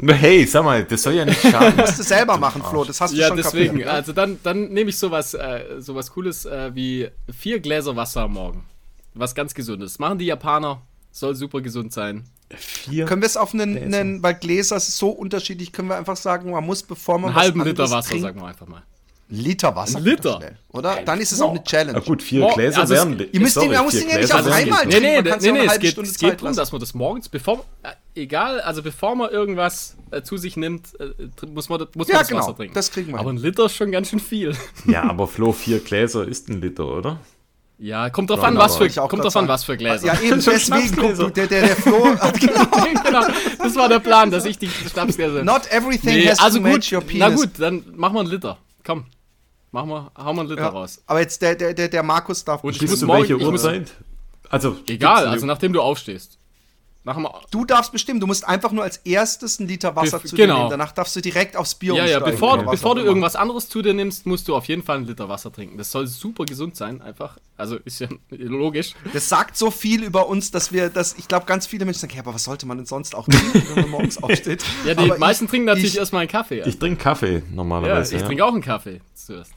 Hey, 0.00 0.44
sag 0.46 0.64
mal, 0.64 0.84
das 0.84 1.02
soll 1.02 1.14
ja 1.14 1.24
nicht 1.24 1.40
schaden. 1.50 1.76
Musst 1.76 1.98
du 1.98 2.02
selber 2.02 2.36
machen, 2.36 2.62
Flo. 2.62 2.84
Das 2.84 3.00
hast 3.00 3.12
du 3.14 3.18
Ja, 3.18 3.28
schon 3.28 3.36
deswegen. 3.38 3.70
kapiert. 3.70 3.88
Also 3.88 4.12
dann, 4.12 4.38
dann 4.42 4.68
nehme 4.68 4.90
ich 4.90 4.98
sowas, 4.98 5.34
äh, 5.34 5.76
sowas 5.78 6.10
Cooles 6.10 6.44
äh, 6.44 6.74
wie 6.74 7.08
vier 7.36 7.60
Gläser 7.60 7.96
Wasser 7.96 8.22
am 8.22 8.34
Morgen. 8.34 8.64
Was 9.14 9.34
ganz 9.34 9.54
Gesundes. 9.54 9.98
Machen 9.98 10.18
die 10.18 10.26
Japaner. 10.26 10.82
Soll 11.10 11.34
super 11.34 11.60
gesund 11.60 11.92
sein. 11.92 12.24
Vier. 12.54 13.04
Können 13.06 13.22
wir 13.22 13.26
es 13.26 13.36
auf 13.36 13.52
einen, 13.52 13.76
einen, 13.94 14.22
weil 14.22 14.34
Gläser 14.34 14.76
ist 14.76 14.96
so 14.96 15.10
unterschiedlich, 15.10 15.72
können 15.72 15.88
wir 15.88 15.96
einfach 15.96 16.16
sagen, 16.16 16.50
man 16.50 16.64
muss, 16.64 16.82
bevor 16.82 17.18
man 17.18 17.30
Einen 17.30 17.36
was 17.36 17.42
halben 17.44 17.64
Liter 17.64 17.90
Wasser, 17.90 18.08
trinkt, 18.08 18.22
sagen 18.22 18.40
wir 18.40 18.46
einfach 18.46 18.66
mal. 18.66 18.82
Liter 19.30 19.76
Wasser. 19.76 19.98
Ein 19.98 20.04
Liter? 20.04 20.36
Schnell, 20.38 20.56
oder? 20.70 21.02
Dann 21.04 21.20
ist 21.20 21.32
es 21.32 21.40
auch 21.42 21.50
eine 21.50 21.62
Challenge. 21.62 21.92
Na 21.92 21.98
gut, 22.04 22.22
vier 22.22 22.40
Boah, 22.40 22.54
Gläser 22.54 22.80
also 22.80 22.94
wären. 22.94 23.18
Ihr 23.30 23.40
müsst 23.40 23.56
den- 23.56 23.70
man 23.70 23.84
muss 23.84 23.92
den 23.92 24.08
ja 24.08 24.16
nicht 24.18 24.32
auf 24.32 24.46
einmal 24.46 24.84
gut. 24.84 24.92
Nee, 24.94 25.00
nee, 25.00 25.22
Man 25.28 25.38
nee, 25.40 25.52
nee, 25.52 25.66
es 25.66 25.78
geht, 25.78 25.92
Stunde 25.92 26.10
es 26.10 26.18
geht 26.18 26.40
darum, 26.42 26.56
dass 26.56 26.72
man 26.72 26.80
das 26.80 26.94
morgens, 26.94 27.28
bevor, 27.28 27.64
äh, 27.82 27.90
egal, 28.22 28.60
also 28.62 28.82
bevor 28.82 29.14
man 29.16 29.30
irgendwas 29.30 29.96
äh, 30.12 30.22
zu 30.22 30.38
sich 30.38 30.56
nimmt, 30.56 30.98
äh, 30.98 31.46
muss 31.46 31.68
man, 31.68 31.80
muss 31.94 31.94
man 31.94 32.06
Ja, 32.08 32.18
das 32.20 32.28
genau, 32.28 32.40
Wasser 32.40 32.56
trinken. 32.56 32.74
das 32.74 32.90
kriegen 32.90 33.12
wir 33.12 33.18
Aber 33.18 33.30
ein 33.30 33.36
Liter 33.36 33.66
ist 33.66 33.76
schon 33.76 33.90
ganz 33.92 34.08
schön 34.08 34.20
viel. 34.20 34.56
Ja, 34.86 35.02
aber 35.02 35.26
Flo, 35.28 35.52
vier 35.52 35.80
Gläser 35.80 36.26
ist 36.26 36.48
ein 36.48 36.60
Liter, 36.62 36.86
oder? 36.86 37.20
Ja, 37.80 38.10
kommt 38.10 38.30
drauf 38.30 38.42
an, 38.42 38.56
was 38.56 38.76
für, 38.76 38.88
kommt 38.88 39.22
drauf 39.22 39.36
an, 39.36 39.46
was 39.46 39.62
für 39.62 39.76
Gläser. 39.76 40.06
Ja, 40.08 40.20
eben 40.22 40.40
Schon 40.42 40.54
deswegen, 40.54 40.96
du, 41.16 41.28
der, 41.28 41.46
der, 41.46 41.66
der 41.66 41.76
Flo 41.76 42.02
genau. 42.40 42.64
genau, 43.04 43.26
das 43.62 43.76
war 43.76 43.88
der 43.88 44.00
Plan, 44.00 44.30
dass 44.32 44.46
ich 44.46 44.58
die 44.58 44.68
Schnapsgläser. 44.68 45.44
Not 45.44 45.70
everything 45.70 46.14
Nee, 46.14 46.28
has 46.28 46.40
also 46.40 46.58
to 46.58 46.64
gut, 46.64 46.72
match 46.72 46.92
your 46.92 47.02
penis. 47.02 47.18
na 47.20 47.28
gut, 47.28 47.50
dann 47.58 47.84
machen 47.94 48.14
wir 48.14 48.20
einen 48.20 48.30
Liter. 48.30 48.58
Komm, 48.84 49.04
machen 49.72 49.88
wir, 49.90 50.10
hauen 50.16 50.36
wir 50.36 50.40
einen 50.40 50.50
Liter 50.50 50.62
Ja, 50.62 50.68
raus. 50.68 51.02
aber 51.06 51.20
jetzt 51.20 51.40
der, 51.42 51.54
der, 51.54 51.74
der, 51.74 51.88
der 51.88 52.02
Markus 52.02 52.44
darf. 52.44 52.64
Und 52.64 52.74
ich 52.74 52.88
muss 52.88 52.98
zu 53.00 53.06
morgen- 53.06 53.24
ich 53.24 53.30
muss- 53.32 53.64
Uhrzeit? 53.64 53.92
Also, 54.50 54.76
Egal, 54.86 55.26
also 55.26 55.44
nachdem 55.44 55.72
du 55.74 55.82
aufstehst. 55.82 56.37
Nach 57.04 57.14
dem, 57.14 57.26
Du 57.50 57.64
darfst 57.64 57.92
bestimmen, 57.92 58.20
du 58.20 58.26
musst 58.26 58.46
einfach 58.46 58.70
nur 58.72 58.84
als 58.84 58.98
erstes 58.98 59.58
einen 59.60 59.68
Liter 59.68 59.96
Wasser 59.96 60.18
Bef- 60.18 60.24
zu 60.26 60.36
dir 60.36 60.46
genau. 60.46 60.58
nehmen. 60.58 60.70
Danach 60.70 60.92
darfst 60.92 61.16
du 61.16 61.20
direkt 61.22 61.56
aufs 61.56 61.74
Bier 61.74 61.94
ja, 61.94 62.04
ja, 62.04 62.16
umsteigen 62.18 62.32
bevor, 62.32 62.66
was 62.66 62.70
bevor 62.72 62.94
du 62.96 63.00
irgendwas 63.02 63.34
anderes 63.36 63.68
zu 63.68 63.80
dir 63.80 63.94
nimmst, 63.94 64.26
musst 64.26 64.46
du 64.48 64.54
auf 64.54 64.66
jeden 64.66 64.82
Fall 64.82 64.96
einen 64.98 65.06
Liter 65.06 65.28
Wasser 65.28 65.50
trinken. 65.50 65.78
Das 65.78 65.90
soll 65.90 66.06
super 66.06 66.44
gesund 66.44 66.76
sein, 66.76 67.00
einfach. 67.00 67.38
Also 67.56 67.76
ist 67.76 68.00
ja 68.00 68.08
logisch. 68.30 68.94
Das 69.14 69.28
sagt 69.28 69.56
so 69.56 69.70
viel 69.70 70.02
über 70.02 70.28
uns, 70.28 70.50
dass 70.50 70.70
wir, 70.72 70.90
dass 70.90 71.14
ich 71.16 71.28
glaube, 71.28 71.46
ganz 71.46 71.66
viele 71.66 71.84
Menschen 71.86 72.00
sagen, 72.00 72.12
ja, 72.14 72.20
aber 72.20 72.34
was 72.34 72.44
sollte 72.44 72.66
man 72.66 72.76
denn 72.76 72.86
sonst 72.86 73.14
auch 73.14 73.26
trinken, 73.26 73.62
wenn 73.74 73.82
man 73.82 73.90
morgens 73.90 74.18
aufsteht? 74.22 74.62
Ja, 74.84 74.94
die 74.94 75.04
Aber 75.10 75.18
meisten 75.18 75.44
ich, 75.44 75.50
trinken 75.50 75.66
natürlich 75.66 75.92
ich, 75.94 75.98
erstmal 75.98 76.22
einen 76.22 76.30
Kaffee. 76.30 76.58
Ja, 76.58 76.66
Ich 76.66 76.78
trinke 76.78 77.02
Kaffee 77.02 77.36
ja 77.36 77.42
normalerweise. 77.50 78.16
ich 78.16 78.20
Ja, 78.20 78.26
trinke 78.26 78.44
auch 78.44 78.52
einen 78.52 78.62
Kaffee 78.62 79.00
zuerst. 79.14 79.52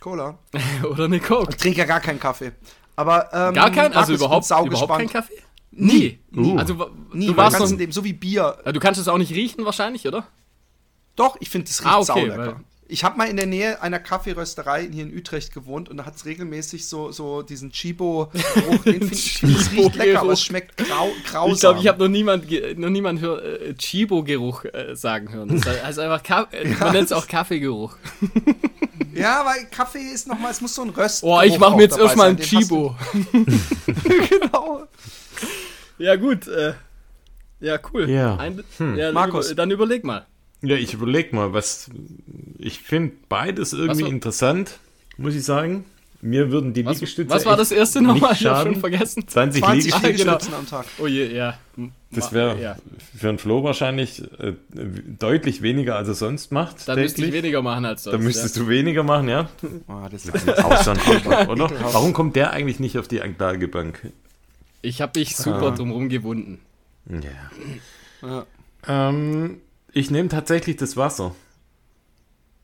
Cola. 0.00 0.38
Oder 0.90 1.04
eine 1.04 1.20
Coke. 1.20 1.50
Ich 1.50 1.56
trinke 1.56 1.78
ja 1.78 1.84
gar 1.84 2.00
keinen 2.00 2.18
Kaffee. 2.20 2.52
Aber 2.96 3.28
ähm, 3.32 3.54
Gar 3.54 3.70
keinen? 3.70 3.94
Also 3.94 4.12
überhaupt, 4.14 4.46
überhaupt 4.50 4.96
keinen 4.96 5.08
Kaffee? 5.08 5.42
Nie. 5.76 6.18
Uh. 6.36 6.56
Also 6.58 6.78
wa- 6.78 6.90
Nie, 7.12 7.26
du 7.28 7.36
warst 7.36 7.58
ganzen 7.58 7.78
Leben, 7.78 7.92
so 7.92 8.04
wie 8.04 8.12
Bier. 8.12 8.58
Ja, 8.64 8.72
du 8.72 8.80
kannst 8.80 9.00
es 9.00 9.08
auch 9.08 9.18
nicht 9.18 9.32
riechen 9.32 9.64
wahrscheinlich, 9.64 10.06
oder? 10.06 10.26
Doch, 11.16 11.36
ich 11.40 11.48
finde, 11.50 11.68
das 11.68 11.80
riecht 11.80 11.88
Ah, 11.92 11.96
okay, 11.98 12.04
saulecker. 12.06 12.38
weil- 12.38 12.56
Ich 12.86 13.02
habe 13.02 13.16
mal 13.16 13.28
in 13.28 13.36
der 13.36 13.46
Nähe 13.46 13.80
einer 13.80 13.98
Kaffeerösterei 13.98 14.86
hier 14.92 15.04
in 15.04 15.16
Utrecht 15.16 15.54
gewohnt 15.54 15.88
und 15.88 15.96
da 15.96 16.04
hat 16.04 16.16
es 16.16 16.26
regelmäßig 16.26 16.86
so, 16.86 17.10
so 17.12 17.40
diesen 17.42 17.70
Chibo-Geruch. 17.72 18.82
Den 18.84 19.00
find 19.00 19.12
ich, 19.12 19.38
find, 19.38 19.56
es 19.58 19.72
riecht 19.72 19.94
lecker, 19.96 20.20
aber 20.20 20.32
es 20.32 20.42
schmeckt 20.42 20.76
grau, 20.76 21.08
grausam. 21.26 21.52
Ich 21.54 21.60
glaube, 21.60 21.80
ich 21.80 21.88
habe 21.88 21.98
noch 22.04 22.08
niemand, 22.10 22.46
ge- 22.46 22.74
noch 22.74 22.90
niemand 22.90 23.20
hör, 23.20 23.42
äh, 23.42 23.74
Chibo-Geruch 23.74 24.66
äh, 24.66 24.94
sagen 24.94 25.32
hören. 25.32 25.48
Das 25.60 25.66
also 25.82 26.02
einfach, 26.02 26.22
Ka 26.22 26.46
äh, 26.52 26.68
man 26.78 26.92
nennt 26.92 27.06
es 27.06 27.12
auch 27.12 27.26
Kaffeegeruch. 27.26 27.96
Ja, 29.12 29.44
weil 29.46 29.66
Kaffee 29.70 30.00
ist 30.12 30.26
nochmal, 30.26 30.50
es 30.50 30.60
muss 30.60 30.74
so 30.74 30.82
ein 30.82 30.90
Röst. 30.90 31.22
Oh, 31.22 31.40
ich 31.40 31.56
mache 31.56 31.76
mir 31.76 31.82
jetzt 31.84 31.96
erstmal 31.96 32.30
ein 32.30 32.38
Chibo. 32.38 32.96
Genau. 34.04 34.82
Ja, 35.98 36.16
gut. 36.16 36.46
Äh, 36.48 36.74
ja, 37.60 37.78
cool. 37.92 38.08
Ja. 38.10 38.36
Ein, 38.36 38.62
Hm. 38.78 38.96
ja 38.96 39.06
dann 39.06 39.14
Markus. 39.14 39.46
Über, 39.48 39.54
dann 39.56 39.70
überleg 39.70 40.04
mal. 40.04 40.26
Ja, 40.62 40.76
ich 40.76 40.94
überlege 40.94 41.34
mal, 41.36 41.52
was. 41.52 41.90
Ich 42.58 42.80
finde 42.80 43.12
beides 43.28 43.72
irgendwie 43.72 44.08
interessant, 44.08 44.78
muss 45.18 45.34
ich 45.34 45.44
sagen. 45.44 45.84
Mir 46.22 46.50
würden 46.50 46.72
die 46.72 46.86
Was, 46.86 46.94
Liegestütze. 46.94 47.28
was 47.28 47.44
war 47.44 47.54
das 47.58 47.70
erste 47.70 48.00
nochmal? 48.00 48.30
nicht 48.30 48.40
Ich 48.40 48.46
habe 48.46 48.56
schon 48.62 48.66
schaden. 48.68 48.80
vergessen. 48.80 49.28
20, 49.28 49.62
20 49.62 49.84
Liegestütze. 49.84 50.06
Liegestützen 50.06 50.54
am 50.54 50.66
Tag. 50.66 50.86
Oh 50.98 51.06
je, 51.06 51.30
ja. 51.36 51.58
Das 52.12 52.32
wäre 52.32 52.58
Ja. 52.58 52.76
für 53.14 53.28
einen 53.28 53.36
Flo 53.38 53.62
wahrscheinlich 53.62 54.22
äh, 54.40 54.54
deutlich 55.18 55.60
weniger, 55.60 55.96
als 55.96 56.08
er 56.08 56.14
sonst 56.14 56.50
macht. 56.50 56.88
Dann 56.88 56.98
müsste 56.98 57.26
ich 57.26 57.32
weniger 57.32 57.60
machen 57.60 57.84
als 57.84 58.04
sonst. 58.04 58.14
Dann 58.14 58.22
müsstest 58.22 58.56
du 58.56 58.68
weniger 58.68 59.02
machen, 59.02 59.28
ja? 59.28 59.50
Oh, 59.86 60.08
das 60.10 60.30
Auch 60.64 60.82
so 60.82 60.92
ein 60.92 60.98
Arschloch, 61.06 61.48
oder? 61.48 61.70
Warum 61.92 62.14
kommt 62.14 62.36
der 62.36 62.52
eigentlich 62.52 62.80
nicht 62.80 62.96
auf 62.96 63.06
die 63.06 63.20
Anklagebank? 63.20 64.10
Ich 64.84 65.00
habe 65.00 65.18
mich 65.18 65.36
super 65.36 65.68
Ah. 65.68 65.70
drumherum 65.70 66.08
gewunden. 66.08 66.60
Ja. 67.08 68.28
ja. 68.28 68.46
Ähm, 68.86 69.60
ich 69.92 70.10
nehme 70.10 70.28
tatsächlich 70.28 70.76
das 70.76 70.96
Wasser. 70.96 71.34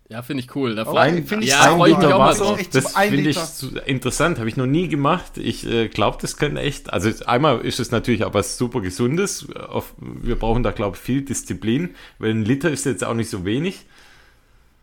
Ja, 0.09 0.23
finde 0.23 0.43
ich 0.43 0.55
cool. 0.57 0.75
Da 0.75 0.87
Oh, 0.89 0.97
Ein- 0.97 1.25
find 1.25 1.45
ich 1.45 1.51
ja, 1.51 1.77
freue 1.77 1.93
ich 1.93 1.97
mal 1.97 2.19
Wasser. 2.19 2.59
Das 2.73 2.97
ein 2.97 3.11
finde 3.11 3.31
ich 3.31 3.39
Liter. 3.63 3.87
interessant, 3.87 4.39
habe 4.39 4.49
ich 4.49 4.57
noch 4.57 4.67
nie 4.67 4.89
gemacht. 4.89 5.39
Ich 5.39 5.65
äh, 5.67 5.87
glaube, 5.89 6.19
das 6.21 6.37
könnte 6.37 6.61
echt, 6.61 6.93
also 6.93 7.11
einmal 7.27 7.61
ist 7.61 7.79
es 7.79 7.93
natürlich 7.93 8.25
auch 8.25 8.35
was 8.35 8.59
super 8.59 8.81
Gesundes. 8.81 9.47
Auf, 9.55 9.95
wir 9.99 10.35
brauchen 10.37 10.65
da, 10.65 10.73
glaube 10.73 10.97
ich, 10.97 11.03
viel 11.03 11.23
Disziplin, 11.23 11.95
weil 12.19 12.33
ein 12.33 12.45
Liter 12.45 12.71
ist 12.73 12.87
jetzt 12.87 13.05
auch 13.05 13.15
nicht 13.15 13.31
so 13.31 13.45
wenig. 13.45 13.87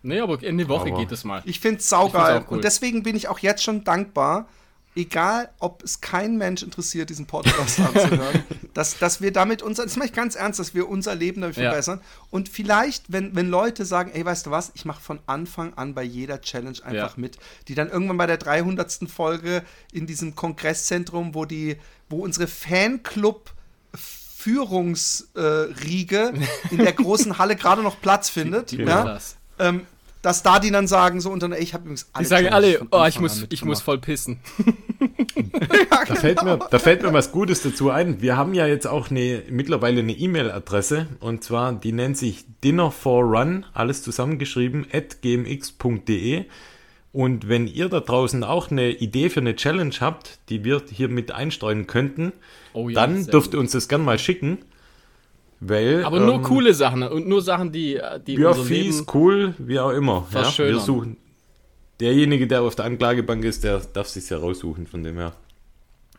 Nee, 0.02 0.21
aber 0.21 0.41
in 0.41 0.58
die 0.58 0.69
Woche 0.69 0.89
Aber- 0.91 1.00
geht 1.00 1.12
es 1.12 1.26
mal. 1.26 1.41
Ich 1.43 1.60
finde 1.60 1.80
es 1.80 1.89
saugeil. 1.89 2.45
cool. 2.50 2.56
Und 2.58 2.63
deswegen 2.63 3.04
bin 3.04 3.17
ich 3.17 3.28
auch 3.28 3.39
jetzt 3.39 3.62
schon 3.63 3.84
dankbar, 3.84 4.47
egal 4.98 5.50
ob 5.60 5.84
es 5.84 6.02
kein 6.02 6.38
Mensch 6.38 6.64
interessiert, 6.64 7.10
diesen 7.10 7.26
Podcast 7.28 7.80
anzuhören, 7.80 8.44
dass, 8.74 8.98
dass 8.98 9.22
wir 9.22 9.32
damit 9.32 9.62
unser, 9.62 9.84
das 9.84 9.96
mache 9.96 10.08
ich 10.08 10.14
ganz 10.14 10.36
ernst, 10.36 10.60
dass 10.60 10.74
wir 10.74 10.90
unser 10.90 11.16
Leben 11.16 11.42
damit 11.42 11.56
Ja. 11.56 11.70
verbessern. 11.70 12.02
Und 12.32 12.50
vielleicht, 12.50 13.12
wenn, 13.12 13.36
wenn 13.36 13.50
Leute 13.50 13.86
sagen, 13.86 14.12
ey, 14.14 14.26
weißt 14.26 14.48
du 14.48 14.52
was, 14.52 14.72
ich 14.76 14.84
mache 14.86 15.02
von 15.02 15.20
Anfang 15.28 15.74
an 15.76 15.94
bei 15.94 16.04
jeder 16.04 16.42
Challenge 16.42 16.78
einfach 16.84 17.16
Ja. 17.16 17.22
mit, 17.22 17.38
die 17.68 17.76
dann 17.76 17.90
irgendwann 17.90 18.18
bei 18.18 18.26
der 18.28 18.38
300. 18.38 19.00
Folge 19.10 19.64
in 19.94 20.08
diesem 20.08 20.36
Kongresszentrum, 20.36 21.34
wo 21.36 21.46
die, 21.46 21.78
wo 22.10 22.18
unsere 22.24 22.48
Fanclub 22.48 23.52
Führungsriege 24.38 26.34
in 26.72 26.78
der 26.78 26.94
großen 26.94 27.38
Halle 27.38 27.56
gerade 27.56 27.82
noch 27.84 28.00
Platz 28.02 28.30
findet, 28.30 28.72
ja, 28.72 29.20
ähm, 29.60 29.86
dass 30.21 30.43
da 30.43 30.60
die 30.60 30.71
dann 30.71 30.88
sagen 30.88 31.21
so 31.21 31.32
und 31.32 31.43
dann, 31.43 31.51
ey, 31.53 31.62
ich 31.62 31.73
habe 31.73 31.84
übrigens 31.84 32.10
alle 32.13 32.23
Die 32.23 32.27
sagen 32.30 32.47
alle, 32.49 32.82
oh, 32.91 33.06
ich 33.08 33.19
muss, 33.19 33.45
ich 33.49 33.63
muss 33.63 33.82
voll 33.82 33.99
pissen. 33.99 34.39
Da 36.08 36.15
fällt, 36.15 36.43
mir, 36.43 36.58
da 36.58 36.80
fällt 36.80 37.03
mir 37.03 37.13
was 37.13 37.32
Gutes 37.32 37.62
dazu 37.62 37.89
ein. 37.89 38.21
Wir 38.21 38.38
haben 38.38 38.53
ja 38.53 38.65
jetzt 38.67 38.88
auch 38.88 39.10
eine, 39.10 39.43
mittlerweile 39.49 39.99
eine 39.99 40.13
E-Mail-Adresse 40.13 41.08
und 41.19 41.43
zwar, 41.43 41.73
die 41.73 41.91
nennt 41.91 42.17
sich 42.17 42.45
Dinner 42.63 42.91
for 42.91 43.23
Run, 43.23 43.65
alles 43.73 44.03
zusammengeschrieben, 44.03 44.88
at 44.91 45.21
gmx.de. 45.21 46.45
Und 47.12 47.49
wenn 47.49 47.67
ihr 47.67 47.89
da 47.89 47.99
draußen 47.99 48.43
auch 48.43 48.69
eine 48.71 48.89
Idee 48.91 49.30
für 49.30 49.39
eine 49.39 49.56
Challenge 49.56 49.95
habt, 49.99 50.39
die 50.49 50.63
wir 50.63 50.82
hier 50.91 51.10
mit 51.10 51.32
einstreuen 51.32 51.88
könnten, 51.88 52.34
Oh 52.73 52.89
ja, 52.89 52.95
dann 53.01 53.25
dürft 53.25 53.47
gut. 53.51 53.56
ihr 53.56 53.60
uns 53.60 53.71
das 53.71 53.88
gerne 53.88 54.03
mal 54.03 54.19
schicken. 54.19 54.60
Weil, 55.60 56.04
Aber 56.06 56.20
nur 56.20 56.36
ähm, 56.36 56.43
coole 56.43 56.74
Sachen 56.74 57.02
und 57.04 57.28
nur 57.28 57.41
Sachen, 57.41 57.72
die, 57.72 57.99
die 58.28 58.36
Ja, 58.36 58.49
unser 58.49 58.64
fies, 58.64 58.97
Leben... 58.99 59.08
cool, 59.14 59.53
wie 59.58 59.80
auch 59.80 59.89
immer. 59.91 60.28
Ja, 60.32 60.55
wir 60.58 60.80
suchen. 60.80 61.18
Derjenige, 61.99 62.45
der 62.45 62.62
auf 62.62 62.76
der 62.76 62.86
Anklagebank 62.86 63.43
ist, 63.43 63.64
der 63.64 63.80
darf 63.80 64.08
sich 64.08 64.30
ja 64.30 64.38
raussuchen, 64.38 64.86
von 64.86 65.01
dem 65.03 65.18
her. 65.18 65.34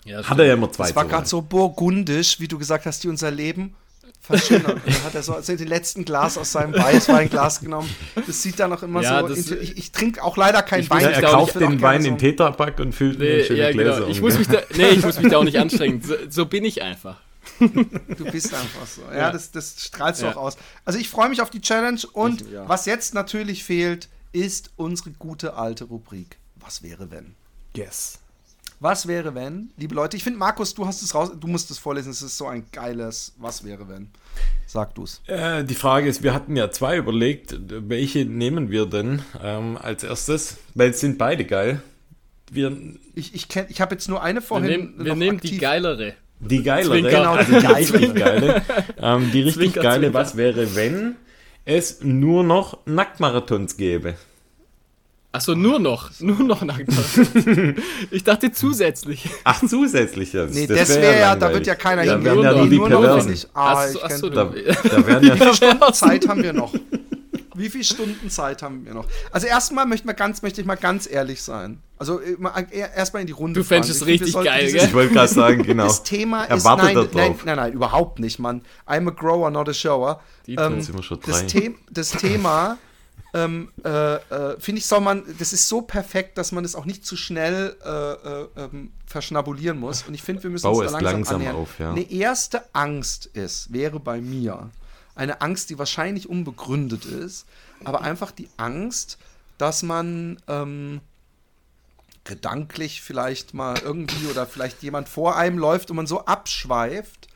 Ja, 0.04 0.24
Hat 0.24 0.38
er 0.40 0.46
ja 0.46 0.54
immer 0.54 0.72
zwei. 0.72 0.84
Das 0.88 0.96
war 0.96 1.04
gerade 1.04 1.28
so 1.28 1.40
burgundisch, 1.42 2.40
wie 2.40 2.48
du 2.48 2.58
gesagt 2.58 2.84
hast, 2.86 3.04
die 3.04 3.08
unser 3.08 3.30
Leben 3.30 3.74
verschönern. 4.20 4.80
Dann 4.86 5.04
hat 5.04 5.14
er 5.14 5.22
so 5.22 5.34
also 5.34 5.54
den 5.54 5.68
letzten 5.68 6.04
Glas 6.04 6.36
aus 6.36 6.50
seinem 6.50 6.74
Weißweinglas 6.74 7.60
genommen. 7.60 7.88
Das 8.26 8.42
sieht 8.42 8.58
dann 8.58 8.72
auch 8.72 8.82
immer 8.82 9.02
Ja, 9.02 9.20
so. 9.20 9.28
das- 9.28 9.50
ich 9.52 9.76
ich 9.78 9.92
trinke 9.92 10.24
auch 10.24 10.36
leider 10.36 10.62
keinen 10.62 10.82
Ich 10.82 10.90
Wein. 10.90 11.04
er 11.04 11.22
kauft 11.22 11.54
Ich 11.54 11.58
den 11.60 11.80
Wein 11.80 12.02
so- 12.02 12.08
in 12.08 12.18
Tetrapack 12.18 12.80
und 12.80 12.92
füllt 12.92 13.18
Nee, 13.20 13.40
in 13.40 13.44
schöne 13.44 13.60
ja, 13.60 13.70
Gläser. 13.70 13.94
genau. 14.00 14.08
Ich 14.08 14.18
um, 14.20 14.24
muss 14.26 14.38
mich 14.38 14.48
da, 14.48 14.58
nee, 14.76 14.88
ich 14.88 15.04
muss 15.04 15.20
mich 15.20 15.30
da 15.30 15.38
auch 15.38 15.44
nicht 15.44 15.58
anstrengen. 15.60 16.02
So, 16.02 16.14
so 16.28 16.46
bin 16.46 16.64
ich 16.64 16.82
einfach. 16.82 17.20
Du 17.58 18.24
bist 18.30 18.54
einfach 18.54 18.86
so. 18.86 19.02
Ja, 19.10 19.16
Ja. 19.16 19.32
das, 19.32 19.50
das 19.50 19.82
strahlst 19.84 20.22
du 20.22 20.26
Ja. 20.26 20.32
auch 20.32 20.36
aus. 20.36 20.56
Also 20.84 20.98
ich 20.98 21.08
freue 21.08 21.28
mich 21.28 21.40
auf 21.42 21.50
die 21.50 21.60
Challenge 21.60 22.00
und 22.12 22.42
Ich- 22.42 22.50
ja. 22.50 22.68
was 22.68 22.86
jetzt 22.86 23.14
natürlich 23.14 23.64
fehlt, 23.64 24.08
ist 24.32 24.70
unsere 24.76 25.10
gute 25.12 25.54
alte 25.54 25.84
Rubrik. 25.84 26.36
Was 26.56 26.82
wäre 26.82 27.10
wenn? 27.10 27.34
Yes. 27.74 28.18
Was 28.80 29.08
wäre, 29.08 29.34
wenn, 29.34 29.70
liebe 29.76 29.94
Leute, 29.96 30.16
ich 30.16 30.22
finde, 30.22 30.38
Markus, 30.38 30.72
du 30.72 30.86
hast 30.86 31.02
es 31.02 31.12
raus, 31.12 31.32
du 31.38 31.48
musst 31.48 31.68
es 31.72 31.78
vorlesen, 31.78 32.10
es 32.12 32.22
ist 32.22 32.36
so 32.38 32.46
ein 32.46 32.64
geiles 32.70 33.32
Was 33.38 33.64
wäre, 33.64 33.88
wenn. 33.88 34.08
Sag 34.68 34.94
du 34.94 35.02
es. 35.02 35.20
Äh, 35.26 35.64
die 35.64 35.74
Frage 35.74 36.08
ist, 36.08 36.22
wir 36.22 36.32
hatten 36.32 36.54
ja 36.54 36.70
zwei 36.70 36.96
überlegt, 36.96 37.56
welche 37.58 38.24
nehmen 38.24 38.70
wir 38.70 38.86
denn 38.86 39.22
ähm, 39.42 39.76
als 39.78 40.04
erstes? 40.04 40.58
Weil 40.74 40.90
es 40.90 41.00
sind 41.00 41.18
beide 41.18 41.44
geil. 41.44 41.82
Wir, 42.52 42.76
Ich, 43.16 43.34
ich, 43.34 43.46
kenn- 43.46 43.66
ich 43.68 43.80
habe 43.80 43.94
jetzt 43.96 44.08
nur 44.08 44.22
eine 44.22 44.40
Wir 44.40 44.46
vorhin. 44.46 44.68
nehmen, 44.70 44.94
wir 44.98 45.12
noch 45.12 45.16
nehmen 45.16 45.40
die 45.40 45.58
geilere. 45.58 46.14
Die 46.40 46.62
geilere, 46.62 46.92
Zwinker. 46.92 47.10
Genau, 47.10 47.32
also 47.34 47.52
die 47.60 47.66
richtig 47.66 48.14
geile. 48.14 48.62
Ähm, 49.00 49.30
die 49.32 49.42
richtig 49.42 49.54
Zwinker, 49.72 49.82
geile, 49.82 50.00
Zwinker. 50.02 50.18
was 50.18 50.36
wäre, 50.36 50.74
wenn 50.76 51.16
es 51.64 52.00
nur 52.02 52.44
noch 52.44 52.78
Nacktmarathons 52.86 53.76
gäbe? 53.76 54.14
Achso, 55.30 55.54
nur 55.54 55.78
noch. 55.78 56.10
Nur 56.20 56.40
noch 56.42 56.62
nackt. 56.62 56.88
ich 58.10 58.24
dachte 58.24 58.50
zusätzlich. 58.50 59.28
Ach, 59.44 59.60
zusätzlich 59.66 60.32
jetzt. 60.32 60.54
Nee, 60.54 60.66
das 60.66 60.88
wäre 60.88 61.18
ja, 61.20 61.36
da 61.36 61.52
wird 61.52 61.66
ja 61.66 61.74
keiner 61.74 62.04
Da 62.04 62.12
hingehen. 62.14 62.24
wären 62.24 62.42
ja 62.42 62.50
nur 62.52 62.60
nur 62.62 62.70
die 62.70 62.78
Nur 62.78 62.88
noch, 62.88 63.00
Perversen. 63.02 63.32
ich- 63.34 63.46
Ah, 63.52 63.72
Achso, 63.72 63.98
ich 63.98 64.04
achso, 64.04 64.28
Da, 64.30 64.44
da 64.44 65.06
wären 65.06 65.24
ja 65.26 65.34
Wie 65.34 65.38
viel 65.38 65.54
Stunden 65.54 65.92
Zeit 65.92 66.28
haben 66.28 66.42
wir 66.42 66.52
noch? 66.54 66.74
Wie 67.54 67.68
viele 67.68 67.84
Stunden 67.84 68.30
Zeit 68.30 68.62
haben 68.62 68.86
wir 68.86 68.94
noch? 68.94 69.06
Also 69.30 69.46
erstmal 69.48 69.84
möchte, 69.84 70.12
ganz, 70.14 70.40
möchte 70.42 70.60
ich 70.62 70.66
mal 70.66 70.76
ganz 70.76 71.06
ehrlich 71.10 71.42
sein. 71.42 71.78
Also 71.98 72.20
äh, 72.20 72.36
äh, 72.70 72.78
erstmal 72.96 73.22
in 73.22 73.26
die 73.26 73.32
Runde. 73.32 73.58
Du 73.60 73.64
fändest 73.64 73.90
es 74.00 74.06
richtig 74.06 74.32
geil, 74.34 74.66
dieses- 74.66 74.84
Ich 74.84 74.94
wollte 74.94 75.12
gerade 75.14 75.32
sagen, 75.32 75.62
genau. 75.64 75.84
Das 75.84 76.02
Thema 76.02 76.44
ist 76.44 76.50
Erwartet 76.50 76.84
nein, 76.84 76.94
nein, 77.12 77.32
drauf. 77.32 77.44
nein, 77.44 77.56
nein, 77.56 77.72
überhaupt 77.72 78.18
nicht, 78.20 78.38
Mann. 78.38 78.62
I'm 78.86 79.08
a 79.08 79.10
grower, 79.10 79.50
not 79.50 79.68
a 79.68 79.74
shower. 79.74 80.20
Die 80.46 80.54
Ähm, 80.54 80.80
sind 80.80 80.96
wir 80.96 81.02
schon 81.02 81.20
das, 81.26 81.46
drei. 81.46 81.48
The 81.48 81.76
das 81.90 82.10
Thema 82.12 82.78
ähm, 83.34 83.70
äh, 83.84 84.14
äh, 84.14 84.60
finde 84.60 84.78
ich, 84.78 84.86
soll 84.86 85.00
man, 85.00 85.22
das 85.38 85.52
ist 85.52 85.68
so 85.68 85.82
perfekt, 85.82 86.38
dass 86.38 86.50
man 86.52 86.64
es 86.64 86.74
auch 86.74 86.86
nicht 86.86 87.04
zu 87.04 87.16
schnell 87.16 87.76
äh, 87.84 87.90
äh, 87.90 88.46
ähm, 88.56 88.90
verschnabulieren 89.04 89.78
muss. 89.78 90.02
Und 90.08 90.14
ich 90.14 90.22
finde, 90.22 90.42
wir 90.44 90.50
müssen 90.50 90.62
Bau 90.64 90.78
uns 90.78 90.86
es 90.86 90.92
da 90.92 90.98
langsam, 91.00 91.12
langsam 91.12 91.36
annähern. 91.36 91.56
auf, 91.56 91.78
ja. 91.78 91.90
Eine 91.90 92.10
erste 92.10 92.62
Angst 92.74 93.26
ist, 93.26 93.72
wäre 93.72 94.00
bei 94.00 94.20
mir, 94.20 94.70
eine 95.14 95.40
Angst, 95.42 95.68
die 95.70 95.78
wahrscheinlich 95.78 96.28
unbegründet 96.28 97.04
ist, 97.04 97.44
aber 97.84 98.00
einfach 98.02 98.30
die 98.30 98.48
Angst, 98.56 99.18
dass 99.58 99.82
man 99.82 100.38
ähm, 100.48 101.00
gedanklich 102.28 103.02
vielleicht 103.02 103.54
mal 103.54 103.76
irgendwie 103.82 104.26
oder 104.26 104.46
vielleicht 104.46 104.82
jemand 104.82 105.08
vor 105.08 105.36
einem 105.36 105.58
läuft 105.58 105.90
und 105.90 105.96
man 105.96 106.06
so 106.06 106.26
abschweift, 106.26 107.26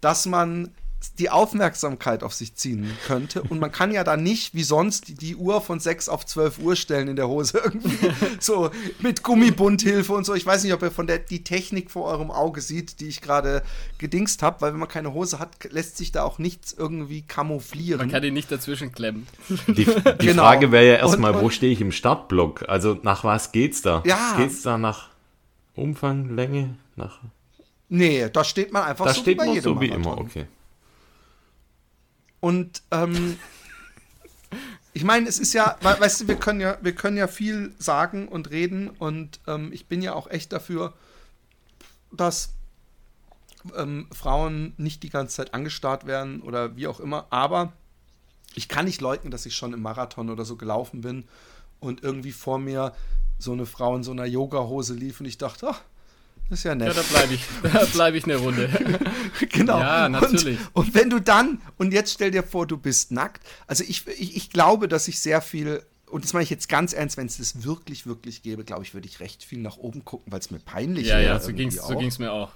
dass 0.00 0.24
man 0.24 0.72
die 1.18 1.30
Aufmerksamkeit 1.30 2.22
auf 2.22 2.32
sich 2.34 2.54
ziehen 2.54 2.90
könnte. 3.06 3.42
Und 3.42 3.60
man 3.60 3.72
kann 3.72 3.92
ja 3.92 4.04
dann 4.04 4.22
nicht 4.22 4.54
wie 4.54 4.62
sonst 4.62 5.08
die, 5.08 5.14
die 5.14 5.36
Uhr 5.36 5.60
von 5.60 5.80
6 5.80 6.08
auf 6.08 6.24
12 6.26 6.58
Uhr 6.60 6.76
stellen 6.76 7.08
in 7.08 7.16
der 7.16 7.28
Hose 7.28 7.58
irgendwie. 7.64 8.10
so 8.40 8.70
mit 9.00 9.22
Gummibundhilfe 9.22 10.12
und 10.12 10.24
so. 10.24 10.34
Ich 10.34 10.46
weiß 10.46 10.62
nicht, 10.64 10.72
ob 10.72 10.82
ihr 10.82 10.90
von 10.90 11.06
der 11.06 11.18
die 11.18 11.44
Technik 11.44 11.90
vor 11.90 12.04
eurem 12.04 12.30
Auge 12.30 12.60
sieht, 12.60 13.00
die 13.00 13.08
ich 13.08 13.20
gerade 13.20 13.62
gedingst 13.98 14.42
habe, 14.42 14.60
weil 14.60 14.72
wenn 14.72 14.80
man 14.80 14.88
keine 14.88 15.12
Hose 15.12 15.38
hat, 15.38 15.50
lässt 15.70 15.96
sich 15.96 16.12
da 16.12 16.22
auch 16.24 16.38
nichts 16.38 16.72
irgendwie 16.72 17.22
camouflieren. 17.22 17.98
Man 17.98 18.10
kann 18.10 18.22
ihn 18.24 18.34
nicht 18.34 18.50
dazwischen 18.52 18.92
klemmen. 18.92 19.26
Die, 19.66 19.84
die 19.84 20.26
Genau. 20.26 20.42
Frage 20.44 20.72
wäre 20.72 20.86
ja 20.86 20.94
erstmal, 20.96 21.34
Und- 21.34 21.42
wo 21.42 21.50
stehe 21.50 21.72
ich 21.72 21.80
im 21.80 21.92
Startblock? 21.92 22.68
Also 22.68 22.98
nach 23.02 23.24
was 23.24 23.52
geht's 23.52 23.82
da? 23.82 24.02
Ja. 24.06 24.34
Geht's 24.36 24.62
da 24.62 24.78
nach 24.78 25.08
Umfang, 25.74 26.34
Länge? 26.36 26.76
Nach 26.96 27.18
nee, 27.88 28.28
da 28.32 28.44
steht 28.44 28.72
man 28.72 28.84
einfach 28.84 29.06
da 29.06 29.14
so 29.14 29.20
steht 29.20 29.34
wie 29.34 29.38
bei 29.38 29.44
man 29.46 29.54
jedem 29.54 29.64
so 29.74 29.80
wie 29.80 29.88
immer, 29.88 30.18
okay. 30.18 30.46
Und 32.42 32.82
ähm, 32.90 33.38
ich 34.92 35.04
meine, 35.04 35.28
es 35.28 35.38
ist 35.38 35.52
ja, 35.52 35.76
we- 35.80 36.00
weißt 36.00 36.22
du, 36.22 36.28
wir 36.28 36.34
können 36.34 36.60
ja, 36.60 36.76
wir 36.82 36.92
können 36.92 37.16
ja 37.16 37.28
viel 37.28 37.72
sagen 37.78 38.26
und 38.26 38.50
reden 38.50 38.90
und 38.90 39.38
ähm, 39.46 39.72
ich 39.72 39.86
bin 39.86 40.02
ja 40.02 40.12
auch 40.14 40.28
echt 40.28 40.52
dafür, 40.52 40.92
dass 42.10 42.50
ähm, 43.76 44.08
Frauen 44.12 44.74
nicht 44.76 45.04
die 45.04 45.08
ganze 45.08 45.36
Zeit 45.36 45.54
angestarrt 45.54 46.04
werden 46.04 46.42
oder 46.42 46.74
wie 46.74 46.88
auch 46.88 46.98
immer, 46.98 47.28
aber 47.30 47.72
ich 48.56 48.68
kann 48.68 48.86
nicht 48.86 49.00
leugnen, 49.00 49.30
dass 49.30 49.46
ich 49.46 49.54
schon 49.54 49.72
im 49.72 49.80
Marathon 49.80 50.28
oder 50.28 50.44
so 50.44 50.56
gelaufen 50.56 51.00
bin 51.00 51.28
und 51.78 52.02
irgendwie 52.02 52.32
vor 52.32 52.58
mir 52.58 52.92
so 53.38 53.52
eine 53.52 53.66
Frau 53.66 53.94
in 53.94 54.02
so 54.02 54.10
einer 54.10 54.26
Yoga-Hose 54.26 54.94
lief 54.94 55.20
und 55.20 55.26
ich 55.26 55.38
dachte, 55.38 55.68
ach, 55.70 55.80
ist 56.52 56.64
ja 56.64 56.74
nett. 56.74 56.88
Ja, 56.88 56.94
da 56.94 57.02
bleibe 57.02 57.34
ich, 57.34 57.40
da 57.62 57.84
bleib 57.92 58.14
ich 58.14 58.24
eine 58.24 58.36
Runde. 58.36 58.68
genau. 59.50 59.78
Ja, 59.78 60.08
natürlich. 60.08 60.58
Und, 60.72 60.86
und 60.86 60.94
wenn 60.94 61.10
du 61.10 61.20
dann, 61.20 61.60
und 61.78 61.92
jetzt 61.92 62.12
stell 62.12 62.30
dir 62.30 62.42
vor, 62.42 62.66
du 62.66 62.76
bist 62.76 63.10
nackt. 63.10 63.42
Also 63.66 63.84
ich, 63.86 64.06
ich, 64.06 64.36
ich 64.36 64.50
glaube, 64.50 64.88
dass 64.88 65.08
ich 65.08 65.18
sehr 65.20 65.40
viel, 65.40 65.82
und 66.06 66.24
das 66.24 66.32
meine 66.32 66.44
ich 66.44 66.50
jetzt 66.50 66.68
ganz 66.68 66.92
ernst, 66.92 67.16
wenn 67.16 67.26
es 67.26 67.38
das 67.38 67.64
wirklich, 67.64 68.06
wirklich 68.06 68.42
gäbe, 68.42 68.64
glaube 68.64 68.82
ich, 68.82 68.94
würde 68.94 69.08
ich 69.08 69.20
recht 69.20 69.42
viel 69.44 69.58
nach 69.60 69.76
oben 69.78 70.04
gucken, 70.04 70.30
weil 70.32 70.40
es 70.40 70.50
mir 70.50 70.58
peinlich 70.58 71.08
Ja, 71.08 71.16
wäre. 71.16 71.24
ja, 71.24 71.40
so 71.40 71.48
irgendwie 71.48 71.62
ging's, 71.64 71.86
so 71.86 71.96
ging's 71.96 72.18
mir 72.18 72.32
auch. 72.32 72.50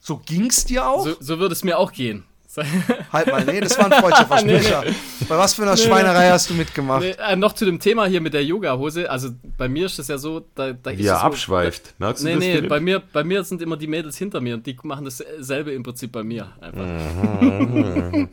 So 0.00 0.18
ging's 0.18 0.64
dir 0.64 0.88
auch? 0.88 1.04
So, 1.04 1.16
so 1.20 1.38
würde 1.38 1.52
es 1.52 1.62
mir 1.62 1.78
auch 1.78 1.92
gehen. 1.92 2.24
halt 3.12 3.26
mal, 3.28 3.44
nee, 3.44 3.60
das 3.60 3.78
war 3.78 3.86
ein 3.90 3.92
freudscher 4.00 4.26
Versprecher. 4.26 4.84
Bei 5.28 5.38
was 5.38 5.54
für 5.54 5.62
einer 5.62 5.76
Schweinerei 5.76 6.28
hast 6.30 6.50
du 6.50 6.54
mitgemacht? 6.54 7.00
Nee, 7.02 7.14
äh, 7.18 7.34
noch 7.36 7.52
zu 7.54 7.64
dem 7.64 7.78
Thema 7.80 8.06
hier 8.06 8.20
mit 8.20 8.34
der 8.34 8.44
Yoga-Hose. 8.44 9.10
Also 9.10 9.30
bei 9.56 9.68
mir 9.68 9.86
ist 9.86 9.98
es 9.98 10.08
ja 10.08 10.18
so, 10.18 10.40
da, 10.54 10.72
da 10.72 10.90
ist 10.90 10.98
Wie 10.98 11.06
er 11.06 11.14
es 11.14 11.20
so, 11.20 11.26
abschweift. 11.26 11.94
Merkst 11.98 12.22
du 12.22 12.26
Nee, 12.28 12.34
das, 12.34 12.40
nee, 12.44 12.54
Philipp? 12.56 12.68
bei 12.68 12.80
mir, 12.80 13.00
bei 13.12 13.24
mir 13.24 13.42
sind 13.44 13.62
immer 13.62 13.76
die 13.76 13.86
Mädels 13.86 14.18
hinter 14.18 14.40
mir 14.40 14.54
und 14.54 14.66
die 14.66 14.76
machen 14.82 15.04
dasselbe 15.04 15.72
im 15.72 15.82
Prinzip 15.82 16.12
bei 16.12 16.22
mir. 16.22 16.48
Einfach. 16.60 16.86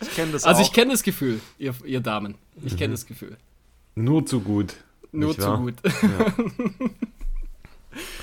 Ich 0.00 0.14
kenne 0.14 0.32
das 0.32 0.44
Also 0.44 0.60
auch. 0.62 0.66
ich 0.66 0.72
kenne 0.72 0.92
das 0.92 1.02
Gefühl, 1.02 1.40
ihr, 1.58 1.74
ihr 1.84 2.00
Damen. 2.00 2.36
Ich 2.64 2.76
kenne 2.76 2.92
das 2.92 3.06
Gefühl. 3.06 3.36
Nur 3.94 4.24
zu 4.26 4.40
gut. 4.40 4.74
Nur 5.12 5.34
zu 5.34 5.42
wahr? 5.42 5.58
gut. 5.58 5.74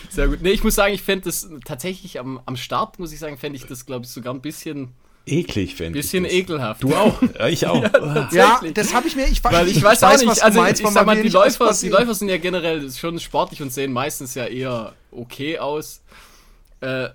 Sehr 0.09 0.27
gut. 0.27 0.41
Nee, 0.41 0.51
ich 0.51 0.63
muss 0.63 0.75
sagen, 0.75 0.93
ich 0.93 1.01
fände 1.01 1.25
das 1.25 1.49
tatsächlich 1.65 2.19
am, 2.19 2.39
am 2.45 2.57
Start, 2.57 2.99
muss 2.99 3.11
ich 3.11 3.19
sagen, 3.19 3.37
fände 3.37 3.57
ich 3.57 3.65
das, 3.65 3.85
glaube 3.85 4.05
ich, 4.05 4.11
sogar 4.11 4.33
ein 4.33 4.41
bisschen, 4.41 4.89
Eklig, 5.25 5.75
fände 5.75 5.99
ich. 5.99 6.05
bisschen 6.05 6.23
das. 6.23 6.33
ekelhaft. 6.33 6.83
Du 6.83 6.95
auch? 6.95 7.21
Ja, 7.37 7.47
ich 7.47 7.67
auch. 7.67 7.83
ja, 7.83 7.89
tatsächlich. 7.89 8.73
das 8.73 8.93
habe 8.93 9.07
ich 9.07 9.15
mir, 9.15 9.27
ich, 9.27 9.43
Weil 9.43 9.67
ich, 9.67 9.81
weiß 9.81 10.03
auch 10.03 10.17
nicht, 10.17 10.43
also 10.43 10.59
meinst, 10.59 10.81
ich 10.81 10.87
sag 10.87 11.05
mal, 11.05 11.21
die 11.21 11.29
Läufer, 11.29 11.71
die. 11.79 11.89
Läufer 11.89 12.15
sind 12.15 12.29
ja 12.29 12.37
generell 12.37 12.91
schon 12.91 13.19
sportlich 13.19 13.61
und 13.61 13.71
sehen 13.71 13.93
meistens 13.93 14.33
ja 14.33 14.45
eher 14.45 14.93
okay 15.11 15.59
aus. 15.59 16.01
Äh, 16.81 17.09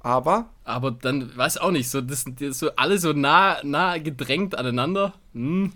Aber, 0.00 0.50
aber 0.64 0.90
dann, 0.90 1.34
weiß 1.36 1.56
auch 1.58 1.70
nicht, 1.70 1.88
so, 1.90 2.00
das 2.00 2.22
sind 2.22 2.38
die 2.40 2.52
so 2.52 2.70
alle 2.76 2.98
so 2.98 3.12
nah, 3.12 3.56
nah 3.62 3.98
gedrängt 3.98 4.56
aneinander. 4.56 5.14
Hm. 5.32 5.72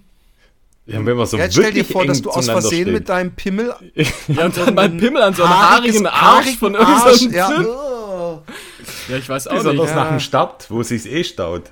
Ja, 0.87 1.05
wenn 1.05 1.17
man 1.17 1.27
so 1.27 1.37
jetzt 1.37 1.53
stell 1.53 1.71
dir 1.71 1.77
wirklich 1.77 1.93
vor, 1.93 2.05
dass 2.07 2.21
du 2.23 2.31
aus 2.31 2.47
Versehen 2.47 2.83
steht. 2.83 2.93
mit 2.95 3.09
deinem 3.09 3.33
Pimmel 3.33 3.75
Ja, 4.29 4.47
und 4.47 4.57
dann 4.57 4.75
mein 4.75 4.97
Pimmel 4.97 5.23
an 5.23 5.35
so 5.35 5.45
einem 5.45 5.59
haarigen 5.59 6.07
Arsch 6.07 6.57
von 6.57 6.75
irgendeinem 6.75 7.33
ja. 7.33 7.51
Oh. 7.65 8.43
Ja, 9.09 9.17
ich 9.17 9.29
weiß 9.29 9.49
auch 9.49 9.55
Besonders 9.57 9.87
nicht. 9.87 9.95
nach 9.95 10.09
dem 10.09 10.21
Start, 10.21 10.71
wo 10.71 10.81
es 10.81 10.89
sich 10.89 11.07
eh 11.07 11.23
staut. 11.25 11.65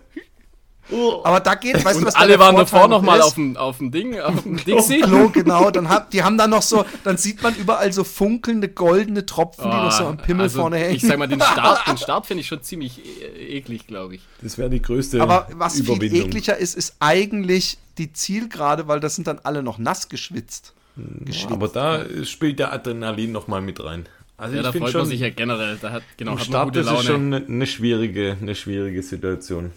Aber 1.23 1.41
da 1.41 1.55
geht, 1.55 1.85
weißt 1.85 2.01
du, 2.01 2.07
was 2.07 2.15
da 2.15 2.21
Alle 2.21 2.39
waren 2.39 2.57
Vorteil 2.57 2.65
davor 2.81 2.89
noch 2.89 3.03
mal 3.03 3.19
ist? 3.19 3.25
auf 3.27 3.35
dem, 3.35 3.57
auf 3.59 3.77
dem 3.79 3.91
Ding, 3.91 4.19
auf 4.21 4.43
dem 4.43 4.57
Dixie. 4.65 5.01
Klo, 5.01 5.29
genau. 5.29 5.71
Dann 5.71 5.91
hab, 5.91 6.11
die 6.11 6.23
haben 6.23 6.39
dann 6.39 6.49
noch 6.49 6.63
so, 6.63 6.87
dann 7.05 7.19
sieht 7.19 7.43
man 7.43 7.55
überall 7.57 7.93
so 7.93 8.05
funkelnde 8.05 8.69
goldene 8.69 9.27
Tropfen, 9.27 9.65
die 9.71 9.77
noch 9.77 9.93
so 9.93 10.07
am 10.07 10.17
Pimmel 10.17 10.45
also, 10.45 10.61
vorne 10.61 10.79
hängen. 10.79 10.95
Ich 10.97 11.03
sag 11.03 11.19
mal, 11.19 11.29
den 11.29 11.43
Start, 11.43 11.87
den 11.89 11.99
Start 11.99 12.25
finde 12.27 12.41
ich 12.41 12.47
schon 12.47 12.63
ziemlich 12.63 13.03
e- 13.05 13.59
eklig, 13.59 13.87
glaube 13.87 14.15
ich. 14.15 14.23
Das 14.41 14.57
wäre 14.57 14.71
die 14.71 14.81
größte 14.81 15.21
Aber 15.21 15.47
was 15.53 15.75
viel 15.75 15.85
Überwindung. 15.85 16.29
ekliger 16.29 16.57
ist, 16.57 16.75
ist 16.75 16.95
eigentlich 17.01 17.77
die 17.99 18.13
Zielgerade, 18.13 18.89
weil 18.89 19.01
das 19.01 19.15
sind 19.17 19.27
dann 19.27 19.41
alle 19.43 19.63
noch 19.63 19.79
nass 19.79 20.09
geschwitzt. 20.09 20.75
geschwitzt. 20.97 21.53
Aber 21.53 21.69
da 21.69 22.05
spielt 22.25 22.59
der 22.59 22.73
Adrenalin 22.73 23.33
noch 23.33 23.49
mal 23.49 23.61
mit 23.61 23.83
rein. 23.83 24.07
Also 24.37 24.55
Ja, 24.55 24.61
ich 24.61 24.67
da 24.67 24.73
finde 24.73 24.87
freut 24.87 24.93
schon, 24.93 25.01
man 25.03 25.11
sich 25.11 25.21
ja 25.21 25.31
generell. 25.31 25.79
Da 25.81 25.91
hat, 25.93 26.03
genau, 26.17 26.33
im 26.33 26.39
hat 26.39 26.47
Start 26.47 26.65
gute 26.67 26.79
das 26.81 26.87
Laune. 26.87 26.99
ist 27.01 27.07
schon 27.07 27.35
eine, 27.35 27.45
eine 27.47 27.67
schwierige, 27.67 28.37
eine 28.41 28.55
schwierige 28.55 29.03
Situation. 29.03 29.73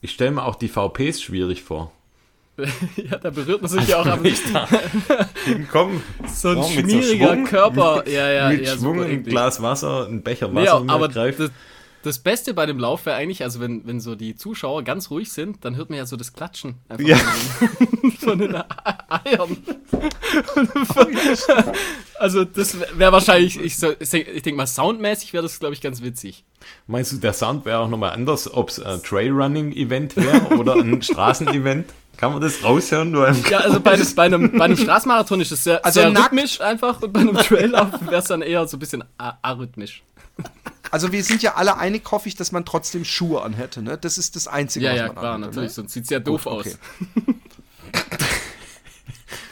Ich 0.00 0.12
stelle 0.12 0.32
mir 0.32 0.44
auch 0.44 0.56
die 0.56 0.68
VPs 0.68 1.20
schwierig 1.22 1.62
vor. 1.62 1.92
ja, 2.56 3.16
da 3.18 3.30
berührt 3.30 3.62
man 3.62 3.70
sich 3.70 3.88
ja 3.88 3.98
auch 4.00 4.06
am 4.06 4.22
Komm, 5.70 6.02
so 6.26 6.48
ein 6.50 6.58
Oh, 6.58 6.68
mit 6.68 6.90
so 6.90 7.02
schmieriger 7.02 7.32
Schwung. 7.34 7.44
Körper. 7.44 8.08
Ja, 8.08 8.30
ja, 8.30 8.48
mit 8.50 8.66
ja, 8.66 8.74
Schwung 8.76 9.02
ein. 9.02 9.22
Glas 9.24 9.62
Wasser, 9.62 10.06
ein 10.06 10.22
Becher 10.22 10.48
Nee, 10.48 10.62
Wasser 10.66 10.84
aber 10.88 11.08
greift. 11.08 11.40
das, 11.40 11.50
das 12.02 12.18
Beste 12.18 12.52
bei 12.54 12.66
dem 12.66 12.78
Lauf 12.78 13.06
wäre 13.06 13.16
eigentlich, 13.16 13.42
also 13.42 13.60
wenn, 13.60 13.86
wenn 13.86 14.00
so 14.00 14.14
die 14.14 14.34
Zuschauer 14.36 14.82
ganz 14.82 15.10
ruhig 15.10 15.32
sind, 15.32 15.64
dann 15.64 15.76
hört 15.76 15.88
man 15.90 15.98
ja 15.98 16.06
so 16.06 16.16
das 16.16 16.32
Klatschen 16.32 16.74
einfach 16.88 17.06
Ja. 17.06 17.16
von, 18.20 18.38
den, 18.38 18.54
Eiern. 19.08 19.56
also 22.18 22.44
das 22.44 22.76
wäre 22.98 23.12
wahrscheinlich, 23.12 23.60
ich, 23.60 23.76
so, 23.76 23.92
ich 23.98 24.10
denke 24.10 24.54
mal, 24.54 24.66
soundmäßig 24.66 25.32
wäre 25.32 25.42
das, 25.42 25.58
glaube 25.58 25.74
ich, 25.74 25.80
ganz 25.80 26.02
witzig. 26.02 26.44
Meinst 26.86 27.12
du, 27.12 27.16
der 27.16 27.32
Sound 27.32 27.64
wäre 27.64 27.78
auch 27.78 27.88
nochmal 27.88 28.10
anders, 28.10 28.52
ob 28.52 28.70
es 28.70 28.80
ein 28.80 29.02
Trailrunning-Event 29.02 30.16
wäre 30.16 30.56
oder 30.58 30.74
ein 30.76 31.02
Straßenevent? 31.02 31.86
Kann 32.16 32.32
man 32.32 32.40
das 32.42 32.62
raushören? 32.62 33.10
Nur 33.10 33.26
im 33.26 33.36
Ja, 33.50 33.58
also 33.60 33.80
bei, 33.80 33.98
bei, 34.14 34.22
einem, 34.24 34.52
bei 34.56 34.66
einem 34.66 34.76
Straßenmarathon 34.76 35.40
ist 35.40 35.50
es 35.50 35.64
sehr, 35.64 35.84
Also 35.84 36.00
sehr 36.00 36.10
nackt- 36.10 36.26
rhythmisch 36.32 36.60
einfach 36.60 37.00
und 37.02 37.12
bei 37.12 37.20
einem 37.20 37.36
Traillauf 37.36 37.88
wäre 38.02 38.16
es 38.16 38.26
dann 38.26 38.42
eher 38.42 38.66
so 38.68 38.76
ein 38.76 38.80
bisschen 38.80 39.02
arrhythmisch. 39.18 40.02
Also 40.92 41.10
wir 41.10 41.24
sind 41.24 41.42
ja 41.42 41.54
alle 41.54 41.78
einig, 41.78 42.02
hoffe 42.10 42.28
ich, 42.28 42.36
dass 42.36 42.52
man 42.52 42.64
trotzdem 42.64 43.04
Schuhe 43.04 43.42
anhätte. 43.42 43.82
Ne? 43.82 43.98
Das 43.98 44.18
ist 44.18 44.36
das 44.36 44.46
Einzige, 44.46 44.84
Ja, 44.84 44.92
was 44.92 44.98
ja, 44.98 45.06
man 45.06 45.16
klar, 45.16 45.34
anhätte, 45.34 45.50
natürlich, 45.56 45.70
Ne? 45.70 45.74
sonst 45.74 45.92
sieht 45.94 46.04
es 46.04 46.10
ja 46.10 46.20
doof 46.20 46.44
Gut, 46.44 46.52
aus. 46.52 46.66
okay. 46.66 46.76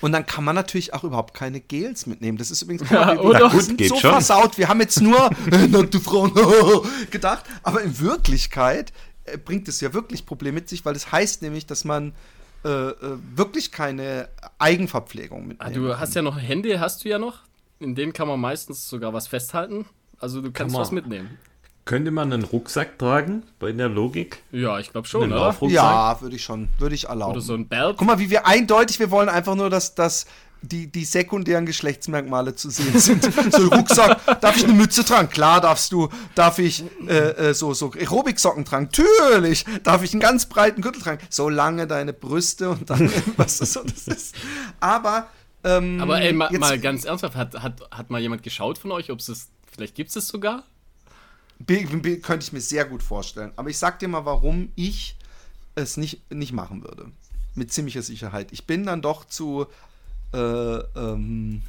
Und 0.00 0.12
dann 0.12 0.24
kann 0.24 0.44
man 0.44 0.54
natürlich 0.54 0.94
auch 0.94 1.04
überhaupt 1.04 1.34
keine 1.34 1.60
Gels 1.60 2.06
mitnehmen. 2.06 2.38
Das 2.38 2.50
ist 2.50 2.62
übrigens 2.62 2.88
Ja, 2.90 3.12
wir, 3.14 3.24
oder? 3.24 3.40
wir 3.40 3.48
Gut, 3.50 3.62
sind 3.62 3.78
geht 3.78 3.88
so 3.88 3.96
schon. 3.96 4.10
versaut. 4.12 4.56
Wir 4.58 4.68
haben 4.68 4.80
jetzt 4.80 5.00
nur 5.00 5.30
nackte 5.68 6.00
Frauen 6.00 6.32
gedacht, 7.10 7.44
aber 7.62 7.82
in 7.82 7.98
Wirklichkeit 8.00 8.92
äh, 9.24 9.36
bringt 9.36 9.68
es 9.68 9.80
ja 9.80 9.92
wirklich 9.92 10.24
Probleme 10.26 10.54
mit 10.56 10.68
sich, 10.68 10.84
weil 10.84 10.94
das 10.94 11.12
heißt 11.12 11.42
nämlich, 11.42 11.66
dass 11.66 11.84
man 11.84 12.14
äh, 12.64 12.68
äh, 12.68 12.94
wirklich 13.34 13.72
keine 13.72 14.28
Eigenverpflegung 14.58 15.46
mitnehmen 15.46 15.58
Ah, 15.60 15.70
du 15.74 15.98
hast 15.98 16.14
ja 16.14 16.22
noch 16.22 16.38
Hände, 16.38 16.80
hast 16.80 17.04
du 17.04 17.08
ja 17.08 17.18
noch. 17.18 17.40
In 17.78 17.94
denen 17.94 18.12
kann 18.12 18.28
man 18.28 18.38
meistens 18.40 18.88
sogar 18.88 19.12
was 19.14 19.26
festhalten. 19.26 19.86
Also 20.20 20.40
du 20.40 20.50
kannst 20.52 20.72
man. 20.72 20.82
was 20.82 20.92
mitnehmen. 20.92 21.38
Könnte 21.86 22.10
man 22.12 22.32
einen 22.32 22.44
Rucksack 22.44 22.98
tragen 22.98 23.42
bei 23.58 23.72
der 23.72 23.88
Logik? 23.88 24.42
Ja, 24.52 24.78
ich 24.78 24.92
glaube 24.92 25.08
schon, 25.08 25.24
Einen 25.24 25.32
oder? 25.32 25.56
Ja, 25.68 26.20
würde 26.20 26.36
ich 26.36 26.44
schon, 26.44 26.68
würde 26.78 26.94
ich 26.94 27.08
erlauben. 27.08 27.32
Oder 27.32 27.40
so 27.40 27.54
ein 27.54 27.66
Belt. 27.66 27.96
Guck 27.98 28.06
mal, 28.06 28.18
wie 28.18 28.30
wir 28.30 28.46
eindeutig, 28.46 29.00
wir 29.00 29.10
wollen 29.10 29.28
einfach 29.28 29.56
nur, 29.56 29.70
dass, 29.70 29.94
dass 29.96 30.26
die, 30.62 30.86
die 30.88 31.04
sekundären 31.04 31.64
Geschlechtsmerkmale 31.66 32.54
zu 32.54 32.70
sehen 32.70 32.98
sind. 32.98 33.24
so 33.52 33.62
ein 33.62 33.68
Rucksack, 33.78 34.40
darf 34.40 34.56
ich 34.56 34.64
eine 34.64 34.74
Mütze 34.74 35.04
tragen? 35.04 35.30
Klar 35.30 35.60
darfst 35.60 35.90
du. 35.92 36.08
Darf 36.34 36.58
ich 36.58 36.84
äh, 37.08 37.12
äh, 37.48 37.54
so, 37.54 37.72
so 37.74 37.90
Aerobiksocken 37.92 38.64
tragen? 38.64 38.90
Natürlich. 38.92 39.64
Darf 39.82 40.02
ich 40.04 40.12
einen 40.12 40.20
ganz 40.20 40.46
breiten 40.46 40.82
Gürtel 40.82 41.02
tragen? 41.02 41.20
Solange 41.30 41.86
deine 41.86 42.12
Brüste 42.12 42.70
und 42.70 42.90
dann, 42.90 43.10
was 43.36 43.58
das 43.58 43.72
so 43.72 43.82
das 43.82 44.06
ist. 44.06 44.34
Aber, 44.80 45.28
ähm, 45.64 46.00
Aber 46.00 46.20
ey, 46.20 46.32
ma, 46.34 46.50
jetzt- 46.50 46.60
mal 46.60 46.78
ganz 46.78 47.04
ernsthaft, 47.04 47.36
hat, 47.36 47.60
hat, 47.62 47.80
hat 47.90 48.10
mal 48.10 48.20
jemand 48.20 48.42
geschaut 48.42 48.78
von 48.78 48.92
euch, 48.92 49.10
ob 49.10 49.18
es 49.20 49.26
das, 49.26 49.48
vielleicht 49.80 49.94
gibt 49.94 50.10
es 50.10 50.16
es 50.16 50.28
sogar? 50.28 50.64
Be- 51.58 51.86
be- 51.86 52.20
könnte 52.20 52.44
ich 52.44 52.52
mir 52.52 52.60
sehr 52.60 52.84
gut 52.84 53.02
vorstellen. 53.02 53.52
Aber 53.56 53.70
ich 53.70 53.78
sag 53.78 53.98
dir 53.98 54.08
mal, 54.08 54.26
warum 54.26 54.72
ich 54.76 55.16
es 55.74 55.96
nicht, 55.96 56.30
nicht 56.30 56.52
machen 56.52 56.82
würde. 56.82 57.10
Mit 57.54 57.72
ziemlicher 57.72 58.02
Sicherheit. 58.02 58.52
Ich 58.52 58.66
bin 58.66 58.84
dann 58.84 59.00
doch 59.00 59.24
zu. 59.24 59.66
Äh, 60.34 60.38
ähm, 60.38 61.62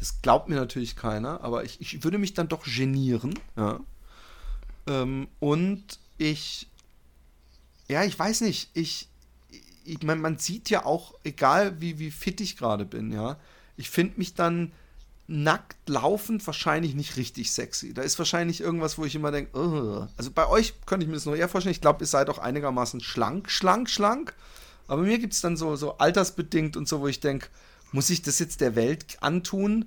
das 0.00 0.20
glaubt 0.20 0.48
mir 0.48 0.56
natürlich 0.56 0.96
keiner, 0.96 1.42
aber 1.42 1.62
ich, 1.62 1.80
ich 1.80 2.02
würde 2.02 2.18
mich 2.18 2.34
dann 2.34 2.48
doch 2.48 2.64
genieren. 2.64 3.38
Ja. 3.56 3.78
Ähm, 4.88 5.28
und 5.38 6.00
ich. 6.18 6.66
Ja, 7.88 8.02
ich 8.02 8.18
weiß 8.18 8.40
nicht. 8.40 8.70
Ich. 8.74 9.06
ich 9.84 10.02
mein, 10.02 10.20
man 10.20 10.38
sieht 10.38 10.70
ja 10.70 10.84
auch, 10.84 11.14
egal 11.22 11.80
wie, 11.80 12.00
wie 12.00 12.10
fit 12.10 12.40
ich 12.40 12.56
gerade 12.56 12.84
bin, 12.84 13.12
ja. 13.12 13.38
Ich 13.76 13.90
finde 13.90 14.18
mich 14.18 14.34
dann 14.34 14.72
nackt 15.32 15.88
laufend 15.88 16.46
wahrscheinlich 16.46 16.94
nicht 16.94 17.16
richtig 17.16 17.52
sexy. 17.52 17.94
Da 17.94 18.02
ist 18.02 18.18
wahrscheinlich 18.18 18.60
irgendwas, 18.60 18.98
wo 18.98 19.04
ich 19.06 19.14
immer 19.14 19.30
denke, 19.30 20.08
also 20.16 20.30
bei 20.30 20.46
euch 20.46 20.74
könnte 20.84 21.04
ich 21.04 21.08
mir 21.08 21.14
das 21.14 21.24
noch 21.24 21.34
eher 21.34 21.48
vorstellen. 21.48 21.72
Ich 21.72 21.80
glaube, 21.80 22.04
ihr 22.04 22.06
seid 22.06 22.28
auch 22.28 22.38
einigermaßen 22.38 23.00
schlank, 23.00 23.50
schlank, 23.50 23.88
schlank. 23.88 24.34
Aber 24.88 25.02
mir 25.02 25.18
gibt 25.18 25.32
es 25.32 25.40
dann 25.40 25.56
so, 25.56 25.74
so 25.74 25.96
altersbedingt 25.96 26.76
und 26.76 26.86
so, 26.86 27.00
wo 27.00 27.08
ich 27.08 27.20
denke, 27.20 27.48
muss 27.92 28.10
ich 28.10 28.20
das 28.20 28.38
jetzt 28.38 28.60
der 28.60 28.76
Welt 28.76 29.16
antun? 29.22 29.86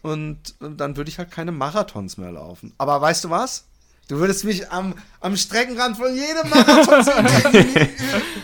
Und 0.00 0.54
dann 0.60 0.96
würde 0.96 1.10
ich 1.10 1.18
halt 1.18 1.30
keine 1.30 1.52
Marathons 1.52 2.16
mehr 2.16 2.32
laufen. 2.32 2.72
Aber 2.78 2.98
weißt 3.00 3.24
du 3.24 3.30
was? 3.30 3.64
Du 4.08 4.18
würdest 4.18 4.44
mich 4.44 4.70
am, 4.70 4.94
am 5.20 5.36
Streckenrand 5.36 5.96
von 5.96 6.14
jedem 6.14 6.48
Marathon 6.48 7.02
sehen, 7.02 7.26
der 7.52 7.60
in 7.60 7.88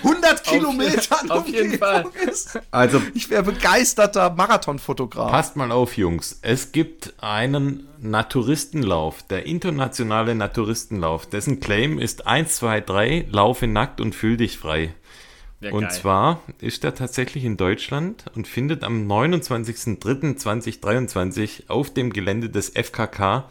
100 0.02 0.42
Kilometern 0.52 1.30
auf 1.30 1.46
jeden 1.46 1.78
Fall. 1.78 2.04
Ist. 2.28 2.58
Also 2.72 3.00
Ich 3.14 3.30
wäre 3.30 3.44
begeisterter 3.44 4.30
Marathonfotograf. 4.30 5.30
passt 5.30 5.54
mal 5.54 5.70
auf, 5.70 5.96
Jungs. 5.96 6.40
Es 6.42 6.72
gibt 6.72 7.14
einen 7.22 7.86
Naturistenlauf, 8.00 9.22
der 9.22 9.46
internationale 9.46 10.34
Naturistenlauf. 10.34 11.26
Dessen 11.26 11.60
Claim 11.60 12.00
ist 12.00 12.26
1, 12.26 12.56
2, 12.56 12.80
3, 12.80 13.26
laufe 13.30 13.68
nackt 13.68 14.00
und 14.00 14.16
fühl 14.16 14.36
dich 14.36 14.58
frei. 14.58 14.92
Wär 15.60 15.74
Und 15.74 15.82
geil. 15.82 15.92
zwar 15.92 16.40
ist 16.60 16.82
er 16.82 16.96
tatsächlich 16.96 17.44
in 17.44 17.56
Deutschland 17.56 18.24
und 18.34 18.48
findet 18.48 18.82
am 18.82 19.06
29.03.2023 19.06 21.68
auf 21.68 21.94
dem 21.94 22.12
Gelände 22.12 22.50
des 22.50 22.70
FKK 22.70 23.44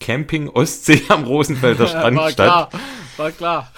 Camping 0.00 0.48
Ostsee 0.48 1.02
am 1.08 1.24
Rosenfelder 1.24 1.86
Strand 1.88 2.16
war 2.16 2.30
statt. 2.30 2.70
klar, 2.70 2.82
war 3.16 3.30
klar. 3.32 3.72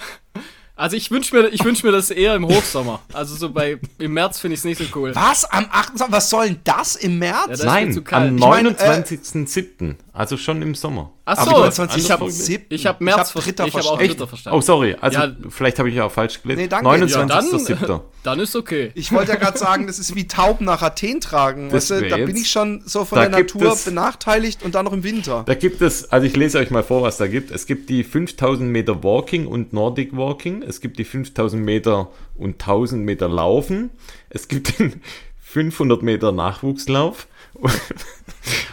Also 0.75 0.95
ich 0.97 1.11
wünsche 1.11 1.35
mir, 1.35 1.49
ich 1.49 1.63
wünsch 1.63 1.83
mir 1.83 1.91
das 1.91 2.09
eher 2.09 2.33
im 2.35 2.47
Hochsommer. 2.47 3.01
Also 3.13 3.35
so 3.35 3.51
bei 3.51 3.77
im 3.99 4.13
März 4.13 4.39
finde 4.39 4.53
ich 4.55 4.61
es 4.61 4.63
nicht 4.65 4.79
so 4.79 4.85
cool. 4.99 5.13
Was? 5.15 5.45
Am 5.45 5.65
28. 5.71 6.11
Was 6.11 6.29
soll 6.29 6.47
denn 6.47 6.59
das 6.63 6.95
im 6.95 7.19
März? 7.19 7.59
Ja, 7.59 7.65
Nein, 7.65 7.93
zu 7.93 8.01
kalt. 8.01 8.29
am 8.29 8.35
Ich 8.37 8.41
meine, 8.41 8.69
äh, 8.69 8.73
29.07., 9.01 9.95
also 10.13 10.37
schon 10.37 10.61
im 10.61 10.73
Sommer. 10.75 11.11
Ach 11.23 11.45
so, 11.45 11.51
29. 11.51 12.03
ich 12.03 12.11
habe 12.11 12.27
ich 12.69 12.85
hab 12.87 12.99
März 12.99 13.33
Ich 13.35 13.47
hab 13.47 13.47
ich 13.47 13.59
hab 13.59 13.67
auch 13.67 13.71
verstanden. 13.71 14.07
Dritter 14.07 14.27
verstanden. 14.27 14.57
Oh, 14.57 14.61
sorry, 14.61 14.95
also 14.99 15.19
Ja. 15.19 15.31
vielleicht 15.49 15.79
habe 15.79 15.89
ich 15.89 15.95
ja 15.95 16.05
auch 16.05 16.11
falsch 16.11 16.41
gelesen. 16.41 16.61
Nee, 16.63 16.67
danke. 16.67 16.89
ja, 16.89 16.95
29.07. 17.05 17.85
dann, 17.87 18.01
dann 18.23 18.39
ist 18.39 18.55
okay. 18.55 18.91
Ich 18.95 19.11
wollte 19.13 19.31
ja 19.31 19.37
gerade 19.37 19.57
sagen, 19.57 19.87
das 19.87 19.99
ist 19.99 20.15
wie 20.15 20.27
Tauben 20.27 20.65
nach 20.65 20.81
Athen 20.81 21.21
tragen. 21.21 21.69
Das 21.69 21.89
Weißt 21.91 22.01
du, 22.03 22.09
da 22.09 22.17
bin 22.17 22.35
ich 22.35 22.49
schon 22.51 22.81
so 22.85 23.05
von 23.05 23.19
der 23.19 23.29
Natur 23.29 23.71
es- 23.73 23.85
benachteiligt 23.85 24.63
und 24.63 24.75
dann 24.75 24.85
noch 24.85 24.93
im 24.93 25.03
Winter. 25.03 25.43
Da 25.45 25.53
gibt 25.53 25.81
es, 25.81 26.11
also 26.11 26.25
ich 26.27 26.35
lese 26.35 26.57
euch 26.57 26.71
mal 26.71 26.83
vor, 26.83 27.03
was 27.03 27.17
da 27.17 27.27
gibt. 27.27 27.51
Es 27.51 27.65
gibt 27.65 27.89
die 27.89 28.03
5000 28.03 28.69
Meter 28.69 29.03
Walking 29.03 29.47
und 29.47 29.71
Nordic 29.73 30.15
Walking. 30.17 30.63
Es 30.71 30.79
gibt 30.79 30.97
die 30.99 31.03
5000 31.03 31.61
Meter 31.61 32.09
und 32.37 32.61
1000 32.61 33.03
Meter 33.03 33.27
Laufen. 33.27 33.89
Es 34.29 34.47
gibt 34.47 34.79
den 34.79 35.01
500 35.41 36.01
Meter 36.01 36.31
Nachwuchslauf. 36.31 37.27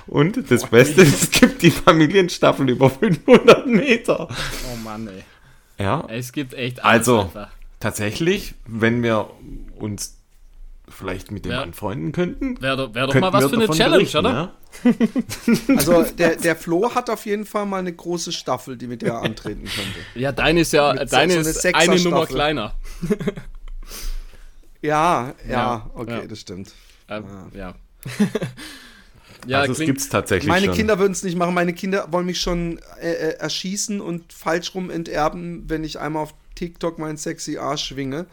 Und 0.07 0.49
das 0.51 0.69
Beste, 0.71 1.03
ist, 1.03 1.23
es 1.25 1.31
gibt 1.33 1.61
die 1.63 1.73
Familienstaffel 1.73 2.71
über 2.71 2.89
500 2.89 3.67
Meter. 3.67 4.29
Oh 4.31 4.77
Mann, 4.85 5.09
ey. 5.09 5.25
Ja, 5.85 6.05
Es 6.09 6.33
gibt 6.33 6.55
echt 6.55 6.85
alles 6.85 7.09
also 7.09 7.21
einfach. 7.23 7.51
tatsächlich, 7.81 8.55
wenn 8.65 9.03
wir 9.03 9.29
uns 9.77 10.18
vielleicht 10.99 11.31
mit 11.31 11.45
dem 11.45 11.53
Ja. 11.53 11.63
anfreunden 11.63 12.13
könnten, 12.13 12.61
Wäre 12.61 12.77
doch, 12.77 12.95
wär 12.95 13.07
doch 13.07 13.13
könnten 13.13 13.31
mal 13.31 13.33
was 13.33 13.49
für 13.51 13.57
eine 13.57 13.69
Challenge, 13.69 13.97
berichten, 13.99 14.19
oder? 14.19 14.31
Ja? 14.31 14.53
Also 15.77 16.03
der, 16.03 16.37
der 16.37 16.57
Flo 16.57 16.95
hat 16.95 17.09
auf 17.09 17.25
jeden 17.25 17.47
Fall 17.47 17.65
mal 17.67 17.79
eine 17.79 17.93
große 17.93 18.33
Staffel, 18.33 18.77
die 18.77 18.87
mit 18.87 19.03
der 19.03 19.19
antreten 19.19 19.65
könnte. 19.65 19.99
Ja, 20.15 20.33
deine 20.33 20.61
ist 20.61 20.73
ja, 20.73 20.93
Mit 20.93 21.13
deine 21.13 21.33
so 21.33 21.39
eine 21.39 21.49
ist 21.49 21.75
eine 21.75 22.01
Nummer 22.03 22.27
kleiner. 22.27 22.75
Ja, 24.83 25.35
ja, 25.49 25.51
Ja, 25.51 25.91
okay, 25.95 26.21
ja. 26.23 26.27
das 26.27 26.41
stimmt. 26.41 26.73
Ähm, 27.09 27.25
ja. 27.55 27.75
ja, 29.47 29.61
also 29.61 29.73
es 29.73 29.79
klingt, 29.79 29.89
gibt 29.89 30.01
es 30.01 30.09
tatsächlich 30.09 30.49
Meine 30.49 30.67
schon. 30.67 30.75
Kinder 30.75 30.99
würden 30.99 31.13
es 31.13 31.23
nicht 31.23 31.37
machen. 31.37 31.55
Meine 31.55 31.73
Kinder 31.73 32.07
wollen 32.11 32.27
mich 32.27 32.41
schon 32.41 32.79
äh, 33.01 33.11
äh, 33.11 33.39
erschießen 33.39 34.01
und 34.01 34.33
falsch 34.33 34.75
rum 34.75 34.91
enterben, 34.91 35.65
wenn 35.69 35.85
ich 35.85 35.99
einmal 35.99 36.25
auf 36.25 36.35
TikTok 36.55 36.99
meinen 36.99 37.17
sexy 37.17 37.57
Arsch 37.59 37.85
schwinge. 37.87 38.27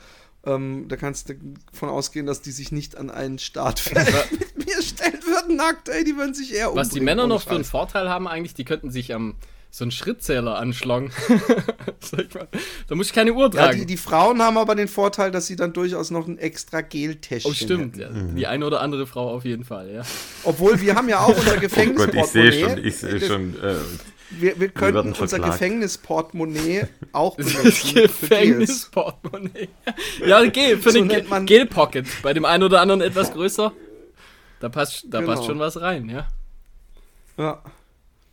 Ähm, 0.46 0.86
da 0.88 0.96
kannst 0.96 1.30
du 1.30 1.36
davon 1.72 1.90
ausgehen, 1.90 2.26
dass 2.26 2.42
die 2.42 2.52
sich 2.52 2.72
nicht 2.72 2.98
an 2.98 3.10
einen 3.10 3.40
Startfeld 3.40 4.08
mit 4.56 4.66
mir 4.68 4.82
stellen 4.82 5.20
würden, 5.26 5.56
nackt, 5.56 5.90
ey, 5.90 6.04
die 6.04 6.16
würden 6.16 6.34
sich 6.34 6.54
eher 6.54 6.68
umbringen. 6.70 6.88
was 6.88 6.94
die 6.94 7.02
Männer 7.02 7.28
noch 7.28 7.42
für 7.42 7.52
einen. 7.56 7.64
Vorteil 7.64 8.10
haben 8.10 8.28
eigentlich, 8.28 8.54
die 8.54 8.66
könnten 8.66 8.92
sich 8.92 9.14
am 9.14 9.36
so 9.72 9.84
einen 9.84 9.92
Schrittzähler 9.92 10.58
anschlagen. 10.58 11.12
Sag 12.00 12.22
ich 12.30 12.34
mal. 12.34 12.48
da 12.88 12.96
muss 12.96 13.08
ich 13.08 13.14
keine 13.14 13.34
Uhr 13.34 13.44
Ja, 13.46 13.50
tragen. 13.50 13.80
die, 13.80 13.86
die 13.86 13.98
Frauen 13.98 14.42
haben 14.42 14.58
aber 14.58 14.74
den 14.74 14.88
Vorteil, 14.88 15.32
dass 15.32 15.48
sie 15.48 15.58
dann 15.58 15.74
durchaus 15.74 16.12
noch 16.12 16.28
ein 16.28 16.38
extra 16.38 16.80
Geltäschchen 16.80 17.52
oh, 17.52 17.54
stimmt. 17.54 17.98
Ja, 17.98 18.08
Die 18.10 18.48
eine 18.48 18.66
oder 18.66 18.80
andere 18.80 19.06
Frau 19.06 19.30
auf 19.34 19.44
jeden 19.44 19.66
Fall, 19.66 19.92
ja. 19.92 20.04
Obwohl 20.46 20.80
wir 20.80 20.96
haben 20.96 21.10
ja 21.10 21.20
auch 21.20 21.36
unser 21.38 21.58
Oh 21.58 21.94
Gott, 21.94 22.14
ich 22.16 22.26
sehe 22.28 22.54
schon, 22.54 22.86
ich 22.86 22.96
sehe 22.96 23.20
schon. 23.20 23.62
Äh, 23.62 23.76
Wir, 24.32 24.60
wir 24.60 24.70
könnten 24.70 24.96
werden 24.96 25.14
unser. 25.14 25.40
Gefängnisportemonnaie 25.40 26.88
auch 27.12 27.36
benutzen. 27.38 27.94
Gefängnisportemonnaie. 27.96 29.70
Ja, 30.26 30.44
Gel, 30.46 30.78
für 30.78 30.92
So 30.92 31.04
den 31.04 31.46
Gel 31.46 31.66
Pocket. 31.68 32.06
Bei 32.24 32.34
dem 32.34 32.46
einen 32.46 32.64
oder 32.64 32.82
anderen 32.82 33.02
etwas 33.02 33.32
größer. 33.32 33.72
Da 34.60 34.70
passt, 34.70 35.06
da 35.10 35.20
Genau. 35.22 35.32
passt 35.34 35.46
schon 35.46 35.60
was 35.60 35.80
rein, 35.80 36.10
ja. 36.10 36.28
Ja. 37.38 37.62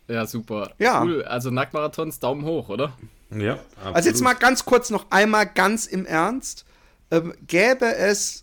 Ja, 0.08 0.26
super. 0.26 0.70
Ja. 0.78 1.02
Cool. 1.02 1.24
Also 1.24 1.50
Nacktmarathons, 1.50 2.18
Daumen 2.20 2.44
hoch, 2.44 2.68
oder? 2.68 2.92
ja, 3.30 3.58
Also 3.92 4.08
jetzt 4.10 4.20
mal 4.20 4.34
ganz 4.34 4.64
kurz 4.64 4.90
noch 4.90 5.06
einmal 5.10 5.46
ganz 5.46 5.86
im 5.86 6.04
Ernst. 6.06 6.64
Ähm, 7.10 7.34
gäbe 7.46 7.86
es, 7.96 8.41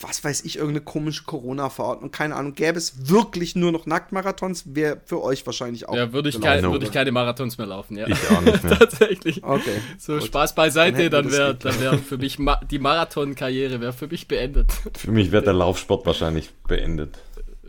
was 0.00 0.22
weiß 0.22 0.44
ich, 0.44 0.56
irgendeine 0.56 0.84
komische 0.84 1.24
Corona-Verordnung, 1.24 2.12
keine 2.12 2.36
Ahnung, 2.36 2.54
gäbe 2.54 2.78
es 2.78 3.08
wirklich 3.08 3.56
nur 3.56 3.72
noch 3.72 3.84
Nacktmarathons, 3.84 4.74
wäre 4.74 5.00
für 5.04 5.20
euch 5.22 5.44
wahrscheinlich 5.44 5.88
auch. 5.88 5.96
Ja, 5.96 6.12
würde 6.12 6.28
ich, 6.28 6.40
kein, 6.40 6.62
würde 6.62 6.86
ich 6.86 6.92
keine 6.92 7.10
Marathons 7.10 7.58
mehr 7.58 7.66
laufen, 7.66 7.96
ja. 7.96 8.06
Ich 8.06 8.30
auch 8.30 8.40
nicht 8.42 8.62
mehr. 8.64 8.78
Tatsächlich. 8.78 9.42
Okay. 9.42 9.80
So, 9.98 10.14
gut. 10.14 10.24
Spaß 10.24 10.54
Dann 10.54 10.64
beiseite, 10.64 11.10
dann 11.10 11.24
das 11.24 11.32
wäre 11.32 11.54
dann 11.56 11.80
wär 11.80 11.98
für 11.98 12.16
mich 12.16 12.38
ma 12.38 12.60
die 12.70 12.78
Marathon-Karriere 12.78 13.80
wäre 13.80 13.92
für 13.92 14.06
mich 14.06 14.28
beendet. 14.28 14.72
Für 14.96 15.10
mich 15.10 15.32
wird 15.32 15.46
der 15.46 15.52
Laufsport 15.52 16.06
wahrscheinlich 16.06 16.50
beendet. 16.66 17.18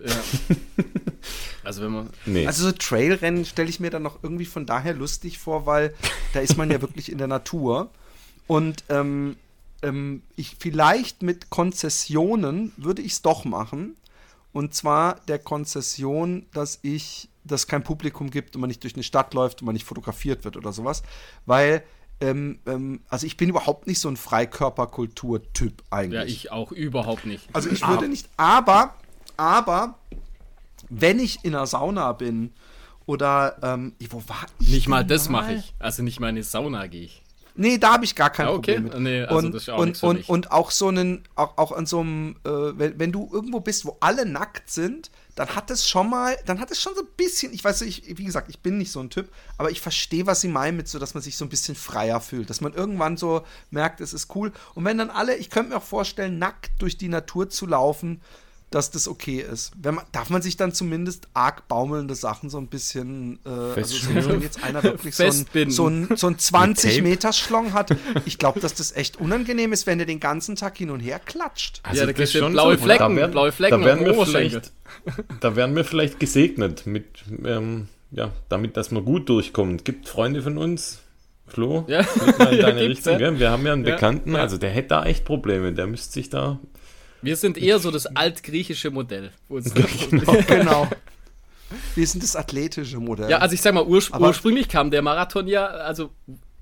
Ja. 0.05 0.15
Also 1.63 1.81
wenn 1.81 1.91
man. 1.91 2.09
Nee. 2.25 2.47
Also 2.47 2.63
so 2.63 2.71
Trailrennen 2.71 3.43
stelle 3.45 3.69
ich 3.69 3.79
mir 3.79 3.89
dann 3.89 4.03
noch 4.03 4.23
irgendwie 4.23 4.45
von 4.45 4.65
daher 4.65 4.93
lustig 4.93 5.39
vor, 5.39 5.65
weil 5.65 5.93
da 6.33 6.39
ist 6.39 6.57
man 6.57 6.71
ja 6.71 6.81
wirklich 6.81 7.11
in 7.11 7.17
der 7.17 7.27
Natur. 7.27 7.89
Und 8.47 8.83
ähm, 8.89 9.35
ähm, 9.81 10.23
ich 10.35 10.55
vielleicht 10.59 11.23
mit 11.23 11.49
Konzessionen 11.49 12.73
würde 12.77 13.01
ich 13.01 13.13
es 13.13 13.21
doch 13.21 13.45
machen. 13.45 13.95
Und 14.53 14.73
zwar 14.73 15.19
der 15.27 15.39
Konzession, 15.39 16.45
dass 16.53 16.79
ich, 16.81 17.29
dass 17.43 17.67
kein 17.67 17.83
Publikum 17.83 18.31
gibt 18.31 18.55
und 18.55 18.61
man 18.61 18.69
nicht 18.69 18.83
durch 18.83 18.95
eine 18.95 19.03
Stadt 19.03 19.33
läuft 19.33 19.61
und 19.61 19.65
man 19.67 19.73
nicht 19.73 19.85
fotografiert 19.85 20.45
wird 20.45 20.57
oder 20.57 20.73
sowas. 20.73 21.03
Weil 21.45 21.83
ähm, 22.19 22.59
ähm, 22.65 23.01
also 23.09 23.27
ich 23.27 23.37
bin 23.37 23.49
überhaupt 23.49 23.85
nicht 23.85 23.99
so 23.99 24.09
ein 24.09 24.17
Freikörperkultur-Typ 24.17 25.83
eigentlich. 25.91 26.13
Ja, 26.13 26.25
ich 26.25 26.51
auch 26.51 26.71
überhaupt 26.71 27.25
nicht. 27.25 27.47
Also 27.53 27.69
ich 27.69 27.87
würde 27.87 28.07
nicht, 28.07 28.27
aber, 28.37 28.95
aber, 29.35 29.99
wenn 30.89 31.19
ich 31.19 31.43
in 31.45 31.51
der 31.51 31.67
Sauna 31.67 32.13
bin 32.13 32.53
oder, 33.05 33.57
ähm, 33.61 33.93
wo 34.09 34.23
war 34.27 34.47
ich? 34.59 34.69
Nicht 34.69 34.87
mal 34.87 35.05
das 35.05 35.29
mache 35.29 35.53
ich. 35.53 35.73
Also 35.77 36.01
nicht 36.01 36.19
mal 36.19 36.29
in 36.29 36.37
die 36.37 36.43
Sauna 36.43 36.87
gehe 36.87 37.03
ich. 37.03 37.21
Nee, 37.57 37.77
da 37.77 37.93
habe 37.93 38.05
ich 38.05 38.15
gar 38.15 38.29
kein 38.29 38.45
Ja, 38.45 38.53
okay. 38.53 38.79
Problem 38.79 38.93
mit. 38.93 38.99
Nee, 39.01 39.23
also 39.23 39.37
und, 39.37 39.53
das 39.53 39.63
ist 39.63 39.67
ja 39.67 39.73
auch 39.73 39.79
und, 39.79 40.03
und, 40.03 40.29
und 40.29 40.51
auch 40.51 40.71
so 40.71 40.87
einen, 40.87 41.23
auch, 41.35 41.57
auch 41.57 41.71
an 41.71 41.85
so 41.85 41.99
einem, 41.99 42.35
äh, 42.45 42.49
wenn, 42.49 42.99
wenn 42.99 43.11
du 43.11 43.29
irgendwo 43.31 43.59
bist, 43.59 43.85
wo 43.85 43.97
alle 43.99 44.25
nackt 44.25 44.69
sind, 44.69 45.09
dann 45.35 45.55
hat 45.55 45.69
es 45.69 45.87
schon 45.87 46.09
mal, 46.09 46.35
dann 46.45 46.59
hat 46.59 46.71
es 46.71 46.81
schon 46.81 46.95
so 46.95 47.01
ein 47.01 47.07
bisschen, 47.15 47.53
ich 47.53 47.63
weiß 47.63 47.81
nicht, 47.81 48.07
ich, 48.07 48.17
wie 48.17 48.23
gesagt, 48.23 48.49
ich 48.49 48.59
bin 48.59 48.77
nicht 48.77 48.91
so 48.91 48.99
ein 48.99 49.09
Typ, 49.09 49.29
aber 49.57 49.69
ich 49.69 49.81
verstehe, 49.81 50.25
was 50.25 50.41
sie 50.41 50.47
meinen 50.47 50.77
mit 50.77 50.87
so, 50.87 50.97
dass 50.99 51.13
man 51.13 51.21
sich 51.21 51.37
so 51.37 51.45
ein 51.45 51.49
bisschen 51.49 51.75
freier 51.75 52.21
fühlt, 52.21 52.49
dass 52.49 52.61
man 52.61 52.73
irgendwann 52.73 53.17
so 53.17 53.43
merkt, 53.69 54.01
es 54.01 54.13
ist 54.13 54.35
cool. 54.35 54.51
Und 54.73 54.85
wenn 54.85 54.97
dann 54.97 55.09
alle, 55.09 55.35
ich 55.35 55.49
könnte 55.49 55.71
mir 55.71 55.77
auch 55.77 55.83
vorstellen, 55.83 56.39
nackt 56.39 56.71
durch 56.79 56.97
die 56.97 57.09
Natur 57.09 57.49
zu 57.49 57.65
laufen, 57.65 58.21
dass 58.69 58.91
das 58.91 59.07
okay 59.07 59.39
ist. 59.39 59.71
Wenn 59.81 59.95
man, 59.95 60.05
darf 60.11 60.29
man 60.29 60.41
sich 60.41 60.57
dann 60.57 60.73
zumindest 60.73 61.29
arg 61.33 61.67
baumelnde 61.69 62.15
Sachen 62.15 62.49
so 62.49 62.57
ein 62.57 62.67
bisschen, 62.67 63.39
äh, 63.45 63.49
also 63.49 64.07
wenn 64.29 64.41
jetzt 64.41 64.61
einer 64.63 64.83
wirklich 64.83 65.15
so 65.15 65.23
ein, 65.23 65.31
Festbinden. 65.31 65.71
so 65.71 65.87
ein, 65.87 66.09
so 66.17 66.27
ein 66.27 66.37
20 66.37 66.91
Tape. 66.91 67.01
Meter 67.03 67.31
Schlong 67.31 67.71
hat, 67.73 67.95
ich 68.25 68.37
glaube, 68.37 68.59
dass 68.59 68.73
das 68.73 68.91
echt 68.95 69.17
unangenehm 69.21 69.71
ist, 69.71 69.87
wenn 69.87 69.99
der 69.99 70.07
den 70.07 70.19
ganzen 70.19 70.55
Tag 70.57 70.77
hin 70.77 70.89
und 70.89 70.99
her 70.99 71.19
klatscht. 71.19 71.79
Also 71.83 72.01
ja, 72.01 72.05
da 72.05 72.11
kriegst 72.13 72.35
du 72.35 72.49
blaue. 72.49 72.77
Flecken, 72.77 73.15
Da 73.15 73.21
werden- 73.21 73.31
blaue 73.31 73.51
Flecken 73.53 73.79
da 73.81 73.85
werden 73.85 73.99
am 74.09 74.17
wir 74.17 74.25
vielleicht, 74.25 74.71
da 75.39 75.55
werden 75.55 75.75
wir 75.75 75.85
vielleicht 75.85 76.19
gesegnet 76.19 76.85
mit, 76.85 77.05
ähm, 77.45 77.87
ja, 78.11 78.31
damit, 78.49 78.75
dass 78.75 78.91
man 78.91 79.05
gut 79.05 79.29
durchkommt. 79.29 79.85
Gibt 79.85 80.09
Freunde 80.09 80.41
von 80.41 80.57
uns, 80.57 80.99
Flo, 81.47 81.85
Ja. 81.87 82.01
in 82.01 82.37
deine 82.59 82.81
Richtung, 82.81 83.17
ja. 83.19 83.39
Wir 83.39 83.49
haben 83.49 83.65
ja 83.65 83.71
einen 83.71 83.83
Bekannten, 83.83 84.33
ja. 84.33 84.39
also 84.41 84.57
der 84.57 84.71
hätte 84.71 84.89
da 84.89 85.05
echt 85.05 85.23
Probleme. 85.23 85.71
Der 85.71 85.87
müsste 85.87 86.11
sich 86.13 86.29
da. 86.29 86.59
Wir 87.27 87.35
sind 87.35 87.57
eher 87.57 87.77
so 87.79 87.91
das 87.91 88.05
altgriechische 88.07 88.89
Modell. 88.89 89.31
es- 89.49 89.73
genau. 90.47 90.87
Wir 91.95 92.07
sind 92.07 92.23
das 92.23 92.35
athletische 92.35 92.99
Modell. 92.99 93.29
Ja, 93.29 93.39
also 93.39 93.53
ich 93.53 93.61
sag 93.61 93.73
mal, 93.73 93.83
urspr 93.85 94.15
Aber- 94.15 94.27
ursprünglich 94.27 94.69
kam 94.69 94.89
der 94.91 95.01
Marathon 95.01 95.47
ja, 95.47 95.65
also, 95.67 96.11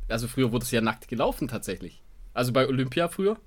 also 0.10 0.28
früher 0.28 0.52
wurde 0.52 0.64
es 0.66 0.72
ja 0.72 0.82
nackt 0.82 1.08
gelaufen 1.08 1.48
tatsächlich. 1.48 2.02
Also 2.34 2.52
bei 2.52 2.68
Olympia 2.68 3.08
früher. 3.08 3.38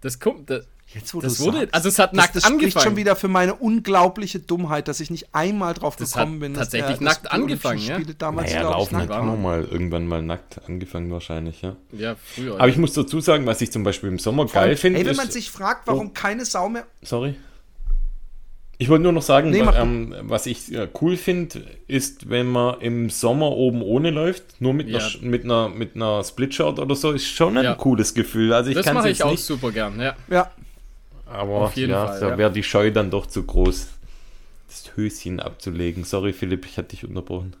Das 0.00 0.18
kommt, 0.18 0.50
das, 0.50 0.66
Jetzt, 0.92 1.12
wo 1.14 1.20
das 1.20 1.40
wurde- 1.40 1.58
sagst, 1.60 1.74
also 1.74 1.88
es 1.88 1.98
hat 1.98 2.12
das, 2.12 2.16
nackt 2.16 2.36
das 2.36 2.42
spricht 2.44 2.54
angefangen. 2.62 2.84
schon 2.84 2.96
wieder 2.96 3.16
für 3.16 3.26
meine 3.28 3.54
unglaubliche 3.54 4.38
Dummheit, 4.38 4.86
dass 4.86 5.00
ich 5.00 5.10
nicht 5.10 5.34
einmal 5.34 5.74
drauf 5.74 5.96
Das 5.96 6.12
gekommen 6.12 6.34
hat 6.34 6.40
bin. 6.40 6.54
tatsächlich 6.54 6.92
dass 6.98 7.00
nackt 7.00 7.32
angefangen, 7.32 7.80
ja? 7.80 7.96
Spiele 7.96 8.14
damals, 8.14 8.52
Naja, 8.52 8.70
laufen 8.70 8.96
hat 8.98 9.10
auch 9.10 9.24
noch 9.24 9.36
mal 9.38 9.64
irgendwann 9.64 10.06
mal 10.06 10.22
nackt 10.22 10.60
angefangen 10.68 11.10
wahrscheinlich, 11.10 11.62
ja. 11.62 11.74
ja, 11.92 12.14
früher. 12.22 12.54
Aber 12.54 12.68
ich 12.68 12.76
muss 12.76 12.92
dazu 12.92 13.20
sagen, 13.20 13.44
was 13.46 13.60
ich 13.60 13.72
zum 13.72 13.82
Beispiel 13.82 14.08
im 14.08 14.18
Sommer 14.20 14.46
geil 14.46 14.76
finde, 14.76 15.00
Ey, 15.00 15.06
wenn 15.06 15.16
man 15.16 15.30
sich 15.30 15.50
fragt, 15.50 15.86
warum 15.88 16.08
Oh. 16.08 16.10
keine 16.14 16.44
Sau 16.44 16.68
mehr. 16.68 16.84
Sorry. 17.02 17.34
Ich 18.76 18.88
wollte 18.88 19.04
nur 19.04 19.12
noch 19.12 19.22
sagen, 19.22 19.50
Nee, 19.50 19.60
wa- 19.60 19.66
mach- 19.66 19.78
ähm, 19.80 20.14
was 20.22 20.46
ich 20.46 20.72
äh, 20.74 20.88
cool 21.00 21.16
finde, 21.16 21.62
ist, 21.86 22.28
wenn 22.28 22.46
man 22.48 22.80
im 22.80 23.08
Sommer 23.08 23.50
oben 23.52 23.82
ohne 23.82 24.10
läuft, 24.10 24.60
nur 24.60 24.74
mit, 24.74 24.88
Ja. 24.88 24.98
einer, 24.98 25.08
mit 25.22 25.44
einer, 25.44 25.68
mit 25.68 25.94
einer 25.94 26.24
Splitshirt 26.24 26.80
oder 26.80 26.94
so, 26.96 27.12
ist 27.12 27.26
schon 27.28 27.56
ein 27.56 27.64
Ja. 27.64 27.74
cooles 27.74 28.14
Gefühl. 28.14 28.52
Also 28.52 28.70
ich 28.70 28.76
das 28.76 28.92
mache 28.92 29.10
ich 29.10 29.22
auch 29.22 29.30
nicht, 29.30 29.44
super 29.44 29.70
gern, 29.70 30.00
ja. 30.00 30.16
Ja, 30.28 30.50
aber 31.34 31.52
Auf 31.62 31.76
jeden 31.76 31.92
ja, 31.92 32.06
Fall, 32.06 32.20
da 32.20 32.28
ja. 32.30 32.38
wäre 32.38 32.52
die 32.52 32.62
Scheu 32.62 32.90
dann 32.90 33.10
doch 33.10 33.26
zu 33.26 33.42
groß, 33.44 33.88
das 34.68 34.96
Höschen 34.96 35.40
abzulegen. 35.40 36.04
Sorry, 36.04 36.32
Philipp, 36.32 36.66
ich 36.66 36.78
hatte 36.78 36.88
dich 36.90 37.04
unterbrochen. 37.04 37.54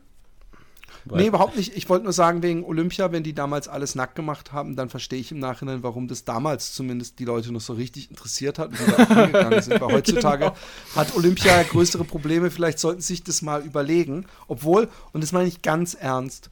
nee, 1.06 1.26
überhaupt 1.26 1.56
nicht. 1.56 1.76
Ich 1.76 1.88
wollte 1.90 2.04
nur 2.04 2.12
sagen, 2.14 2.42
wegen 2.42 2.64
Olympia, 2.64 3.12
wenn 3.12 3.22
die 3.22 3.34
damals 3.34 3.68
alles 3.68 3.94
nackt 3.94 4.14
gemacht 4.14 4.52
haben, 4.52 4.74
dann 4.74 4.88
verstehe 4.88 5.20
ich 5.20 5.30
im 5.32 5.38
Nachhinein, 5.38 5.82
warum 5.82 6.08
das 6.08 6.24
damals 6.24 6.72
zumindest 6.72 7.18
die 7.18 7.26
Leute 7.26 7.52
noch 7.52 7.60
so 7.60 7.74
richtig 7.74 8.10
interessiert 8.10 8.58
hat 8.58 8.70
und 8.70 9.32
da 9.34 9.60
sind. 9.60 9.80
Weil 9.80 9.92
heutzutage 9.96 10.44
Genau. 10.46 10.56
hat 10.96 11.14
Olympia 11.14 11.62
größere 11.64 12.04
Probleme. 12.04 12.50
Vielleicht 12.50 12.78
sollten 12.78 13.00
sie 13.02 13.14
sich 13.14 13.22
das 13.24 13.42
mal 13.42 13.62
überlegen. 13.62 14.24
Obwohl, 14.48 14.88
und 15.12 15.22
das 15.22 15.32
meine 15.32 15.48
ich 15.48 15.60
ganz 15.62 15.92
ernst, 15.94 16.48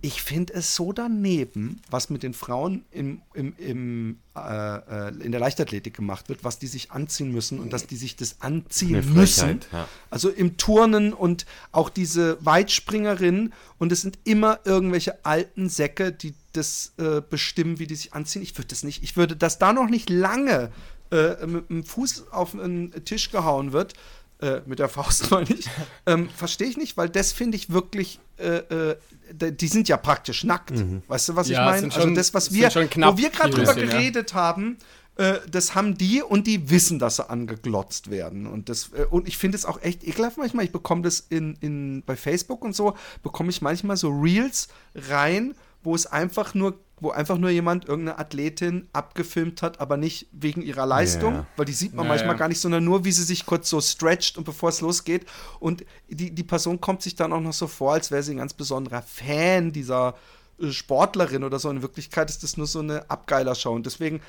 ich 0.00 0.22
finde 0.22 0.54
es 0.54 0.74
so 0.74 0.92
daneben, 0.92 1.80
was 1.90 2.10
mit 2.10 2.22
den 2.22 2.34
Frauen 2.34 2.84
im, 2.90 3.22
im, 3.34 3.54
im, 3.56 4.18
äh, 4.36 4.76
äh, 4.76 5.14
in 5.22 5.32
der 5.32 5.40
Leichtathletik 5.40 5.94
gemacht 5.94 6.28
wird, 6.28 6.44
was 6.44 6.58
die 6.58 6.66
sich 6.66 6.90
anziehen 6.92 7.32
müssen 7.32 7.60
und 7.60 7.72
dass 7.72 7.86
die 7.86 7.96
sich 7.96 8.16
das 8.16 8.40
anziehen 8.40 8.96
Eine 8.96 9.06
müssen. 9.06 9.40
Frechheit, 9.40 9.68
ja. 9.72 9.88
Also 10.10 10.28
im 10.28 10.56
Turnen 10.56 11.12
und 11.12 11.46
auch 11.72 11.88
diese 11.88 12.44
Weitspringerinnen 12.44 13.52
und 13.78 13.92
es 13.92 14.02
sind 14.02 14.18
immer 14.24 14.60
irgendwelche 14.64 15.24
alten 15.24 15.68
Säcke, 15.68 16.12
die 16.12 16.34
das 16.52 16.92
äh, 16.98 17.20
bestimmen, 17.20 17.78
wie 17.78 17.86
die 17.86 17.96
sich 17.96 18.12
anziehen. 18.12 18.42
Ich 18.42 18.56
würde 18.56 18.68
das 18.68 18.82
nicht, 18.84 19.02
ich 19.02 19.16
würde, 19.16 19.36
dass 19.36 19.58
da 19.58 19.72
noch 19.72 19.88
nicht 19.88 20.10
lange 20.10 20.70
äh, 21.10 21.46
mit 21.46 21.68
dem 21.70 21.84
Fuß 21.84 22.32
auf 22.32 22.54
einen 22.54 23.04
Tisch 23.04 23.30
gehauen 23.30 23.72
wird, 23.72 23.94
äh, 24.42 24.60
mit 24.66 24.78
der 24.78 24.88
Faust 24.88 25.30
meine 25.30 25.50
ich, 25.50 25.68
ähm, 26.06 26.28
verstehe 26.28 26.68
ich 26.68 26.76
nicht, 26.76 26.96
weil 26.96 27.08
das 27.08 27.32
finde 27.32 27.56
ich 27.56 27.70
wirklich, 27.70 28.18
äh, 28.38 28.56
äh, 28.56 28.96
die 29.32 29.68
sind 29.68 29.88
ja 29.88 29.96
praktisch 29.96 30.44
nackt. 30.44 30.72
Weißt 31.08 31.30
du, 31.30 31.36
was 31.36 31.48
Ja, 31.48 31.74
ich 31.74 31.82
meine? 31.82 31.94
Also 31.94 32.14
das, 32.14 32.34
was 32.34 32.52
wir, 32.52 32.62
sind 32.62 32.72
schon 32.72 32.90
knapp 32.90 33.14
wo 33.14 33.18
wir 33.18 33.30
gerade 33.30 33.52
drüber 33.52 33.78
ja. 33.78 33.86
geredet 33.86 34.34
haben, 34.34 34.76
äh, 35.16 35.34
das 35.50 35.74
haben 35.74 35.96
die 35.96 36.22
und 36.22 36.46
die 36.46 36.70
wissen, 36.70 36.98
dass 36.98 37.16
sie 37.16 37.28
angeglotzt 37.28 38.10
werden. 38.10 38.46
Und, 38.46 38.68
das, 38.68 38.90
äh, 38.94 39.04
und 39.04 39.28
ich 39.28 39.38
finde 39.38 39.56
es 39.56 39.64
auch 39.64 39.80
echt 39.82 40.04
ekelhaft 40.04 40.38
manchmal. 40.38 40.64
Ich 40.64 40.72
bekomme 40.72 41.02
das 41.02 41.20
in, 41.20 41.56
in, 41.60 42.02
bei 42.04 42.16
Facebook 42.16 42.64
und 42.64 42.74
so, 42.74 42.96
bekomme 43.22 43.50
ich 43.50 43.62
manchmal 43.62 43.96
so 43.96 44.08
Reels 44.08 44.68
rein, 44.94 45.54
wo 45.82 45.94
es 45.94 46.06
einfach 46.06 46.54
nur, 46.54 46.78
wo 47.02 47.10
einfach 47.10 47.36
nur 47.36 47.50
jemand 47.50 47.86
irgendeine 47.88 48.18
Athletin 48.18 48.86
abgefilmt 48.92 49.60
hat, 49.60 49.80
aber 49.80 49.96
nicht 49.96 50.28
wegen 50.32 50.62
ihrer 50.62 50.86
Leistung, 50.86 51.34
Ja. 51.34 51.46
weil 51.56 51.66
die 51.66 51.72
sieht 51.72 51.94
man 51.94 52.04
Ja, 52.06 52.10
manchmal 52.12 52.36
gar 52.36 52.48
nicht, 52.48 52.60
sondern 52.60 52.84
nur, 52.84 53.04
wie 53.04 53.12
sie 53.12 53.24
sich 53.24 53.44
kurz 53.44 53.68
so 53.68 53.80
stretcht 53.80 54.38
und 54.38 54.44
bevor 54.44 54.68
es 54.68 54.80
losgeht. 54.80 55.26
Und 55.58 55.84
die, 56.08 56.30
die 56.30 56.44
Person 56.44 56.80
kommt 56.80 57.02
sich 57.02 57.16
dann 57.16 57.32
auch 57.32 57.40
noch 57.40 57.52
so 57.52 57.66
vor, 57.66 57.94
als 57.94 58.10
wäre 58.10 58.22
sie 58.22 58.32
ein 58.34 58.38
ganz 58.38 58.54
besonderer 58.54 59.02
Fan 59.02 59.72
dieser 59.72 60.14
äh, 60.60 60.70
Sportlerin 60.70 61.42
oder 61.44 61.58
so. 61.58 61.70
In 61.70 61.82
Wirklichkeit 61.82 62.30
ist 62.30 62.42
das 62.44 62.56
nur 62.56 62.66
so 62.68 62.78
eine 62.78 63.10
Abgeilershow. 63.10 63.72
Und 63.72 63.84
deswegen, 63.86 64.20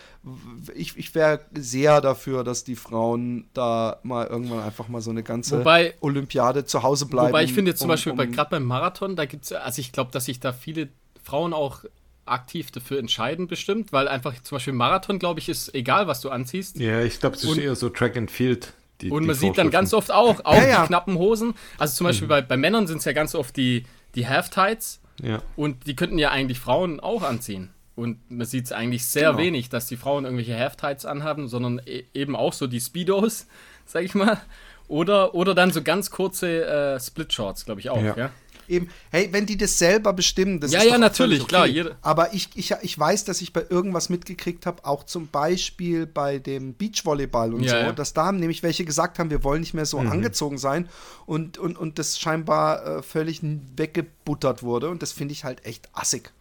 ich, 0.73 0.97
ich 0.97 1.13
wäre 1.13 1.41
sehr 1.55 2.01
dafür, 2.01 2.43
dass 2.43 2.63
die 2.63 2.75
Frauen 2.75 3.47
da 3.53 3.99
mal 4.03 4.25
irgendwann 4.25 4.61
einfach 4.63 4.87
mal 4.87 5.01
so 5.01 5.11
eine 5.11 5.21
ganze 5.21 5.59
Wobei- 5.59 5.93
Olympiade 6.01 6.65
zu 6.65 6.81
Hause 6.81 7.05
bleiben. 7.05 7.29
Wobei 7.29 7.43
ich 7.43 7.53
finde 7.53 7.71
jetzt 7.71 7.79
zum 7.81 7.85
um- 7.85 7.93
Beispiel 7.93 8.13
bei 8.13 8.25
um- 8.25 8.31
gerade 8.31 8.49
beim 8.49 8.63
Marathon, 8.65 9.15
da 9.15 9.25
gibt 9.25 9.45
es, 9.45 9.51
also 9.51 9.79
ich 9.79 9.91
glaube, 9.91 10.11
dass 10.11 10.25
sich 10.25 10.39
da 10.39 10.53
viele 10.53 10.89
Frauen 11.23 11.53
auch 11.53 11.83
aktiv 12.25 12.71
dafür 12.71 12.99
entscheiden, 12.99 13.47
bestimmt, 13.47 13.91
weil 13.91 14.07
einfach 14.07 14.33
zum 14.43 14.55
Beispiel 14.55 14.73
Marathon, 14.73 15.19
glaube 15.19 15.39
ich, 15.39 15.49
ist 15.49 15.73
egal, 15.75 16.07
was 16.07 16.21
du 16.21 16.29
anziehst. 16.29 16.77
Ja, 16.79 17.01
ich 17.01 17.19
glaube, 17.19 17.35
es 17.35 17.43
ist 17.43 17.57
eher 17.57 17.75
so 17.75 17.89
Track 17.89 18.15
and 18.17 18.31
Field. 18.31 18.73
Die, 19.01 19.09
Und 19.11 19.25
man 19.25 19.35
sieht 19.35 19.57
dann 19.57 19.69
ganz 19.71 19.93
oft 19.93 20.11
auch, 20.11 20.39
auch 20.45 20.55
Ja, 20.55 20.67
ja. 20.67 20.81
die 20.81 20.87
knappen 20.87 21.17
Hosen. 21.17 21.55
Also 21.77 21.95
zum 21.97 22.05
Beispiel 22.07 22.27
bei, 22.27 22.41
bei 22.41 22.55
Männern 22.57 22.87
sind 22.87 22.99
es 22.99 23.05
ja 23.05 23.11
ganz 23.11 23.35
oft 23.35 23.57
die, 23.57 23.85
die 24.15 24.27
Half-Tights 24.27 25.01
Ja. 25.21 25.41
und 25.55 25.87
die 25.87 25.95
könnten 25.95 26.17
ja 26.17 26.29
eigentlich 26.31 26.59
Frauen 26.59 26.99
auch 26.99 27.23
anziehen. 27.23 27.71
Und 27.95 28.19
man 28.31 28.47
sieht 28.47 28.65
es 28.65 28.71
eigentlich 28.71 29.05
sehr 29.05 29.31
Genau. 29.31 29.43
wenig, 29.43 29.69
dass 29.69 29.87
die 29.87 29.97
Frauen 29.97 30.23
irgendwelche 30.23 30.57
Half-Tights 30.57 31.05
anhaben, 31.05 31.47
sondern 31.47 31.81
e 31.85 32.05
eben 32.13 32.35
auch 32.35 32.53
so 32.53 32.65
die 32.67 32.79
Speedos, 32.79 33.47
sag 33.85 34.03
ich 34.03 34.15
mal. 34.15 34.39
Oder, 34.87 35.33
oder 35.35 35.53
dann 35.55 35.71
so 35.71 35.81
ganz 35.81 36.09
kurze 36.11 36.65
äh, 36.65 36.99
Split-Shorts, 36.99 37.65
glaube 37.65 37.81
ich 37.81 37.89
auch. 37.89 38.01
Ja. 38.01 38.31
Ja. 38.67 38.75
Eben, 38.75 38.89
hey, 39.11 39.29
wenn 39.31 39.45
die 39.45 39.57
das 39.57 39.77
selber 39.77 40.13
bestimmen, 40.13 40.59
das 40.59 40.71
Ja, 40.71 40.79
ist 40.79 40.85
ja, 40.85 40.91
doch 40.93 40.99
natürlich, 40.99 41.37
völlig 41.39 41.47
klar, 41.47 41.67
jede- 41.67 41.95
Aber 42.01 42.33
ich, 42.33 42.49
ich, 42.55 42.71
ich 42.81 42.97
weiß, 42.99 43.25
dass 43.25 43.41
ich 43.41 43.53
bei 43.53 43.65
irgendwas 43.69 44.09
mitgekriegt 44.09 44.65
habe, 44.65 44.85
auch 44.85 45.03
zum 45.03 45.27
Beispiel 45.27 46.05
bei 46.05 46.39
dem 46.39 46.73
Beachvolleyball 46.73 47.53
und 47.53 47.63
Ja, 47.63 47.69
so, 47.71 47.75
ja. 47.77 47.91
dass 47.91 48.13
da 48.13 48.31
nämlich 48.31 48.63
welche 48.63 48.85
gesagt 48.85 49.19
haben, 49.19 49.29
wir 49.29 49.43
wollen 49.43 49.61
nicht 49.61 49.73
mehr 49.73 49.85
so 49.85 49.99
angezogen 49.99 50.57
sein 50.57 50.87
und, 51.25 51.57
und, 51.57 51.77
und 51.77 51.99
das 51.99 52.19
scheinbar 52.19 52.85
äh, 52.99 53.03
völlig 53.03 53.41
weggebuttert 53.75 54.63
wurde 54.63 54.89
und 54.89 55.01
das 55.01 55.11
finde 55.11 55.33
ich 55.33 55.43
halt 55.43 55.65
echt 55.65 55.89
assig. 55.93 56.31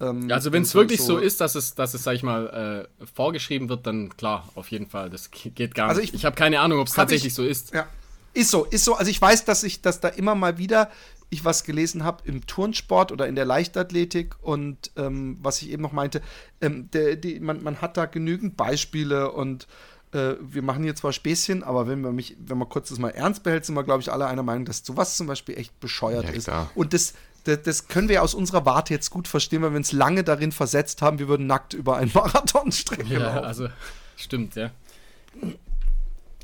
Ähm, 0.00 0.28
Ja, 0.28 0.36
Also 0.36 0.52
wenn 0.52 0.62
es 0.62 0.74
wirklich 0.74 1.00
so 1.02 1.18
ist, 1.18 1.40
dass 1.40 1.54
es, 1.54 1.74
dass 1.74 1.94
es, 1.94 2.02
sag 2.02 2.14
ich 2.14 2.22
mal, 2.22 2.88
äh, 3.00 3.06
vorgeschrieben 3.14 3.68
wird, 3.68 3.86
dann 3.86 4.16
klar, 4.16 4.48
auf 4.54 4.70
jeden 4.70 4.86
Fall. 4.86 5.10
Das 5.10 5.30
ge- 5.30 5.52
geht 5.54 5.74
gar 5.74 5.88
Also 5.88 6.00
nicht. 6.00 6.10
ich- 6.14 6.20
Ich, 6.20 6.24
habe 6.24 6.34
keine 6.36 6.60
Ahnung, 6.60 6.80
ob 6.80 6.88
es 6.88 6.94
tatsächlich 6.94 7.28
ich- 7.28 7.34
so 7.34 7.44
ist. 7.44 7.72
Ja, 7.72 7.86
ist 8.34 8.50
so, 8.50 8.64
ist 8.64 8.84
so. 8.84 8.94
Also 8.94 9.10
ich 9.10 9.20
weiß, 9.20 9.44
dass 9.44 9.62
ich, 9.62 9.82
dass 9.82 10.00
da 10.00 10.08
immer 10.08 10.34
mal 10.34 10.58
wieder 10.58 10.90
ich 11.32 11.44
was 11.44 11.64
gelesen 11.64 12.04
habe 12.04 12.22
im 12.26 12.46
Turnsport 12.46 13.10
oder 13.10 13.26
in 13.26 13.34
der 13.34 13.44
Leichtathletik 13.44 14.36
und 14.42 14.90
ähm, 14.96 15.38
was 15.42 15.62
ich 15.62 15.70
eben 15.70 15.82
noch 15.82 15.92
meinte, 15.92 16.20
ähm, 16.60 16.90
der, 16.92 17.16
die, 17.16 17.40
man, 17.40 17.62
man 17.62 17.80
hat 17.80 17.96
da 17.96 18.04
genügend 18.06 18.56
Beispiele 18.56 19.32
und 19.32 19.66
äh, 20.12 20.34
wir 20.40 20.60
machen 20.62 20.84
hier 20.84 20.94
zwar 20.94 21.12
Späßchen, 21.12 21.62
aber 21.62 21.88
wenn 21.88 22.02
man 22.02 22.14
mich, 22.14 22.36
wenn 22.38 22.58
man 22.58 22.68
kurz 22.68 22.90
das 22.90 22.98
mal 22.98 23.08
ernst 23.10 23.42
behält, 23.42 23.64
sind 23.64 23.74
wir, 23.74 23.82
glaube 23.82 24.02
ich, 24.02 24.12
alle 24.12 24.26
einer 24.26 24.42
Meinung, 24.42 24.66
dass 24.66 24.84
sowas 24.84 25.16
zum 25.16 25.26
Beispiel 25.26 25.56
echt 25.58 25.80
bescheuert 25.80 26.24
Ja, 26.24 26.30
ist. 26.30 26.44
klar. 26.44 26.70
Und 26.74 26.92
das, 26.92 27.14
das, 27.44 27.62
das 27.62 27.88
können 27.88 28.08
wir 28.10 28.22
aus 28.22 28.34
unserer 28.34 28.66
Warte 28.66 28.92
jetzt 28.92 29.10
gut 29.10 29.26
verstehen, 29.26 29.62
weil 29.62 29.70
wir 29.70 29.78
uns 29.78 29.92
lange 29.92 30.22
darin 30.24 30.52
versetzt 30.52 31.00
haben, 31.00 31.18
wir 31.18 31.28
würden 31.28 31.46
nackt 31.46 31.72
über 31.72 31.96
einen 31.96 32.10
Marathonstrecke 32.14 33.14
Ja, 33.14 33.18
laufen. 33.20 33.44
also 33.44 33.68
stimmt, 34.16 34.54
ja. 34.54 34.70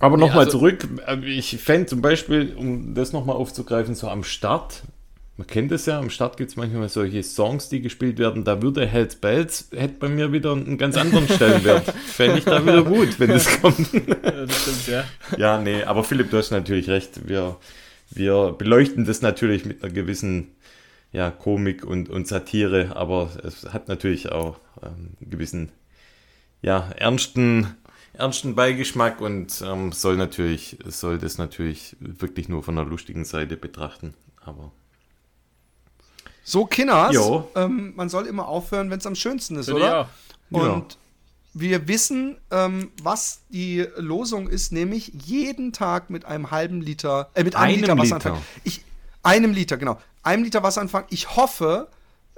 Aber 0.01 0.17
nochmal 0.17 0.47
also- 0.47 0.59
zurück, 0.59 0.87
äh, 1.07 1.25
ich 1.25 1.57
fände 1.59 1.87
zum 1.87 2.01
Beispiel, 2.03 2.55
um 2.57 2.95
das 2.95 3.13
nochmal 3.13 3.37
aufzugreifen, 3.37 3.95
so 3.95 4.09
am 4.09 4.25
Start, 4.25 4.83
man 5.37 5.47
kennt 5.47 5.71
es 5.71 5.87
ja, 5.87 5.99
am 5.99 6.11
Start 6.11 6.37
gibt 6.37 6.51
es 6.51 6.57
manchmal 6.57 6.89
solche 6.89 7.23
Songs, 7.23 7.69
die 7.69 7.81
gespielt 7.81 8.19
werden, 8.19 8.45
da 8.45 8.61
würde 8.61 8.87
Hells 8.87 9.17
Bells, 9.17 9.69
hätte 9.73 9.95
bei 10.01 10.09
mir 10.09 10.33
wieder 10.33 10.53
einen 10.53 10.79
ganz 10.79 10.97
anderen 10.97 11.29
Stellenwert. 11.33 11.85
Fände 11.93 12.39
ich 12.39 12.45
da 12.45 12.65
wieder 12.65 12.83
gut, 12.83 13.21
wenn 13.21 13.31
das 13.31 13.61
kommt. 13.61 13.93
ja, 13.93 14.01
das 14.47 14.63
stimmt, 14.63 14.89
ja. 14.89 15.05
Ja, 15.37 15.61
nee, 15.61 15.83
aber 15.85 16.03
Philipp, 16.05 16.31
du 16.31 16.39
hast 16.39 16.51
natürlich 16.51 16.89
recht. 16.89 17.29
Wir, 17.29 17.57
wir 18.11 18.55
beleuchten 18.59 19.05
das 19.05 19.23
natürlich 19.23 19.65
mit 19.65 19.83
einer 19.83 19.93
gewissen 19.93 20.49
ja, 21.13 21.31
Komik 21.31 21.85
und, 21.85 22.11
und 22.11 22.27
Satire, 22.27 22.97
aber 22.97 23.31
es 23.45 23.73
hat 23.73 23.89
natürlich 23.89 24.31
auch 24.31 24.59
ähm, 24.83 25.15
einen 25.21 25.31
gewissen 25.31 25.69
ja, 26.63 26.91
ernsten, 26.97 27.69
ernsten 28.13 28.55
Beigeschmack 28.55 29.21
und 29.21 29.63
ähm, 29.65 29.93
soll 29.93 30.17
natürlich, 30.17 30.79
soll 30.87 31.19
das 31.19 31.39
natürlich 31.39 31.97
wirklich 32.01 32.49
nur 32.49 32.63
von 32.63 32.77
der 32.77 32.85
lustigen 32.85 33.25
Seite 33.25 33.57
betrachten. 33.57 34.15
Aber 34.45 34.73
so, 36.49 36.65
Kinners, 36.65 37.15
ähm, 37.57 37.93
man 37.95 38.09
soll 38.09 38.27
immer 38.27 38.49
aufhören, 38.49 38.91
wenn 38.91 39.01
es 39.01 39.07
am 39.07 39.15
schönsten 39.15 39.57
ist, 39.57 39.71
oder? 39.71 40.09
Ja. 40.51 40.59
Und 40.59 40.97
wir 41.53 41.89
wissen, 41.89 42.39
ähm, 42.51 42.91
was 43.03 43.41
die 43.51 43.87
Losung 43.97 44.49
ist, 44.49 44.73
nämlich 44.73 45.13
jeden 45.27 45.75
Tag 45.75 46.09
mit 46.09 46.25
einem 46.25 46.51
halben 46.51 46.81
Liter, 46.81 47.29
äh, 47.35 47.45
mit 47.45 47.55
einem, 47.55 47.65
einem 47.65 47.81
Liter 47.83 47.99
Wasser 47.99 48.15
anfangen. 48.15 48.43
Ich, 48.65 48.83
einem 49.23 49.53
Liter, 49.53 49.77
genau. 49.77 50.01
Einem 50.23 50.45
Liter 50.45 50.63
Wasser 50.63 50.81
anfangen. 50.81 51.07
Ich 51.11 51.37
hoffe, 51.37 51.89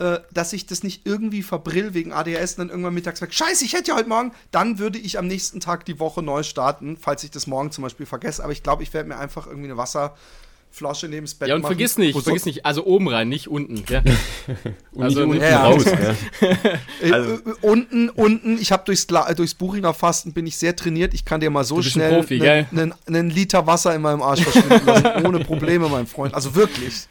äh, 0.00 0.20
dass 0.32 0.54
ich 0.54 0.64
das 0.64 0.82
nicht 0.82 1.06
irgendwie 1.06 1.42
verbrill 1.42 1.92
wegen 1.92 2.12
ADHS 2.12 2.52
und 2.52 2.58
dann 2.58 2.68
irgendwann 2.70 2.94
mittags 2.94 3.20
weg. 3.20 3.34
Scheiße, 3.34 3.64
ich 3.66 3.74
hätte 3.74 3.90
ja 3.90 3.96
heute 3.96 4.08
Morgen. 4.08 4.32
Dann 4.50 4.78
würde 4.78 4.98
ich 4.98 5.18
am 5.18 5.26
nächsten 5.26 5.60
Tag 5.60 5.84
die 5.84 6.00
Woche 6.00 6.22
neu 6.22 6.42
starten, 6.42 6.96
falls 6.96 7.22
ich 7.22 7.30
das 7.30 7.46
morgen 7.46 7.70
zum 7.70 7.82
Beispiel 7.82 8.06
vergesse. 8.06 8.42
Aber 8.42 8.52
ich 8.52 8.62
glaube, 8.62 8.82
ich 8.82 8.94
werde 8.94 9.10
mir 9.10 9.18
einfach 9.18 9.46
irgendwie 9.46 9.66
eine 9.66 9.76
Wasser 9.76 10.16
Flasche 10.72 11.08
neben 11.08 11.26
das 11.26 11.34
Bett 11.34 11.48
Ja, 11.48 11.56
und 11.56 11.62
machen, 11.62 11.72
vergiss 11.72 11.98
nicht, 11.98 12.18
vergiss 12.18 12.46
nicht, 12.46 12.64
also 12.64 12.86
oben 12.86 13.08
rein, 13.08 13.28
nicht 13.28 13.48
unten. 13.48 13.82
Ja. 13.88 14.02
und 14.92 15.02
also 15.02 15.20
nicht 15.20 15.28
unten 15.28 15.42
ja, 15.42 15.64
raus. 15.64 15.84
Ja. 16.40 17.12
also. 17.12 17.34
Äh, 17.34 17.38
unten, 17.60 18.08
unten, 18.08 18.56
ich 18.56 18.72
habe 18.72 18.84
durchs, 18.86 19.06
durchs 19.06 19.54
Buchinger 19.54 19.92
Fasten 19.92 20.32
bin 20.32 20.46
ich 20.46 20.56
sehr 20.56 20.74
trainiert. 20.76 21.12
Ich 21.12 21.24
kann 21.24 21.40
dir 21.40 21.50
mal 21.50 21.64
so 21.64 21.82
schnell 21.82 22.24
einen 22.26 23.30
Liter 23.30 23.66
Wasser 23.66 23.94
in 23.94 24.02
meinem 24.02 24.22
Arsch 24.22 24.42
verschwinden 24.42 24.86
lassen, 24.86 25.26
ohne 25.26 25.40
Probleme, 25.40 25.88
mein 25.88 26.06
Freund. 26.06 26.34
Also 26.34 26.54
wirklich. 26.54 27.06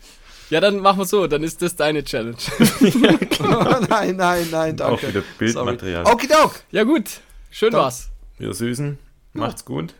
Ja, 0.50 0.60
dann 0.60 0.80
machen 0.80 1.00
wir 1.00 1.06
so, 1.06 1.28
dann 1.28 1.43
ist 1.43 1.62
das 1.62 1.76
deine 1.76 2.04
Challenge. 2.04 2.38
nein, 3.89 4.16
nein, 4.16 4.47
nein, 4.50 4.76
danke. 4.76 4.86
Auch 4.86 5.02
wieder 5.02 5.24
Bildmaterial. 5.38 6.06
Okidok. 6.06 6.62
Ja 6.72 6.84
gut, 6.84 7.22
schön 7.52 7.72
Doch. 7.72 7.80
war's. 7.80 8.10
Wir 8.38 8.54
Süßen, 8.54 8.97
macht's 9.34 9.66
gut. 9.66 9.93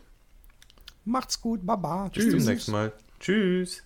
Macht's 1.04 1.40
gut, 1.40 1.64
baba. 1.64 2.10
Bis 2.12 2.30
zum 2.30 2.40
nächsten 2.40 2.72
Mal. 2.72 2.92
Tschüss. 3.20 3.82